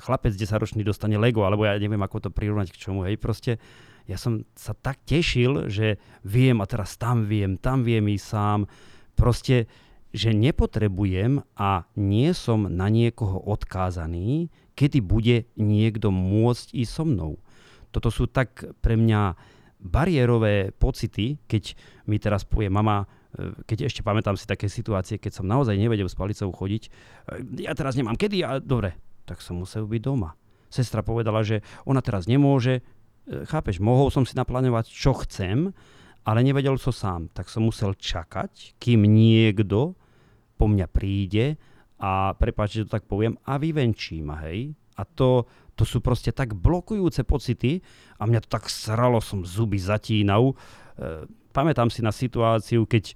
chlapec 0.00 0.32
10-ročný 0.32 0.80
dostane 0.80 1.20
Lego, 1.20 1.44
alebo 1.44 1.68
ja 1.68 1.76
neviem, 1.76 2.00
ako 2.00 2.28
to 2.28 2.30
prirovnať 2.32 2.72
k 2.72 2.80
čomu, 2.80 3.04
hej, 3.04 3.20
proste 3.20 3.60
ja 4.04 4.20
som 4.20 4.44
sa 4.52 4.76
tak 4.76 5.00
tešil, 5.08 5.72
že 5.72 5.96
viem 6.24 6.60
a 6.60 6.68
teraz 6.68 7.00
tam 7.00 7.24
viem, 7.24 7.56
tam 7.56 7.80
viem 7.84 8.04
ísť 8.12 8.26
sám. 8.28 8.60
Proste, 9.16 9.64
že 10.12 10.36
nepotrebujem 10.36 11.40
a 11.56 11.88
nie 11.96 12.30
som 12.36 12.68
na 12.68 12.92
niekoho 12.92 13.40
odkázaný, 13.48 14.52
kedy 14.76 14.98
bude 15.00 15.48
niekto 15.56 16.12
môcť 16.12 16.76
ísť 16.76 16.92
so 16.92 17.04
mnou. 17.08 17.32
Toto 17.90 18.12
sú 18.12 18.28
tak 18.28 18.62
pre 18.84 18.98
mňa 18.98 19.34
bariérové 19.80 20.72
pocity, 20.76 21.40
keď 21.48 21.76
mi 22.08 22.20
teraz 22.20 22.44
povie 22.44 22.68
mama, 22.68 23.08
keď 23.66 23.90
ešte 23.90 24.06
pamätám 24.06 24.38
si 24.38 24.46
také 24.46 24.70
situácie, 24.70 25.18
keď 25.18 25.42
som 25.42 25.46
naozaj 25.46 25.74
nevedel 25.74 26.06
s 26.06 26.14
palicou 26.14 26.54
chodiť, 26.54 26.82
e, 26.86 26.90
ja 27.66 27.74
teraz 27.74 27.98
nemám 27.98 28.14
kedy 28.14 28.38
a 28.46 28.62
dobre, 28.62 28.94
tak 29.26 29.42
som 29.42 29.58
musel 29.58 29.90
byť 29.90 30.02
doma. 30.02 30.38
Sestra 30.70 31.02
povedala, 31.02 31.42
že 31.42 31.62
ona 31.86 31.98
teraz 31.98 32.30
nemôže, 32.30 32.80
e, 33.26 33.42
chápeš, 33.46 33.82
mohol 33.82 34.10
som 34.14 34.22
si 34.22 34.38
naplánovať, 34.38 34.86
čo 34.86 35.14
chcem, 35.26 35.74
ale 36.24 36.40
nevedel 36.40 36.78
som 36.80 36.94
sám, 36.94 37.22
tak 37.34 37.50
som 37.50 37.66
musel 37.66 37.92
čakať, 37.92 38.78
kým 38.80 39.04
niekto 39.04 39.98
po 40.56 40.66
mňa 40.70 40.86
príde 40.88 41.60
a 42.00 42.32
prepáč, 42.38 42.80
že 42.80 42.84
to 42.88 42.94
tak 42.96 43.04
poviem, 43.04 43.36
a 43.44 43.58
vyvenčí 43.60 44.22
ma, 44.24 44.40
hej. 44.46 44.72
A 44.94 45.02
to, 45.02 45.50
to 45.74 45.82
sú 45.82 45.98
proste 45.98 46.30
tak 46.30 46.54
blokujúce 46.54 47.26
pocity 47.26 47.82
a 48.16 48.30
mňa 48.30 48.46
to 48.46 48.48
tak 48.48 48.70
sralo, 48.70 49.18
som 49.18 49.42
zuby 49.42 49.76
zatínal. 49.76 50.54
E, 50.94 51.26
pamätám 51.54 51.88
si 51.88 52.02
na 52.02 52.10
situáciu, 52.10 52.82
keď 52.84 53.14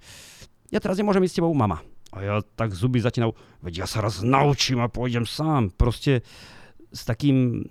ja 0.71 0.79
teraz 0.79 0.95
nemôžem 0.95 1.27
ísť 1.27 1.33
s 1.35 1.39
tebou, 1.43 1.51
mama. 1.51 1.83
A 2.09 2.17
ja 2.25 2.35
tak 2.55 2.73
zuby 2.73 3.03
zatínal, 3.03 3.37
veď 3.61 3.85
ja 3.85 3.87
sa 3.89 4.01
raz 4.01 4.25
naučím 4.25 4.81
a 4.81 4.89
pôjdem 4.89 5.29
sám. 5.29 5.69
Proste 5.75 6.25
s 6.89 7.05
takým 7.05 7.61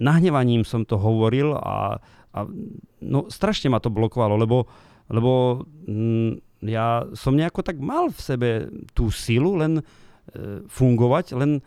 nahnevaním 0.00 0.64
som 0.64 0.88
to 0.88 0.96
hovoril 0.96 1.52
a, 1.60 2.00
a 2.32 2.38
no, 3.04 3.28
strašne 3.28 3.68
ma 3.68 3.80
to 3.82 3.92
blokovalo, 3.92 4.40
lebo, 4.40 4.64
lebo 5.12 5.64
mm, 5.84 6.64
ja 6.64 7.04
som 7.12 7.36
nejako 7.36 7.60
tak 7.60 7.76
mal 7.76 8.08
v 8.08 8.20
sebe 8.20 8.48
tú 8.96 9.12
silu 9.12 9.60
len 9.60 9.80
e, 9.80 9.82
fungovať, 10.64 11.36
len 11.36 11.60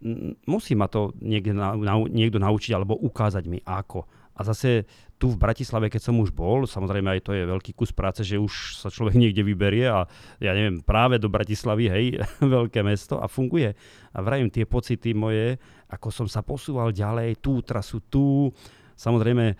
mm, 0.00 0.48
musí 0.48 0.72
ma 0.72 0.88
to 0.88 1.12
niekde 1.20 1.52
na, 1.52 1.76
na, 1.76 2.00
niekto 2.08 2.40
naučiť 2.40 2.72
alebo 2.72 2.96
ukázať 2.96 3.44
mi 3.44 3.60
ako. 3.60 4.08
A 4.42 4.50
zase 4.50 4.90
tu 5.22 5.30
v 5.30 5.38
Bratislave, 5.38 5.86
keď 5.86 6.10
som 6.10 6.18
už 6.18 6.34
bol, 6.34 6.66
samozrejme 6.66 7.14
aj 7.14 7.20
to 7.22 7.30
je 7.30 7.46
veľký 7.46 7.78
kus 7.78 7.94
práce, 7.94 8.26
že 8.26 8.42
už 8.42 8.82
sa 8.82 8.90
človek 8.90 9.14
niekde 9.22 9.46
vyberie 9.46 9.86
a 9.86 10.10
ja 10.42 10.50
neviem, 10.50 10.82
práve 10.82 11.22
do 11.22 11.30
Bratislavy, 11.30 11.86
hej, 11.86 12.04
veľké 12.58 12.82
mesto 12.82 13.22
a 13.22 13.30
funguje. 13.30 13.70
A 14.10 14.18
vrajím 14.18 14.50
tie 14.50 14.66
pocity 14.66 15.14
moje, 15.14 15.62
ako 15.86 16.10
som 16.10 16.26
sa 16.26 16.42
posúval 16.42 16.90
ďalej, 16.90 17.38
tú 17.38 17.62
trasu, 17.62 18.02
tú, 18.10 18.50
samozrejme, 18.98 19.54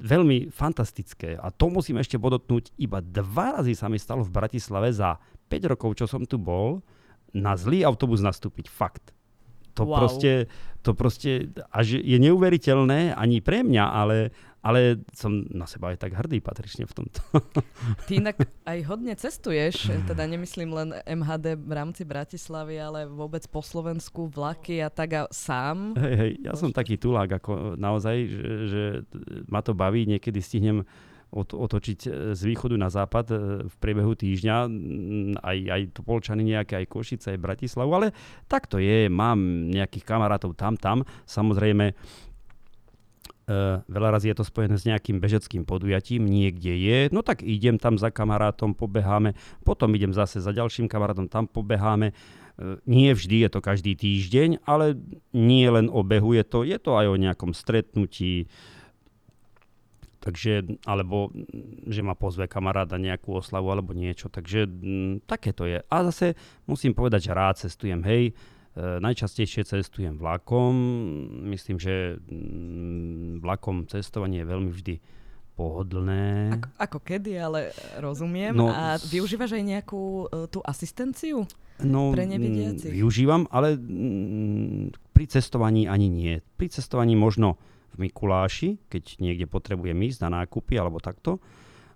veľmi 0.00 0.48
fantastické. 0.48 1.36
A 1.36 1.52
to 1.52 1.68
musím 1.68 2.00
ešte 2.00 2.16
podotknúť, 2.16 2.72
iba 2.80 3.04
dva 3.04 3.60
razy 3.60 3.76
sa 3.76 3.92
mi 3.92 4.00
stalo 4.00 4.24
v 4.24 4.32
Bratislave 4.32 4.88
za 4.94 5.20
5 5.52 5.76
rokov, 5.76 6.00
čo 6.00 6.06
som 6.08 6.24
tu 6.24 6.40
bol, 6.40 6.80
na 7.36 7.54
zlý 7.58 7.84
autobus 7.84 8.22
nastúpiť. 8.22 8.70
Fakt. 8.70 9.12
To 9.78 9.86
Wow. 9.86 10.02
proste, 10.02 10.50
to 10.80 10.96
proste 10.96 11.52
až 11.68 12.00
je 12.00 12.18
neuveriteľné 12.20 13.12
ani 13.12 13.44
pre 13.44 13.60
mňa, 13.60 13.84
ale, 13.84 14.32
ale 14.64 15.04
som 15.12 15.44
na 15.52 15.68
seba 15.68 15.92
aj 15.92 16.00
tak 16.00 16.16
hrdý 16.16 16.40
patrične 16.40 16.88
v 16.88 16.92
tomto. 16.96 17.20
Ty 18.08 18.12
inak 18.16 18.36
aj 18.64 18.78
hodne 18.88 19.12
cestuješ, 19.12 19.92
teda 20.08 20.24
nemyslím 20.24 20.70
len 20.72 20.88
MHD 21.04 21.60
v 21.60 21.72
rámci 21.76 22.02
Bratislavy, 22.08 22.80
ale 22.80 23.04
vôbec 23.04 23.44
po 23.52 23.60
Slovensku, 23.60 24.32
vlaky 24.32 24.80
a 24.80 24.88
tak 24.88 25.10
a 25.20 25.22
sám. 25.28 25.92
Hej, 26.00 26.14
hej, 26.16 26.32
ja 26.48 26.56
som 26.56 26.72
taký 26.72 26.96
tulák, 26.96 27.40
ako 27.40 27.76
naozaj, 27.76 28.16
že, 28.24 28.52
že 28.68 28.84
ma 29.52 29.60
to 29.60 29.76
baví, 29.76 30.08
niekedy 30.08 30.40
stihnem 30.40 30.88
otočiť 31.30 32.00
e, 32.06 32.10
z 32.34 32.42
východu 32.42 32.74
na 32.74 32.90
západ 32.90 33.26
e, 33.30 33.34
v 33.70 33.74
priebehu 33.78 34.18
týždňa, 34.18 34.56
aj, 35.38 35.58
aj 35.70 35.80
to 35.94 36.00
Polčany 36.02 36.42
nejaké, 36.42 36.82
aj 36.82 36.90
Košice, 36.90 37.34
aj 37.34 37.42
Bratislavu, 37.42 37.90
ale 37.94 38.08
tak 38.50 38.66
to 38.66 38.82
je, 38.82 39.06
mám 39.06 39.70
nejakých 39.70 40.04
kamarátov 40.04 40.58
tam, 40.58 40.74
tam, 40.74 41.06
samozrejme, 41.24 41.94
Uh, 43.50 43.82
veľa 43.90 44.14
razy 44.14 44.30
je 44.30 44.38
to 44.38 44.46
spojené 44.46 44.78
s 44.78 44.86
nejakým 44.86 45.18
bežeckým 45.18 45.66
podujatím, 45.66 46.22
niekde 46.22 46.70
je, 46.70 47.10
no 47.10 47.18
tak 47.18 47.42
idem 47.42 47.82
tam 47.82 47.98
za 47.98 48.06
kamarátom, 48.14 48.78
pobeháme, 48.78 49.34
potom 49.66 49.90
idem 49.90 50.14
zase 50.14 50.38
za 50.38 50.54
ďalším 50.54 50.86
kamarátom, 50.86 51.26
tam 51.26 51.50
pobeháme. 51.50 52.14
Nie 52.86 53.10
vždy 53.10 53.42
je 53.42 53.50
to 53.50 53.58
každý 53.58 53.98
týždeň, 53.98 54.62
ale 54.62 54.94
nie 55.34 55.66
len 55.66 55.90
o 55.90 56.06
behu, 56.06 56.30
je 56.38 56.46
to, 56.46 56.62
je 56.62 56.78
to 56.78 56.94
aj 56.94 57.10
o 57.10 57.18
nejakom 57.18 57.50
stretnutí, 57.50 58.46
takže, 60.20 60.78
alebo 60.84 61.32
mm, 61.32 61.88
že 61.88 62.04
ma 62.04 62.14
pozve 62.14 62.46
kamarát 62.46 62.86
na 62.92 63.00
nejakú 63.00 63.40
oslavu 63.40 63.72
alebo 63.72 63.96
niečo, 63.96 64.28
takže 64.28 64.68
mm, 64.68 65.26
také 65.26 65.56
to 65.56 65.66
je. 65.66 65.80
A 65.80 65.96
zase 66.12 66.38
musím 66.68 66.92
povedať, 66.92 67.28
že 67.28 67.32
rád 67.32 67.56
cestujem, 67.58 68.04
hej, 68.06 68.36
E, 68.70 69.02
najčastejšie 69.02 69.66
cestujem 69.66 70.14
vlakom. 70.14 70.74
Myslím, 71.50 71.82
že 71.82 72.22
mm, 72.22 73.42
vlakom 73.42 73.90
cestovanie 73.90 74.46
je 74.46 74.50
veľmi 74.50 74.70
vždy 74.70 74.94
pohodlné. 75.58 76.54
Ako, 76.54 76.68
ako 76.78 76.98
kedy, 77.02 77.32
ale 77.34 77.74
rozumiem. 77.98 78.54
No, 78.54 78.70
a 78.70 78.94
využívaš 79.10 79.58
aj 79.58 79.64
nejakú 79.66 80.30
uh, 80.30 80.46
tú 80.46 80.62
asistenciu? 80.62 81.44
No, 81.82 82.14
pre 82.14 82.24
nevidiacich? 82.24 82.94
využívam, 82.94 83.50
ale 83.50 83.74
mm, 83.74 85.12
pri 85.12 85.24
cestovaní 85.28 85.90
ani 85.90 86.06
nie. 86.06 86.32
Pri 86.56 86.70
cestovaní 86.70 87.18
možno 87.18 87.58
v 87.94 88.06
Mikuláši, 88.06 88.78
keď 88.86 89.18
niekde 89.18 89.46
potrebujem 89.50 89.98
ísť 89.98 90.26
na 90.26 90.42
nákupy 90.42 90.78
alebo 90.78 91.02
takto. 91.02 91.42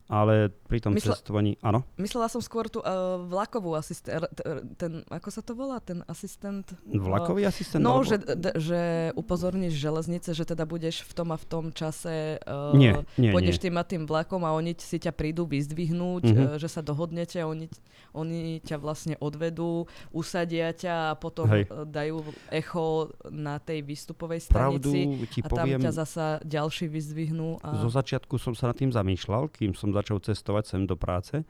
Ale 0.06 0.34
pri 0.64 0.78
tom 0.78 0.92
Mysle- 0.92 1.16
cestovaní, 1.16 1.56
áno, 1.60 1.80
Myslela 1.96 2.28
som 2.28 2.38
skôr 2.38 2.66
tú 2.66 2.78
uh, 2.78 2.86
vlakovú 3.22 3.72
asistent, 3.72 4.28
ten, 4.76 5.00
ako 5.06 5.28
sa 5.28 5.40
to 5.40 5.52
volá, 5.52 5.78
ten 5.78 6.04
asistent? 6.04 6.68
vlakový 6.84 7.42
asistent? 7.42 7.80
No, 7.80 7.98
alebo- 7.98 8.04
že, 8.04 8.16
d- 8.18 8.52
že 8.54 8.80
upozorníš 9.14 9.72
železnice, 9.72 10.30
že 10.30 10.44
teda 10.44 10.62
budeš 10.62 11.02
v 11.02 11.12
tom 11.14 11.28
a 11.30 11.36
v 11.36 11.46
tom 11.46 11.64
čase, 11.70 12.36
uh, 12.38 12.72
Nie, 12.72 13.00
nie, 13.14 13.32
pôjdeš 13.32 13.56
nie. 13.56 13.64
tým 13.64 13.74
a 13.74 13.82
tým 13.82 14.02
vlakom 14.04 14.42
a 14.42 14.52
oni 14.52 14.76
si 14.76 14.98
ťa 14.98 15.10
prídu 15.10 15.44
vyzdvihnúť, 15.44 16.24
Mhm. 16.26 16.36
uh, 16.36 16.54
že 16.56 16.68
sa 16.68 16.80
dohodnete 16.80 17.40
oni, 17.40 17.72
oni 18.12 18.60
ťa 18.60 18.76
vlastne 18.76 19.14
odvedú, 19.18 19.88
usadia 20.10 20.70
ťa 20.70 20.94
a 21.06 21.16
potom 21.16 21.48
Hej. 21.48 21.64
dajú 21.86 22.20
echo 22.48 22.86
na 23.26 23.56
tej 23.56 23.80
výstupovej 23.80 24.44
Pravdu 24.46 24.90
stanici 24.90 25.00
ti 25.30 25.40
a 25.40 25.48
tam 25.48 25.64
poviem, 25.64 25.80
ťa 25.80 25.92
zasa 25.94 26.26
ďalší 26.40 26.86
vyzdvihnú. 26.86 27.58
A... 27.60 27.80
zo 27.80 27.88
začiatku 27.88 28.36
som 28.36 28.52
sa 28.52 28.68
nad 28.68 28.76
tým 28.76 28.90
zamýšľal, 28.90 29.48
kým 29.48 29.72
som 29.72 29.93
začal 29.94 30.18
cestovať 30.18 30.64
sem 30.66 30.82
do 30.84 30.98
práce, 30.98 31.40
e, 31.40 31.44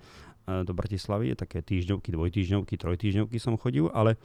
do 0.63 0.73
Bratislavy, 0.77 1.33
také 1.35 1.65
týždňovky, 1.65 2.13
dvojtýždňovky, 2.13 2.75
trojtýždňovky 2.77 3.37
som 3.41 3.57
chodil, 3.57 3.89
ale 3.91 4.21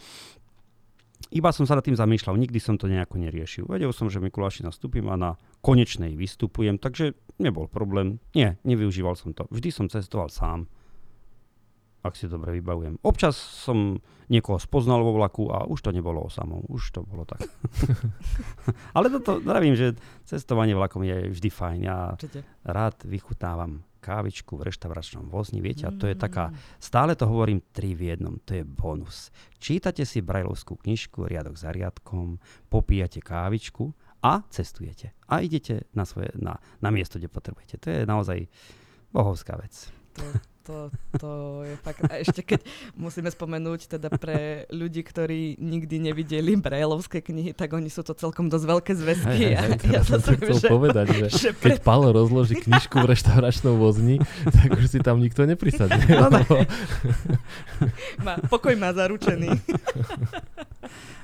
iba 1.29 1.51
som 1.51 1.67
sa 1.67 1.75
nad 1.75 1.83
tým 1.83 1.99
zamýšľal, 1.99 2.39
nikdy 2.39 2.59
som 2.63 2.79
to 2.79 2.87
nejako 2.87 3.19
neriešil. 3.19 3.67
Vedel 3.67 3.91
som, 3.91 4.07
že 4.07 4.23
Mikuláši 4.23 4.63
nastúpim 4.63 5.05
a 5.11 5.19
na 5.19 5.31
konečnej 5.59 6.15
vystupujem, 6.15 6.79
takže 6.79 7.13
nebol 7.37 7.67
problém. 7.67 8.23
Nie, 8.33 8.57
nevyužíval 8.63 9.19
som 9.19 9.35
to. 9.35 9.45
Vždy 9.51 9.69
som 9.69 9.85
cestoval 9.91 10.31
sám, 10.31 10.65
ak 11.99 12.15
si 12.15 12.31
dobre 12.31 12.55
vybavujem. 12.57 12.97
Občas 13.03 13.35
som 13.35 13.99
niekoho 14.31 14.55
spoznal 14.57 15.03
vo 15.03 15.11
vlaku 15.19 15.51
a 15.51 15.67
už 15.67 15.83
to 15.83 15.91
nebolo 15.91 16.23
o 16.23 16.31
samom. 16.31 16.63
Už 16.71 16.95
to 16.95 17.03
bolo 17.03 17.27
tak. 17.27 17.43
Ale 18.97 19.11
toto, 19.11 19.43
vravím, 19.43 19.75
že 19.75 19.99
cestovanie 20.23 20.73
vlakom 20.73 21.03
je 21.03 21.27
vždy 21.29 21.49
fajn. 21.51 21.79
Ja 21.83 22.15
Určite. 22.15 22.47
rád 22.63 23.03
vychutávam 23.03 23.83
kávičku 23.99 24.57
v 24.57 24.71
reštauračnom 24.71 25.27
vozni, 25.29 25.59
viete, 25.61 25.83
a 25.85 25.91
to 25.91 26.07
je 26.07 26.15
taká, 26.15 26.49
Mm. 26.49 26.55
stále 26.79 27.15
to 27.15 27.27
hovorím 27.27 27.61
tri 27.75 27.93
v 27.95 28.15
jednom, 28.15 28.39
to 28.41 28.55
je 28.57 28.63
bonus. 28.63 29.31
Čítate 29.59 30.07
si 30.07 30.23
brajlovskú 30.23 30.79
knižku 30.79 31.27
riadok 31.27 31.59
za 31.59 31.69
riadkom, 31.75 32.39
popíjate 32.71 33.19
kávičku 33.19 33.91
a 34.23 34.41
cestujete. 34.49 35.11
A 35.27 35.39
idete 35.43 35.87
na, 35.93 36.07
svoje, 36.07 36.31
na, 36.35 36.57
na 36.81 36.89
miesto, 36.89 37.19
kde 37.19 37.27
potrebujete. 37.27 37.77
To 37.77 37.87
je 37.91 37.99
naozaj 38.07 38.47
bohovská 39.11 39.59
vec. 39.59 39.98
To, 40.19 40.25
to, 40.69 40.75
to 41.17 41.31
je 41.65 41.75
fakt. 41.81 42.05
A 42.05 42.21
ešte 42.21 42.45
keď 42.45 42.61
musíme 42.93 43.31
spomenúť 43.31 43.97
teda 43.97 44.13
pre 44.13 44.69
ľudí, 44.69 45.01
ktorí 45.01 45.57
nikdy 45.57 45.97
nevideli 45.97 46.53
Brailovské 46.59 47.25
knihy, 47.25 47.57
tak 47.57 47.73
oni 47.73 47.89
sú 47.89 48.05
to 48.05 48.13
celkom 48.13 48.53
dosť 48.53 48.65
veľké 48.69 48.91
zväzky. 48.93 49.33
Hej, 49.33 49.41
hej, 49.49 49.55
a 49.57 49.61
hej, 49.65 49.89
ja 49.89 50.01
som 50.05 50.21
to 50.21 50.37
chcel 50.37 50.59
povedať, 50.69 51.05
že 51.15 51.25
že 51.33 51.49
keď 51.57 51.81
pre, 51.81 51.85
Palo 51.87 52.13
rozloží 52.13 52.59
knižku 52.61 53.01
v 53.01 53.17
reštauračnom 53.17 53.81
vozni, 53.81 54.21
tak 54.45 54.77
už 54.77 54.85
si 54.85 54.99
tam 55.01 55.17
nikto 55.17 55.47
neprisadne. 55.49 56.05
lebo 56.05 56.67
má, 58.21 58.37
pokoj 58.45 58.75
má 58.77 58.93
zaručený. 58.93 59.49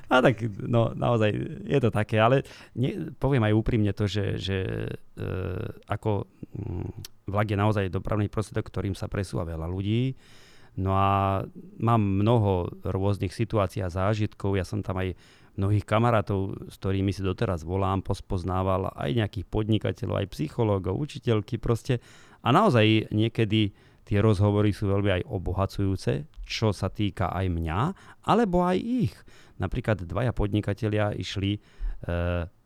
A 0.06 0.22
tak, 0.22 0.38
no 0.62 0.94
naozaj 0.94 1.34
je 1.66 1.78
to 1.82 1.90
také, 1.90 2.22
ale 2.22 2.46
nie, 2.78 3.10
poviem 3.18 3.42
aj 3.42 3.58
úprimne 3.58 3.90
to, 3.90 4.06
že, 4.06 4.38
že 4.38 4.58
e, 5.18 5.26
ako 5.90 6.30
mm, 6.54 7.15
vlak 7.26 7.50
je 7.50 7.58
naozaj 7.58 7.90
dopravný 7.90 8.30
prostriedok, 8.30 8.70
ktorým 8.70 8.94
sa 8.94 9.10
presúva 9.10 9.42
veľa 9.42 9.66
ľudí. 9.66 10.14
No 10.78 10.94
a 10.94 11.42
mám 11.82 11.98
mnoho 11.98 12.70
rôznych 12.86 13.34
situácií 13.34 13.82
a 13.82 13.90
zážitkov. 13.90 14.54
Ja 14.54 14.62
som 14.62 14.84
tam 14.84 15.02
aj 15.02 15.18
mnohých 15.56 15.88
kamarátov, 15.88 16.68
s 16.68 16.76
ktorými 16.78 17.10
si 17.10 17.24
doteraz 17.24 17.64
volám, 17.64 18.04
pospoznával 18.04 18.92
aj 18.92 19.10
nejakých 19.16 19.46
podnikateľov, 19.48 20.22
aj 20.22 20.32
psychológov, 20.36 21.00
učiteľky 21.00 21.56
proste. 21.56 21.98
A 22.44 22.52
naozaj 22.52 23.10
niekedy 23.10 23.72
tie 24.06 24.18
rozhovory 24.22 24.70
sú 24.70 24.86
veľmi 24.86 25.10
aj 25.18 25.22
obohacujúce, 25.26 26.28
čo 26.46 26.70
sa 26.70 26.92
týka 26.92 27.32
aj 27.32 27.50
mňa, 27.50 27.80
alebo 28.28 28.62
aj 28.62 28.78
ich. 28.78 29.16
Napríklad 29.56 30.04
dvaja 30.04 30.36
podnikatelia 30.36 31.16
išli 31.16 31.56
e, 31.56 31.60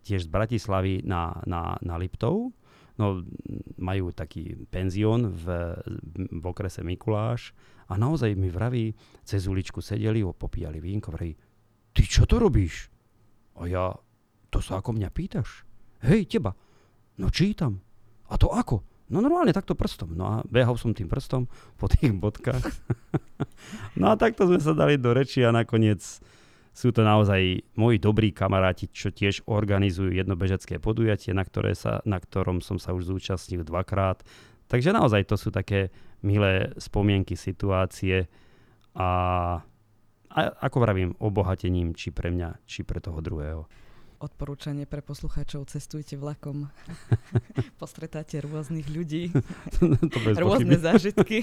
tiež 0.03 0.27
z 0.27 0.29
Bratislavy 0.29 1.07
na, 1.07 1.39
na, 1.47 1.79
na 1.79 1.95
Liptov. 1.95 2.51
No, 3.01 3.25
majú 3.81 4.13
taký 4.13 4.69
penzión 4.69 5.33
v, 5.33 5.73
v 6.29 6.45
okrese 6.45 6.85
Mikuláš 6.85 7.57
a 7.89 7.97
naozaj 7.97 8.37
mi 8.37 8.53
vraví, 8.53 8.93
cez 9.25 9.49
uličku 9.49 9.81
sedeli, 9.81 10.21
popíjali 10.21 10.85
vínko, 10.85 11.09
vraví, 11.09 11.33
ty 11.97 12.03
čo 12.05 12.29
to 12.29 12.37
robíš? 12.37 12.93
A 13.57 13.65
ja, 13.65 13.97
to 14.53 14.61
sa 14.61 14.85
ako 14.85 15.01
mňa 15.01 15.09
pýtaš? 15.09 15.65
Hej, 16.05 16.29
teba. 16.29 16.53
No 17.17 17.33
čítam. 17.33 17.81
A 18.29 18.37
to 18.37 18.53
ako? 18.53 18.85
No 19.11 19.19
normálne 19.19 19.51
takto 19.51 19.75
prstom. 19.75 20.15
No 20.15 20.25
a 20.29 20.35
behal 20.47 20.79
som 20.79 20.95
tým 20.95 21.11
prstom 21.11 21.51
po 21.81 21.91
tých 21.91 22.15
bodkách. 22.15 22.63
no 24.01 24.13
a 24.13 24.15
takto 24.15 24.47
sme 24.47 24.63
sa 24.63 24.77
dali 24.77 25.01
do 25.01 25.11
reči 25.11 25.43
a 25.43 25.51
nakoniec 25.51 26.23
sú 26.71 26.95
to 26.95 27.03
naozaj 27.03 27.67
moji 27.75 27.99
dobrí 27.99 28.31
kamaráti, 28.31 28.87
čo 28.91 29.11
tiež 29.11 29.45
organizujú 29.51 30.15
jedno 30.15 30.39
bežecké 30.39 30.79
podujatie, 30.79 31.35
na, 31.35 31.43
ktoré 31.43 31.75
sa, 31.75 31.99
na 32.07 32.23
ktorom 32.23 32.63
som 32.63 32.79
sa 32.79 32.95
už 32.95 33.11
zúčastnil 33.11 33.67
dvakrát. 33.67 34.23
Takže 34.71 34.95
naozaj 34.95 35.27
to 35.27 35.35
sú 35.35 35.51
také 35.51 35.91
milé 36.23 36.71
spomienky, 36.79 37.35
situácie 37.35 38.31
a, 38.95 39.11
a 40.31 40.39
ako 40.63 40.77
vravím, 40.79 41.11
obohatením 41.19 41.91
či 41.97 42.15
pre 42.15 42.31
mňa, 42.31 42.63
či 42.71 42.87
pre 42.87 43.03
toho 43.03 43.19
druhého. 43.19 43.67
Odporúčanie 44.21 44.85
pre 44.85 45.01
poslucháčov, 45.01 45.65
cestujte 45.73 46.13
vlakom. 46.13 46.69
Postretáte 47.81 48.37
rôznych 48.45 48.85
ľudí, 48.93 49.33
to 50.13 50.19
rôzne 50.37 50.77
pochyby. 50.77 50.85
zážitky. 50.85 51.37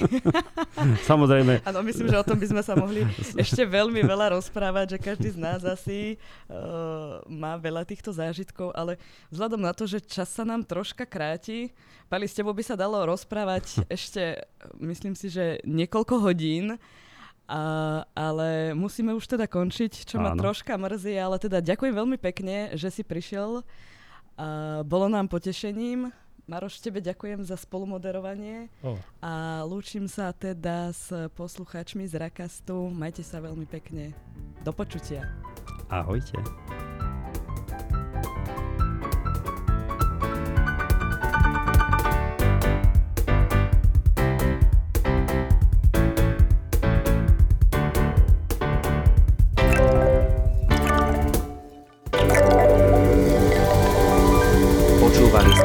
Samozrejme, 1.10 1.66
Áno, 1.66 1.82
myslím, 1.82 2.14
že 2.14 2.22
o 2.22 2.28
tom 2.30 2.38
by 2.38 2.46
sme 2.54 2.62
sa 2.62 2.78
mohli 2.78 3.02
ešte 3.34 3.66
veľmi 3.66 4.06
veľa 4.06 4.38
rozprávať, 4.38 4.94
že 4.94 4.98
každý 5.02 5.34
z 5.34 5.42
nás 5.42 5.66
asi 5.66 6.22
uh, 6.54 7.18
má 7.26 7.58
veľa 7.58 7.82
týchto 7.82 8.14
zážitkov, 8.14 8.70
ale 8.78 9.02
vzhľadom 9.34 9.58
na 9.58 9.74
to, 9.74 9.90
že 9.90 9.98
čas 9.98 10.30
sa 10.30 10.46
nám 10.46 10.62
troška 10.62 11.10
kráti, 11.10 11.74
Pali, 12.06 12.30
s 12.30 12.38
tebou 12.38 12.54
by 12.54 12.62
sa 12.62 12.78
dalo 12.78 13.02
rozprávať 13.10 13.90
ešte, 13.90 14.46
myslím 14.78 15.18
si, 15.18 15.34
že 15.34 15.66
niekoľko 15.66 16.22
hodín, 16.22 16.78
a, 17.48 17.62
ale 18.12 18.76
musíme 18.76 19.16
už 19.16 19.26
teda 19.26 19.48
končiť, 19.48 20.04
čo 20.04 20.20
ma 20.20 20.36
Áno. 20.36 20.40
troška 20.40 20.76
mrzí, 20.76 21.16
ale 21.16 21.40
teda 21.40 21.64
ďakujem 21.64 21.96
veľmi 21.96 22.18
pekne, 22.20 22.76
že 22.76 22.92
si 22.92 23.02
prišiel. 23.02 23.64
A 24.38 24.84
bolo 24.84 25.08
nám 25.08 25.32
potešením. 25.32 26.12
Maroš, 26.48 26.80
tebe 26.80 27.04
ďakujem 27.04 27.44
za 27.44 27.60
spolumoderovanie. 27.60 28.72
O, 28.80 28.96
A 29.20 29.64
lúčim 29.68 30.08
sa 30.08 30.32
teda 30.32 30.96
s 30.96 31.12
poslucháčmi 31.36 32.08
z 32.08 32.16
Rakastu. 32.16 32.88
Majte 32.88 33.20
sa 33.20 33.44
veľmi 33.44 33.68
pekne. 33.68 34.16
Do 34.64 34.72
počutia. 34.72 35.28
ahojte. 35.92 36.87